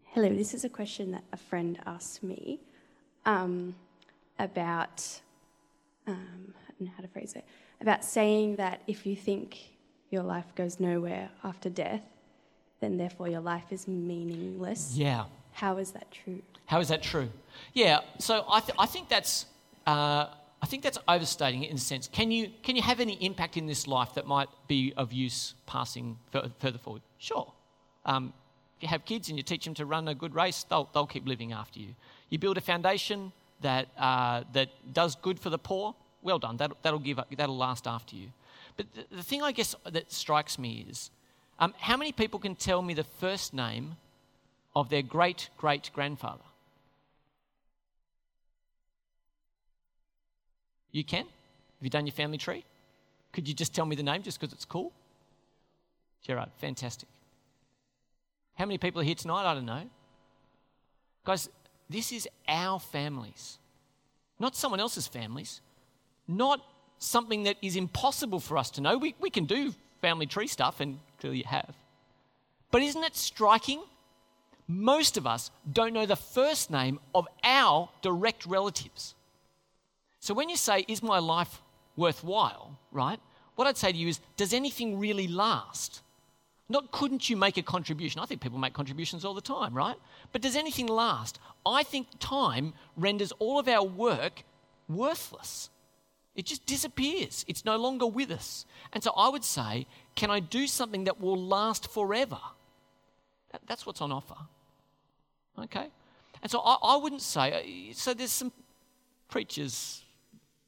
Hello, 0.06 0.30
this 0.30 0.54
is 0.54 0.64
a 0.64 0.70
question 0.70 1.12
that 1.12 1.24
a 1.32 1.38
friend 1.38 1.80
asked 1.86 2.22
me 2.22 2.60
um, 3.26 3.74
about, 4.38 5.22
um, 6.06 6.54
I 6.68 6.72
don't 6.78 6.88
know 6.88 6.91
how 6.95 7.01
to 7.01 7.08
phrase 7.08 7.34
it, 7.36 7.45
about 7.82 8.04
saying 8.06 8.58
that 8.58 8.82
if 8.86 9.06
you 9.06 9.16
think 9.16 9.58
your 10.12 10.22
life 10.22 10.54
goes 10.56 10.80
nowhere 10.80 11.30
after 11.43 11.70
death, 11.70 12.04
then 12.80 12.97
therefore 12.97 13.28
your 13.28 13.41
life 13.41 13.72
is 13.72 13.88
meaningless. 13.88 14.93
Yeah. 14.95 15.26
How 15.54 15.78
is 15.78 15.91
that 15.91 16.12
true? 16.12 16.41
How 16.66 16.80
is 16.80 16.88
that 16.89 17.01
true? 17.01 17.30
Yeah, 17.74 17.99
so 18.20 18.45
I, 18.49 18.60
th- 18.60 18.76
I 18.80 18.86
think 18.86 19.10
that's 19.10 19.45
uh, 19.86 20.28
I 20.62 20.66
think 20.66 20.82
that's 20.82 20.97
overstating 21.08 21.64
it 21.64 21.70
in 21.70 21.76
a 21.76 21.80
sense. 21.80 22.08
Can 22.08 22.32
you 22.32 22.49
can 22.64 22.76
you 22.76 22.82
have 22.82 22.99
any 22.99 23.14
impact 23.16 23.58
in 23.58 23.68
this 23.68 23.86
life 23.88 24.14
that 24.16 24.26
might 24.26 24.49
be 24.68 24.93
of 24.95 25.12
use 25.12 25.56
passing 25.66 26.18
further 26.32 26.78
forward? 26.78 27.01
Sure. 27.18 27.51
Um, 28.06 28.34
if 28.78 28.84
you 28.84 28.88
have 28.88 29.06
kids 29.06 29.30
and 29.30 29.38
you 29.38 29.43
teach 29.43 29.66
them 29.66 29.74
to 29.76 29.86
run 29.86 30.08
a 30.08 30.16
good 30.16 30.34
race, 30.34 30.64
they'll 30.64 30.89
they'll 30.93 31.06
keep 31.08 31.28
living 31.28 31.51
after 31.51 31.80
you. 31.80 31.95
You 32.30 32.39
build 32.39 32.58
a 32.58 32.62
foundation 32.62 33.32
that 33.62 33.89
uh, 33.97 34.43
that 34.54 34.70
does 34.93 35.16
good 35.16 35.39
for 35.39 35.49
the 35.49 35.60
poor. 35.60 35.95
Well 36.22 36.39
done. 36.39 36.58
That 36.58 36.72
that'll 36.82 36.99
give 36.99 37.20
up, 37.20 37.28
that'll 37.36 37.58
last 37.58 37.86
after 37.86 38.16
you. 38.16 38.30
But 38.78 38.88
the, 38.93 39.18
the 39.18 39.24
thing 39.24 39.43
I 39.43 39.51
guess 39.51 39.76
that 39.84 40.12
strikes 40.12 40.58
me 40.58 40.86
is, 40.89 41.12
um, 41.60 41.74
how 41.78 41.97
many 41.97 42.12
people 42.12 42.39
can 42.39 42.56
tell 42.56 42.82
me 42.82 42.93
the 42.93 43.04
first 43.04 43.54
name 43.54 43.97
of 44.76 44.90
their 44.90 45.02
great 45.02 45.50
great 45.58 45.92
grandfather? 45.94 46.44
You 50.92 51.04
can? 51.04 51.26
Have 51.26 51.82
you 51.82 51.90
done 51.90 52.06
your 52.06 52.14
family 52.14 52.38
tree? 52.38 52.64
Could 53.34 53.48
you 53.48 53.54
just 53.54 53.74
tell 53.74 53.86
me 53.86 53.96
the 53.96 54.04
name 54.04 54.22
just 54.22 54.40
because 54.40 54.54
it's 54.54 54.66
cool? 54.66 54.94
Gerard, 56.22 56.50
fantastic. 56.60 57.10
How 58.56 58.66
many 58.66 58.78
people 58.78 59.02
are 59.02 59.04
here 59.04 59.16
tonight? 59.16 59.50
I 59.50 59.56
don't 59.56 59.66
know. 59.66 59.90
Guys, 61.26 61.50
this 61.90 62.12
is 62.12 62.28
our 62.48 62.80
families, 62.80 63.58
not 64.40 64.56
someone 64.56 64.80
else's 64.80 65.08
families, 65.08 65.62
not 66.28 66.62
something 67.00 67.44
that 67.44 67.58
is 67.62 67.76
impossible 67.76 68.40
for 68.40 68.58
us 68.58 68.70
to 68.72 68.82
know. 68.82 68.98
We, 68.98 69.16
we 69.20 69.30
can 69.30 69.46
do 69.46 69.74
family 70.02 70.26
tree 70.26 70.48
stuff, 70.48 70.80
and 70.80 71.00
clearly 71.20 71.40
you 71.40 71.46
have. 71.46 71.76
But 72.72 72.82
isn't 72.82 73.04
it 73.04 73.16
striking? 73.16 73.82
Most 74.68 75.18
of 75.18 75.28
us 75.28 75.51
don't 75.72 75.93
know 75.93 76.05
the 76.05 76.16
first 76.16 76.72
name 76.72 76.99
of 77.14 77.28
our 77.43 77.89
direct 78.01 78.45
relatives. 78.45 79.16
So 80.20 80.34
when 80.34 80.49
you 80.49 80.55
say, 80.55 80.86
is 80.88 81.03
my 81.03 81.20
life 81.20 81.61
worthwhile, 81.95 82.78
right? 82.91 83.20
What 83.55 83.68
I'd 83.68 83.78
say 83.78 83.91
to 83.91 83.97
you 83.97 84.07
is, 84.07 84.20
does 84.38 84.53
anything 84.53 84.97
really 84.97 85.28
last? 85.28 86.01
Not 86.70 86.91
couldn't 86.91 87.30
you 87.30 87.36
make 87.36 87.57
a 87.57 87.61
contribution? 87.61 88.22
I 88.22 88.26
think 88.26 88.41
people 88.41 88.57
make 88.57 88.74
contributions 88.74 89.26
all 89.26 89.34
the 89.34 89.41
time, 89.41 89.74
right? 89.74 89.97
But 90.32 90.41
does 90.41 90.55
anything 90.55 90.88
last? 90.88 91.39
I 91.66 91.84
think 91.84 92.07
time 92.20 92.74
renders 92.95 93.32
all 93.39 93.59
of 93.59 93.68
our 93.68 93.84
work 93.84 94.43
worthless. 94.88 95.70
It 96.36 96.45
just 96.45 96.66
disappears. 96.66 97.45
It's 97.47 97.66
no 97.66 97.78
longer 97.78 98.07
with 98.07 98.32
us. 98.32 98.66
And 98.91 99.03
so 99.03 99.11
I 99.16 99.30
would 99.30 99.43
say, 99.43 99.86
can 100.16 100.32
I 100.32 100.39
do 100.39 100.66
something 100.66 101.03
that 101.03 101.20
will 101.20 101.38
last 101.38 101.91
forever? 101.91 102.39
That's 103.68 103.86
what's 103.86 104.01
on 104.01 104.11
offer. 104.11 104.38
Okay? 105.60 105.88
And 106.41 106.51
so 106.51 106.60
I, 106.60 106.78
I 106.82 106.95
wouldn't 106.97 107.22
say, 107.22 107.89
uh, 107.91 107.93
so 107.93 108.14
there's 108.14 108.32
some 108.32 108.51
preachers 109.30 110.04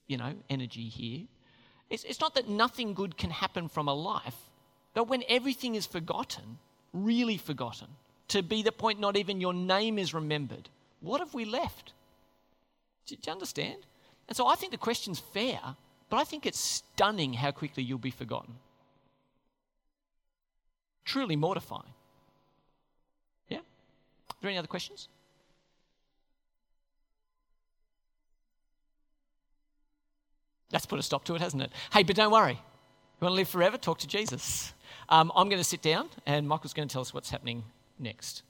you 0.07 0.17
know, 0.17 0.33
energy 0.49 0.87
here. 0.87 1.25
It's, 1.89 2.03
it's 2.03 2.19
not 2.19 2.35
that 2.35 2.47
nothing 2.47 2.93
good 2.93 3.17
can 3.17 3.29
happen 3.29 3.67
from 3.67 3.87
a 3.87 3.93
life, 3.93 4.37
but 4.93 5.07
when 5.07 5.23
everything 5.27 5.75
is 5.75 5.85
forgotten, 5.85 6.57
really 6.93 7.37
forgotten, 7.37 7.87
to 8.29 8.41
be 8.41 8.63
the 8.63 8.71
point 8.71 8.99
not 8.99 9.17
even 9.17 9.41
your 9.41 9.53
name 9.53 9.99
is 9.99 10.13
remembered, 10.13 10.69
what 11.01 11.19
have 11.19 11.33
we 11.33 11.45
left? 11.45 11.93
Do, 13.05 13.15
do 13.15 13.21
you 13.27 13.33
understand? 13.33 13.85
And 14.27 14.35
so 14.35 14.47
I 14.47 14.55
think 14.55 14.71
the 14.71 14.77
question's 14.77 15.19
fair, 15.19 15.59
but 16.09 16.17
I 16.17 16.23
think 16.23 16.45
it's 16.45 16.59
stunning 16.59 17.33
how 17.33 17.51
quickly 17.51 17.83
you'll 17.83 17.99
be 17.99 18.11
forgotten. 18.11 18.55
Truly 21.03 21.35
mortifying. 21.35 21.93
There 24.45 24.51
any 24.51 24.59
other 24.59 24.67
questions? 24.67 25.07
That's 30.69 30.85
put 30.85 30.99
a 30.99 31.01
stop 31.01 31.23
to 31.23 31.33
it, 31.33 31.41
hasn't 31.41 31.63
it? 31.63 31.71
Hey, 31.91 32.03
but 32.03 32.15
don't 32.15 32.31
worry. 32.31 32.51
You 32.51 32.59
want 33.21 33.31
to 33.31 33.35
live 33.37 33.49
forever? 33.49 33.79
Talk 33.79 33.97
to 33.99 34.07
Jesus. 34.07 34.71
Um, 35.09 35.31
I'm 35.35 35.49
going 35.49 35.59
to 35.59 35.67
sit 35.67 35.81
down, 35.81 36.09
and 36.27 36.47
Michael's 36.47 36.75
going 36.75 36.87
to 36.87 36.93
tell 36.93 37.01
us 37.01 37.11
what's 37.11 37.31
happening 37.31 37.63
next. 37.97 38.43